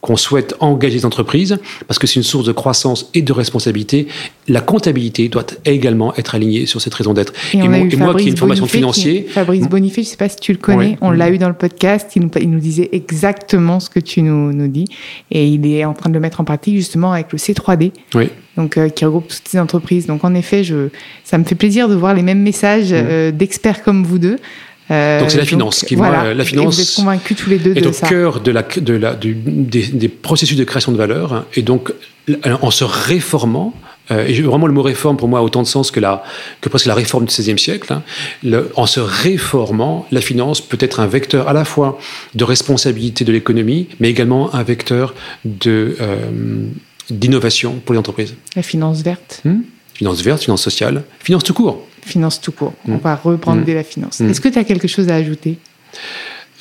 qu'on 0.00 0.16
souhaite 0.16 0.54
engager 0.60 0.94
les 0.94 1.04
entreprises, 1.04 1.58
parce 1.86 1.98
que 1.98 2.06
c'est 2.06 2.16
une 2.16 2.22
source 2.22 2.46
de 2.46 2.52
croissance 2.52 3.10
et 3.12 3.20
de 3.22 3.32
responsabilité, 3.32 4.06
la 4.48 4.60
comptabilité 4.60 5.28
doit 5.28 5.46
également 5.66 6.14
être 6.16 6.34
alignée 6.34 6.66
sur 6.66 6.80
cette 6.80 6.94
raison 6.94 7.12
d'être. 7.12 7.32
Et, 7.52 7.58
moi, 7.58 8.14
qui 8.14 8.28
ai 8.28 8.30
une 8.30 8.36
formation 8.36 8.66
financière... 8.66 9.24
Fabrice 9.28 9.68
Bonifay, 9.68 10.02
je 10.02 10.08
ne 10.08 10.10
sais 10.10 10.16
pas 10.16 10.28
si 10.28 10.36
tu 10.36 10.52
le 10.52 10.58
connais, 10.58 10.96
on 11.02 11.10
l'a 11.10 11.30
eu 11.30 11.38
dans 11.38 11.48
le 11.48 11.54
podcast, 11.54 12.12
il 12.16 12.22
nous, 12.22 12.30
il 12.40 12.50
nous, 12.50 12.60
disait 12.60 12.88
exactement 12.92 13.78
ce 13.78 13.90
que 13.90 14.00
tu 14.00 14.22
nous, 14.22 14.52
nous, 14.52 14.68
dis, 14.68 14.86
et 15.30 15.46
il 15.46 15.66
est 15.66 15.84
en 15.84 15.92
train 15.92 16.08
de 16.08 16.14
le 16.14 16.20
mettre 16.20 16.40
en 16.40 16.44
pratique 16.44 16.76
justement 16.76 17.12
avec 17.12 17.32
le 17.32 17.38
C3D. 17.38 17.92
Oui. 18.14 18.30
Donc, 18.56 18.76
euh, 18.76 18.88
qui 18.88 19.04
regroupe 19.04 19.28
toutes 19.28 19.46
ces 19.46 19.58
entreprises. 19.58 20.06
Donc, 20.06 20.24
en 20.24 20.34
effet, 20.34 20.64
je, 20.64 20.88
ça 21.24 21.38
me 21.38 21.44
fait 21.44 21.54
plaisir 21.54 21.88
de 21.88 21.94
voir 21.94 22.14
les 22.14 22.22
mêmes 22.22 22.42
messages 22.42 22.88
euh, 22.92 23.30
d'experts 23.30 23.82
comme 23.82 24.04
vous 24.04 24.18
deux. 24.18 24.38
Euh, 24.90 25.20
donc 25.20 25.30
c'est 25.30 25.38
la 25.38 25.44
finance 25.44 25.84
qui 25.84 25.94
voilà, 25.94 26.34
la 26.34 26.44
finance 26.44 26.76
vous 26.76 26.82
êtes 26.82 26.94
convaincus 26.96 27.36
tous 27.36 27.50
les 27.50 27.58
deux 27.58 27.76
est 27.76 27.80
de 27.80 27.88
au 27.88 27.92
cœur 27.92 28.40
de 28.40 28.50
la 28.50 28.62
de 28.62 28.94
la 28.94 29.14
du, 29.14 29.34
des, 29.34 29.86
des, 29.86 30.08
processus 30.08 30.56
de 30.56 30.64
création 30.64 30.90
de 30.90 30.96
valeur 30.96 31.32
hein. 31.32 31.44
et 31.54 31.62
donc 31.62 31.92
en 32.44 32.70
se 32.70 32.84
réformant 32.84 33.74
euh, 34.10 34.26
et 34.26 34.40
vraiment 34.40 34.66
le 34.66 34.72
mot 34.72 34.82
réforme 34.82 35.16
pour 35.16 35.28
moi 35.28 35.38
a 35.38 35.42
autant 35.42 35.62
de 35.62 35.66
sens 35.66 35.90
que 35.90 36.00
la 36.00 36.24
que 36.60 36.68
presque 36.68 36.86
la 36.86 36.94
réforme 36.94 37.24
du 37.24 37.34
XVIe 37.34 37.58
siècle. 37.58 37.92
Hein. 37.92 38.02
Le, 38.42 38.70
en 38.76 38.86
se 38.86 39.00
réformant, 39.00 40.06
la 40.10 40.20
finance 40.20 40.60
peut 40.60 40.78
être 40.80 41.00
un 41.00 41.06
vecteur 41.06 41.48
à 41.48 41.52
la 41.52 41.64
fois 41.64 41.98
de 42.34 42.44
responsabilité 42.44 43.24
de 43.24 43.32
l'économie, 43.32 43.88
mais 44.00 44.10
également 44.10 44.54
un 44.54 44.62
vecteur 44.62 45.14
de 45.44 45.96
euh, 46.00 46.66
d'innovation 47.10 47.80
pour 47.84 47.92
les 47.92 47.98
entreprises. 47.98 48.34
La 48.56 48.62
finance 48.62 49.02
verte. 49.02 49.40
Hmm? 49.44 49.60
Finance 49.94 50.22
verte, 50.22 50.42
finance 50.42 50.62
sociale, 50.62 51.04
finance 51.20 51.44
tout 51.44 51.54
court. 51.54 51.86
Finance 52.02 52.40
tout 52.40 52.52
court. 52.52 52.74
On 52.88 52.94
mm. 52.94 52.98
va 52.98 53.14
reprendre 53.16 53.62
mm. 53.66 53.74
la 53.74 53.84
finance. 53.84 54.20
Mm. 54.20 54.30
Est-ce 54.30 54.40
que 54.40 54.48
tu 54.48 54.58
as 54.58 54.64
quelque 54.64 54.88
chose 54.88 55.08
à 55.08 55.16
ajouter? 55.16 55.58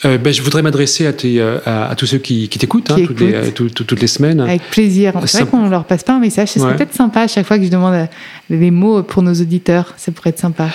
Euh, 0.06 0.18
ben, 0.18 0.32
je 0.32 0.42
voudrais 0.42 0.62
m'adresser 0.62 1.08
à, 1.08 1.12
euh, 1.26 1.60
à, 1.66 1.94
tous 1.96 2.06
ceux 2.06 2.20
qui, 2.20 2.48
t'écoutent, 2.48 2.90
hein, 2.92 2.98
toutes, 3.06 3.20
les, 3.20 3.34
euh, 3.34 3.52
toutes, 3.52 4.00
les 4.00 4.08
semaines. 4.08 4.40
Avec 4.40 4.62
plaisir. 4.70 5.14
C'est 5.26 5.42
vrai 5.42 5.50
qu'on 5.50 5.66
ne 5.66 5.70
leur 5.70 5.84
passe 5.84 6.04
pas 6.04 6.14
un 6.14 6.20
message. 6.20 6.50
Ce 6.50 6.60
serait 6.60 6.76
peut-être 6.76 6.94
sympa 6.94 7.22
à 7.22 7.28
chaque 7.28 7.46
fois 7.46 7.58
que 7.58 7.66
je 7.66 7.70
demande 7.70 8.08
des 8.50 8.72
mots 8.72 9.04
pour 9.04 9.24
nos 9.24 9.34
auditeurs. 9.34 9.94
Ça 9.98 10.12
pourrait 10.12 10.30
être 10.30 10.40
sympa. 10.40 10.70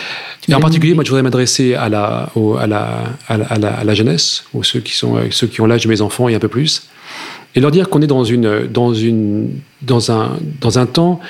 en 0.53 0.61
particulier, 0.61 0.95
moi, 0.95 1.05
je 1.05 1.09
voudrais 1.09 1.23
m'adresser 1.23 1.75
à 1.75 1.89
la, 1.89 2.31
à, 2.59 2.67
la, 2.67 3.05
à, 3.29 3.59
la, 3.59 3.73
à 3.73 3.85
la 3.85 3.95
jeunesse, 3.95 4.45
aux 4.53 4.63
ceux 4.63 4.81
qui, 4.81 4.95
sont, 4.95 5.19
ceux 5.31 5.47
qui 5.47 5.61
ont 5.63 5.67
l'âge 5.67 5.85
de 5.85 5.89
mes 5.89 6.03
enfants 6.03 6.29
et 6.29 6.35
un 6.35 6.41
peu 6.41 6.49
plus. 6.49 6.89
et 7.55 7.61
leur 7.61 7.71
dire 7.71 7.89
qu'on 7.89 8.03
est 8.03 8.07
dans, 8.07 8.25
une, 8.25 8.67
dans, 8.67 8.93
une, 8.93 9.49
dans, 9.81 10.13
un, 10.13 10.37
dans 10.61 10.79
un 10.79 10.85
temps 10.85 11.21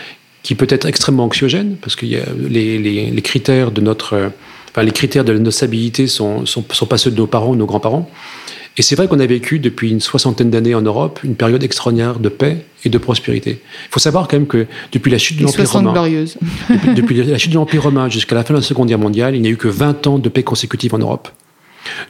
qui 0.44 0.54
peut 0.54 0.68
être 0.68 0.86
extrêmement 0.86 1.24
anxiogène, 1.24 1.76
parce 1.80 1.96
que 1.96 2.06
y 2.06 2.16
a 2.16 2.20
les, 2.38 2.78
les, 2.78 3.10
les, 3.10 3.22
critères 3.22 3.72
de 3.72 3.80
notre, 3.80 4.30
enfin, 4.70 4.84
les 4.84 4.92
critères 4.92 5.24
de 5.24 5.32
notre 5.32 5.56
stabilité 5.56 6.06
sont, 6.06 6.46
sont, 6.46 6.64
sont 6.70 6.86
pas 6.86 6.98
ceux 6.98 7.10
de 7.10 7.16
nos 7.16 7.26
parents 7.26 7.48
ou 7.48 7.56
nos 7.56 7.66
grands-parents. 7.66 8.08
Et 8.76 8.82
c'est 8.82 8.94
vrai 8.94 9.08
qu'on 9.08 9.20
a 9.20 9.26
vécu 9.26 9.58
depuis 9.58 9.90
une 9.90 10.00
soixantaine 10.00 10.50
d'années 10.50 10.74
en 10.74 10.82
Europe 10.82 11.20
une 11.24 11.36
période 11.36 11.62
extraordinaire 11.62 12.18
de 12.18 12.28
paix 12.28 12.66
et 12.84 12.88
de 12.88 12.98
prospérité. 12.98 13.62
Il 13.86 13.90
faut 13.90 14.00
savoir 14.00 14.28
quand 14.28 14.36
même 14.36 14.46
que 14.46 14.66
depuis 14.92 15.10
la 15.10 15.18
chute 15.18 15.38
de 15.38 15.44
l'Empire 15.44 15.70
romain, 15.70 15.92
depuis, 15.92 16.94
depuis, 16.94 17.22
la 17.22 17.38
chute 17.38 17.52
de 17.52 17.56
l'Empire 17.56 17.84
romain 17.84 18.08
jusqu'à 18.08 18.34
la 18.34 18.44
fin 18.44 18.52
de 18.52 18.58
la 18.58 18.64
Seconde 18.64 18.88
Guerre 18.88 18.98
mondiale, 18.98 19.36
il 19.36 19.42
n'y 19.42 19.48
a 19.48 19.50
eu 19.50 19.56
que 19.56 19.68
20 19.68 20.06
ans 20.08 20.18
de 20.18 20.28
paix 20.28 20.42
consécutive 20.42 20.94
en 20.94 20.98
Europe. 20.98 21.28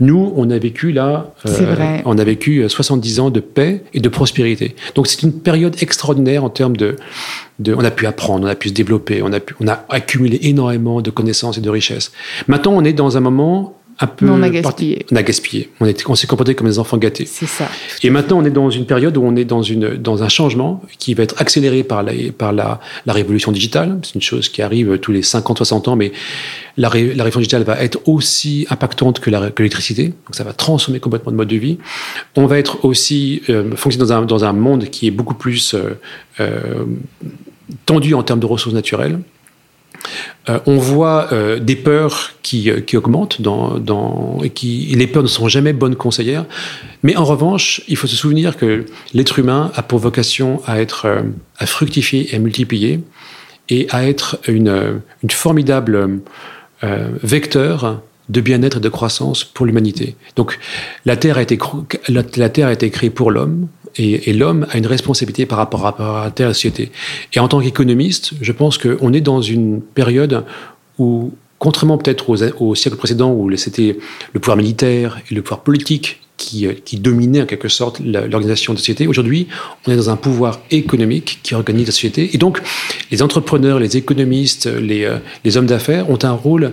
Nous, 0.00 0.32
on 0.36 0.50
a 0.50 0.58
vécu 0.58 0.92
là, 0.92 1.32
euh, 1.46 1.98
on 2.04 2.18
a 2.18 2.24
vécu 2.24 2.68
70 2.68 3.20
ans 3.20 3.30
de 3.30 3.40
paix 3.40 3.82
et 3.92 4.00
de 4.00 4.08
prospérité. 4.08 4.76
Donc 4.94 5.06
c'est 5.06 5.22
une 5.22 5.32
période 5.32 5.76
extraordinaire 5.80 6.44
en 6.44 6.50
termes 6.50 6.76
de, 6.76 6.96
de, 7.58 7.74
on 7.74 7.84
a 7.84 7.90
pu 7.90 8.06
apprendre, 8.06 8.44
on 8.46 8.48
a 8.48 8.54
pu 8.54 8.68
se 8.68 8.74
développer, 8.74 9.22
on 9.22 9.32
a 9.32 9.40
pu, 9.40 9.54
on 9.60 9.68
a 9.68 9.84
accumulé 9.88 10.38
énormément 10.42 11.00
de 11.00 11.10
connaissances 11.10 11.58
et 11.58 11.60
de 11.60 11.70
richesses. 11.70 12.12
Maintenant, 12.48 12.72
on 12.72 12.84
est 12.84 12.92
dans 12.92 13.16
un 13.16 13.20
moment 13.20 13.76
un 14.00 14.06
peu. 14.06 14.28
On 14.28 14.42
a 14.42 14.50
gaspillé. 14.50 15.06
On 15.10 15.16
a 15.16 15.22
gaspillé. 15.22 15.70
On, 15.80 15.86
est, 15.86 16.08
on 16.08 16.14
s'est 16.14 16.26
comporté 16.26 16.54
comme 16.54 16.66
des 16.66 16.78
enfants 16.78 16.96
gâtés. 16.96 17.26
C'est 17.26 17.46
ça. 17.46 17.68
Et 18.02 18.10
maintenant, 18.10 18.38
on 18.38 18.44
est 18.44 18.50
dans 18.50 18.70
une 18.70 18.86
période 18.86 19.16
où 19.16 19.22
on 19.22 19.36
est 19.36 19.44
dans, 19.44 19.62
une, 19.62 19.96
dans 19.96 20.22
un 20.22 20.28
changement 20.28 20.82
qui 20.98 21.14
va 21.14 21.22
être 21.22 21.40
accéléré 21.40 21.84
par 21.84 22.02
la, 22.02 22.12
par 22.36 22.52
la, 22.52 22.80
la 23.06 23.12
révolution 23.12 23.52
digitale. 23.52 23.98
C'est 24.02 24.14
une 24.14 24.22
chose 24.22 24.48
qui 24.48 24.62
arrive 24.62 24.98
tous 24.98 25.12
les 25.12 25.22
50, 25.22 25.58
60 25.58 25.88
ans, 25.88 25.96
mais 25.96 26.12
la, 26.76 26.88
la 26.88 27.24
révolution 27.24 27.40
digitale 27.40 27.62
va 27.62 27.80
être 27.80 28.00
aussi 28.06 28.66
impactante 28.70 29.20
que 29.20 29.30
l'électricité. 29.30 30.08
Donc, 30.08 30.32
ça 30.32 30.44
va 30.44 30.52
transformer 30.52 31.00
complètement 31.00 31.30
le 31.30 31.36
mode 31.36 31.48
de 31.48 31.56
vie. 31.56 31.78
On 32.36 32.46
va 32.46 32.58
être 32.58 32.84
aussi 32.84 33.42
euh, 33.48 33.74
fonctionner 33.76 34.08
dans 34.08 34.12
un, 34.14 34.22
dans 34.22 34.44
un 34.44 34.52
monde 34.52 34.86
qui 34.86 35.06
est 35.06 35.12
beaucoup 35.12 35.34
plus 35.34 35.74
euh, 35.74 35.98
euh, 36.40 36.84
tendu 37.86 38.14
en 38.14 38.22
termes 38.22 38.40
de 38.40 38.46
ressources 38.46 38.74
naturelles. 38.74 39.20
Euh, 40.48 40.58
on 40.66 40.76
voit 40.76 41.32
euh, 41.32 41.58
des 41.58 41.76
peurs 41.76 42.32
qui, 42.42 42.70
euh, 42.70 42.80
qui 42.80 42.96
augmentent, 42.96 43.40
dans, 43.40 43.78
dans, 43.78 44.38
et 44.42 44.50
qui, 44.50 44.86
les 44.94 45.06
peurs 45.06 45.22
ne 45.22 45.28
sont 45.28 45.48
jamais 45.48 45.72
bonnes 45.72 45.96
conseillères. 45.96 46.44
Mais 47.02 47.16
en 47.16 47.24
revanche, 47.24 47.82
il 47.88 47.96
faut 47.96 48.06
se 48.06 48.16
souvenir 48.16 48.56
que 48.56 48.84
l'être 49.14 49.38
humain 49.38 49.72
a 49.74 49.82
pour 49.82 49.98
vocation 49.98 50.60
à 50.66 50.80
être, 50.80 51.22
à 51.58 51.66
fructifier 51.66 52.32
et 52.32 52.36
à 52.36 52.38
multiplier, 52.38 53.00
et 53.68 53.86
à 53.90 54.06
être 54.06 54.38
une, 54.46 55.00
une 55.22 55.30
formidable 55.30 56.20
vecteur 57.22 58.02
de 58.28 58.40
bien-être 58.40 58.76
et 58.76 58.80
de 58.80 58.88
croissance 58.88 59.44
pour 59.44 59.64
l'humanité. 59.64 60.16
Donc 60.36 60.58
la 61.06 61.16
Terre 61.16 61.38
a 61.38 61.42
été, 61.42 61.58
la 62.08 62.48
Terre 62.48 62.68
a 62.68 62.72
été 62.72 62.90
créée 62.90 63.10
pour 63.10 63.30
l'homme, 63.30 63.68
et, 63.96 64.32
l'homme 64.32 64.66
a 64.70 64.78
une 64.78 64.86
responsabilité 64.86 65.46
par 65.46 65.58
rapport 65.58 65.86
à, 65.86 66.26
à 66.26 66.32
la 66.38 66.54
société. 66.54 66.90
Et 67.32 67.40
en 67.40 67.48
tant 67.48 67.60
qu'économiste, 67.60 68.32
je 68.40 68.52
pense 68.52 68.78
qu'on 68.78 69.12
est 69.12 69.20
dans 69.20 69.40
une 69.40 69.80
période 69.80 70.44
où, 70.98 71.32
contrairement 71.58 71.98
peut-être 71.98 72.30
aux, 72.30 72.42
aux 72.60 72.74
siècles 72.74 72.96
précédents 72.96 73.32
où 73.32 73.54
c'était 73.56 73.98
le 74.32 74.40
pouvoir 74.40 74.56
militaire 74.56 75.20
et 75.30 75.34
le 75.34 75.42
pouvoir 75.42 75.60
politique 75.60 76.20
qui, 76.36 76.66
qui 76.84 76.98
dominait 76.98 77.42
en 77.42 77.46
quelque 77.46 77.68
sorte 77.68 78.00
l'organisation 78.00 78.72
de 78.72 78.78
la 78.78 78.80
société. 78.80 79.06
Aujourd'hui, 79.06 79.46
on 79.86 79.92
est 79.92 79.96
dans 79.96 80.10
un 80.10 80.16
pouvoir 80.16 80.60
économique 80.70 81.38
qui 81.42 81.54
organise 81.54 81.86
la 81.86 81.92
société. 81.92 82.30
Et 82.34 82.38
donc, 82.38 82.60
les 83.12 83.22
entrepreneurs, 83.22 83.78
les 83.78 83.96
économistes, 83.96 84.66
les, 84.66 85.08
les 85.44 85.56
hommes 85.56 85.66
d'affaires 85.66 86.10
ont 86.10 86.18
un 86.22 86.32
rôle 86.32 86.72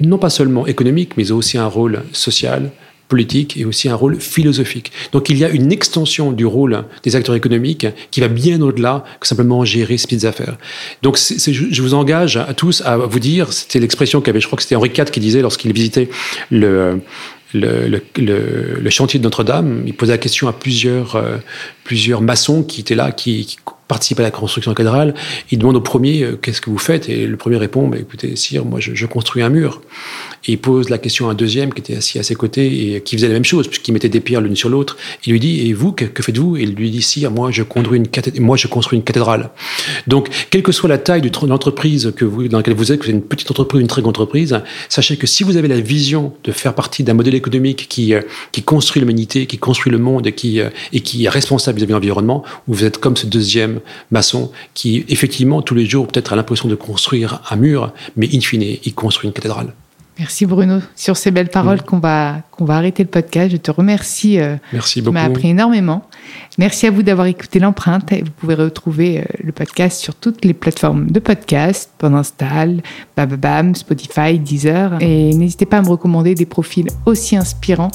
non 0.00 0.18
pas 0.18 0.30
seulement 0.30 0.66
économique, 0.66 1.16
mais 1.16 1.30
aussi 1.30 1.58
un 1.58 1.66
rôle 1.66 2.02
social, 2.12 2.70
politique 3.10 3.58
et 3.58 3.66
aussi 3.66 3.90
un 3.90 3.94
rôle 3.94 4.18
philosophique. 4.18 4.92
Donc 5.12 5.28
il 5.28 5.36
y 5.36 5.44
a 5.44 5.50
une 5.50 5.70
extension 5.70 6.32
du 6.32 6.46
rôle 6.46 6.84
des 7.02 7.16
acteurs 7.16 7.34
économiques 7.34 7.86
qui 8.10 8.20
va 8.20 8.28
bien 8.28 8.62
au-delà 8.62 9.04
que 9.20 9.26
simplement 9.26 9.62
gérer 9.66 9.98
ces 9.98 10.06
petites 10.06 10.24
affaires. 10.24 10.56
Donc 11.02 11.18
je 11.18 11.82
vous 11.82 11.92
engage 11.92 12.38
à 12.38 12.54
tous 12.54 12.80
à 12.86 12.96
vous 12.96 13.18
dire, 13.18 13.52
c'était 13.52 13.80
l'expression 13.80 14.22
qu'avait, 14.22 14.40
je 14.40 14.46
crois 14.46 14.56
que 14.56 14.62
c'était 14.62 14.76
Henri 14.76 14.90
IV 14.96 15.10
qui 15.10 15.20
disait 15.20 15.42
lorsqu'il 15.42 15.72
visitait 15.74 16.08
le, 16.50 17.00
le, 17.52 18.00
le, 18.16 18.90
chantier 18.90 19.18
de 19.18 19.24
Notre-Dame, 19.24 19.82
il 19.86 19.94
posait 19.94 20.12
la 20.12 20.18
question 20.18 20.48
à 20.48 20.52
plusieurs, 20.52 21.16
euh, 21.16 21.36
plusieurs 21.84 22.22
maçons 22.22 22.62
qui 22.62 22.80
étaient 22.80 22.94
là, 22.94 23.12
qui 23.12 23.56
participe 23.90 24.20
à 24.20 24.22
la 24.22 24.30
construction 24.30 24.70
de 24.70 24.76
la 24.76 24.84
cathédrale, 24.84 25.14
il 25.50 25.58
demande 25.58 25.74
au 25.74 25.80
premier 25.80 26.22
euh, 26.22 26.38
qu'est-ce 26.40 26.60
que 26.60 26.70
vous 26.70 26.78
faites 26.78 27.08
et 27.08 27.26
le 27.26 27.36
premier 27.36 27.56
répond 27.56 27.88
bah, 27.88 27.98
écoutez 27.98 28.36
sire 28.36 28.64
moi 28.64 28.78
je, 28.78 29.06
construis 29.06 29.42
un 29.42 29.48
mur. 29.48 29.82
Et 30.46 30.52
il 30.52 30.58
pose 30.58 30.90
la 30.90 30.98
question 30.98 31.28
à 31.28 31.32
un 31.32 31.34
deuxième 31.34 31.74
qui 31.74 31.80
était 31.80 31.96
assis 31.96 32.18
à 32.20 32.22
ses 32.22 32.36
côtés 32.36 32.94
et 32.94 33.00
qui 33.02 33.16
faisait 33.16 33.26
la 33.26 33.34
même 33.34 33.44
chose 33.44 33.66
puisqu'il 33.66 33.92
mettait 33.92 34.08
des 34.08 34.20
pierres 34.20 34.40
l'une 34.40 34.54
sur 34.54 34.68
l'autre. 34.68 34.96
Il 35.24 35.32
lui 35.32 35.40
dit 35.40 35.66
et 35.66 35.72
vous 35.72 35.90
que, 35.90 36.22
faites-vous? 36.22 36.56
Et 36.56 36.62
il 36.62 36.74
lui 36.74 36.90
dit 36.90 37.02
sire 37.02 37.32
moi 37.32 37.50
je 37.50 37.62
construis 37.64 37.98
une 37.98 39.04
cathédrale 39.04 39.50
donc 40.06 40.28
quelle 40.50 40.62
que 40.62 40.72
soit 40.72 40.88
la 40.88 40.98
taille 40.98 41.22
de 41.22 41.30
l'entreprise 41.46 42.12
que 42.16 42.24
vous 42.24 42.48
dans 42.48 42.58
laquelle 42.58 42.74
vous 42.74 42.92
êtes 42.92 43.00
que 43.00 43.04
vous 43.04 43.10
êtes 43.10 43.16
une 43.16 43.22
petite 43.22 43.50
entreprise 43.50 43.80
une 43.80 43.86
très 43.86 44.02
grande 44.02 44.10
entreprise 44.10 44.60
sachez 44.88 45.16
que 45.16 45.26
si 45.26 45.44
vous 45.44 45.56
avez 45.56 45.68
la 45.68 45.80
vision 45.80 46.32
de 46.44 46.52
faire 46.52 46.74
partie 46.74 47.04
d'un 47.04 47.14
modèle 47.14 47.34
économique 47.34 47.88
qui 47.88 48.14
euh, 48.14 48.22
qui 48.52 48.62
construit 48.62 49.00
l'humanité 49.00 49.46
qui 49.46 49.58
construit 49.58 49.92
le 49.92 49.98
monde 49.98 50.26
et 50.26 50.32
qui 50.32 50.60
euh, 50.60 50.68
et 50.92 51.00
qui 51.00 51.24
est 51.24 51.28
responsable 51.28 51.78
vis-à-vis 51.78 51.90
-vis 51.90 51.94
de 51.94 51.94
l'environnement 51.94 52.44
vous 52.66 52.84
êtes 52.84 52.98
comme 52.98 53.16
ce 53.16 53.26
deuxième 53.26 53.80
maçon 54.10 54.50
qui, 54.74 55.04
effectivement, 55.08 55.62
tous 55.62 55.74
les 55.74 55.86
jours, 55.86 56.06
peut-être 56.06 56.32
a 56.32 56.36
l'impression 56.36 56.68
de 56.68 56.74
construire 56.74 57.40
un 57.50 57.56
mur, 57.56 57.92
mais 58.16 58.28
in 58.32 58.40
fine, 58.40 58.62
il 58.62 58.94
construit 58.94 59.28
une 59.28 59.32
cathédrale. 59.32 59.72
Merci 60.20 60.44
Bruno. 60.44 60.80
Sur 60.96 61.16
ces 61.16 61.30
belles 61.30 61.48
paroles 61.48 61.78
mmh. 61.78 61.86
qu'on 61.86 61.98
va, 61.98 62.42
qu'on 62.50 62.66
va 62.66 62.76
arrêter 62.76 63.02
le 63.02 63.08
podcast, 63.08 63.52
je 63.52 63.56
te 63.56 63.70
remercie. 63.70 64.38
Euh, 64.38 64.56
Merci 64.70 65.00
beaucoup. 65.00 65.16
Tu 65.16 65.22
m'as 65.22 65.26
appris 65.26 65.48
énormément. 65.48 66.04
Merci 66.58 66.86
à 66.86 66.90
vous 66.90 67.02
d'avoir 67.02 67.26
écouté 67.26 67.58
l'empreinte. 67.58 68.12
Vous 68.12 68.30
pouvez 68.36 68.54
retrouver 68.54 69.20
euh, 69.20 69.24
le 69.42 69.50
podcast 69.50 69.98
sur 69.98 70.14
toutes 70.14 70.44
les 70.44 70.52
plateformes 70.52 71.10
de 71.10 71.20
podcast, 71.20 71.90
Pendinstall, 71.96 72.82
Bababam, 73.16 73.74
Spotify, 73.74 74.38
Deezer. 74.38 74.98
Et 75.00 75.32
n'hésitez 75.32 75.64
pas 75.64 75.78
à 75.78 75.82
me 75.82 75.88
recommander 75.88 76.34
des 76.34 76.44
profils 76.44 76.88
aussi 77.06 77.34
inspirants 77.34 77.90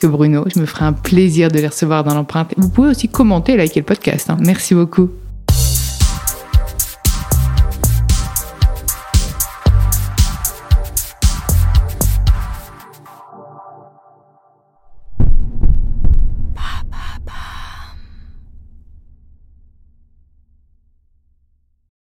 que 0.00 0.06
Bruno. 0.06 0.46
Je 0.54 0.58
me 0.58 0.64
ferai 0.64 0.86
un 0.86 0.94
plaisir 0.94 1.50
de 1.50 1.58
les 1.58 1.68
recevoir 1.68 2.04
dans 2.04 2.14
l'empreinte. 2.14 2.54
Vous 2.56 2.70
pouvez 2.70 2.88
aussi 2.88 3.10
commenter 3.10 3.52
et 3.52 3.56
liker 3.58 3.80
le 3.80 3.86
podcast. 3.86 4.30
Hein. 4.30 4.38
Merci 4.40 4.74
beaucoup. 4.74 5.10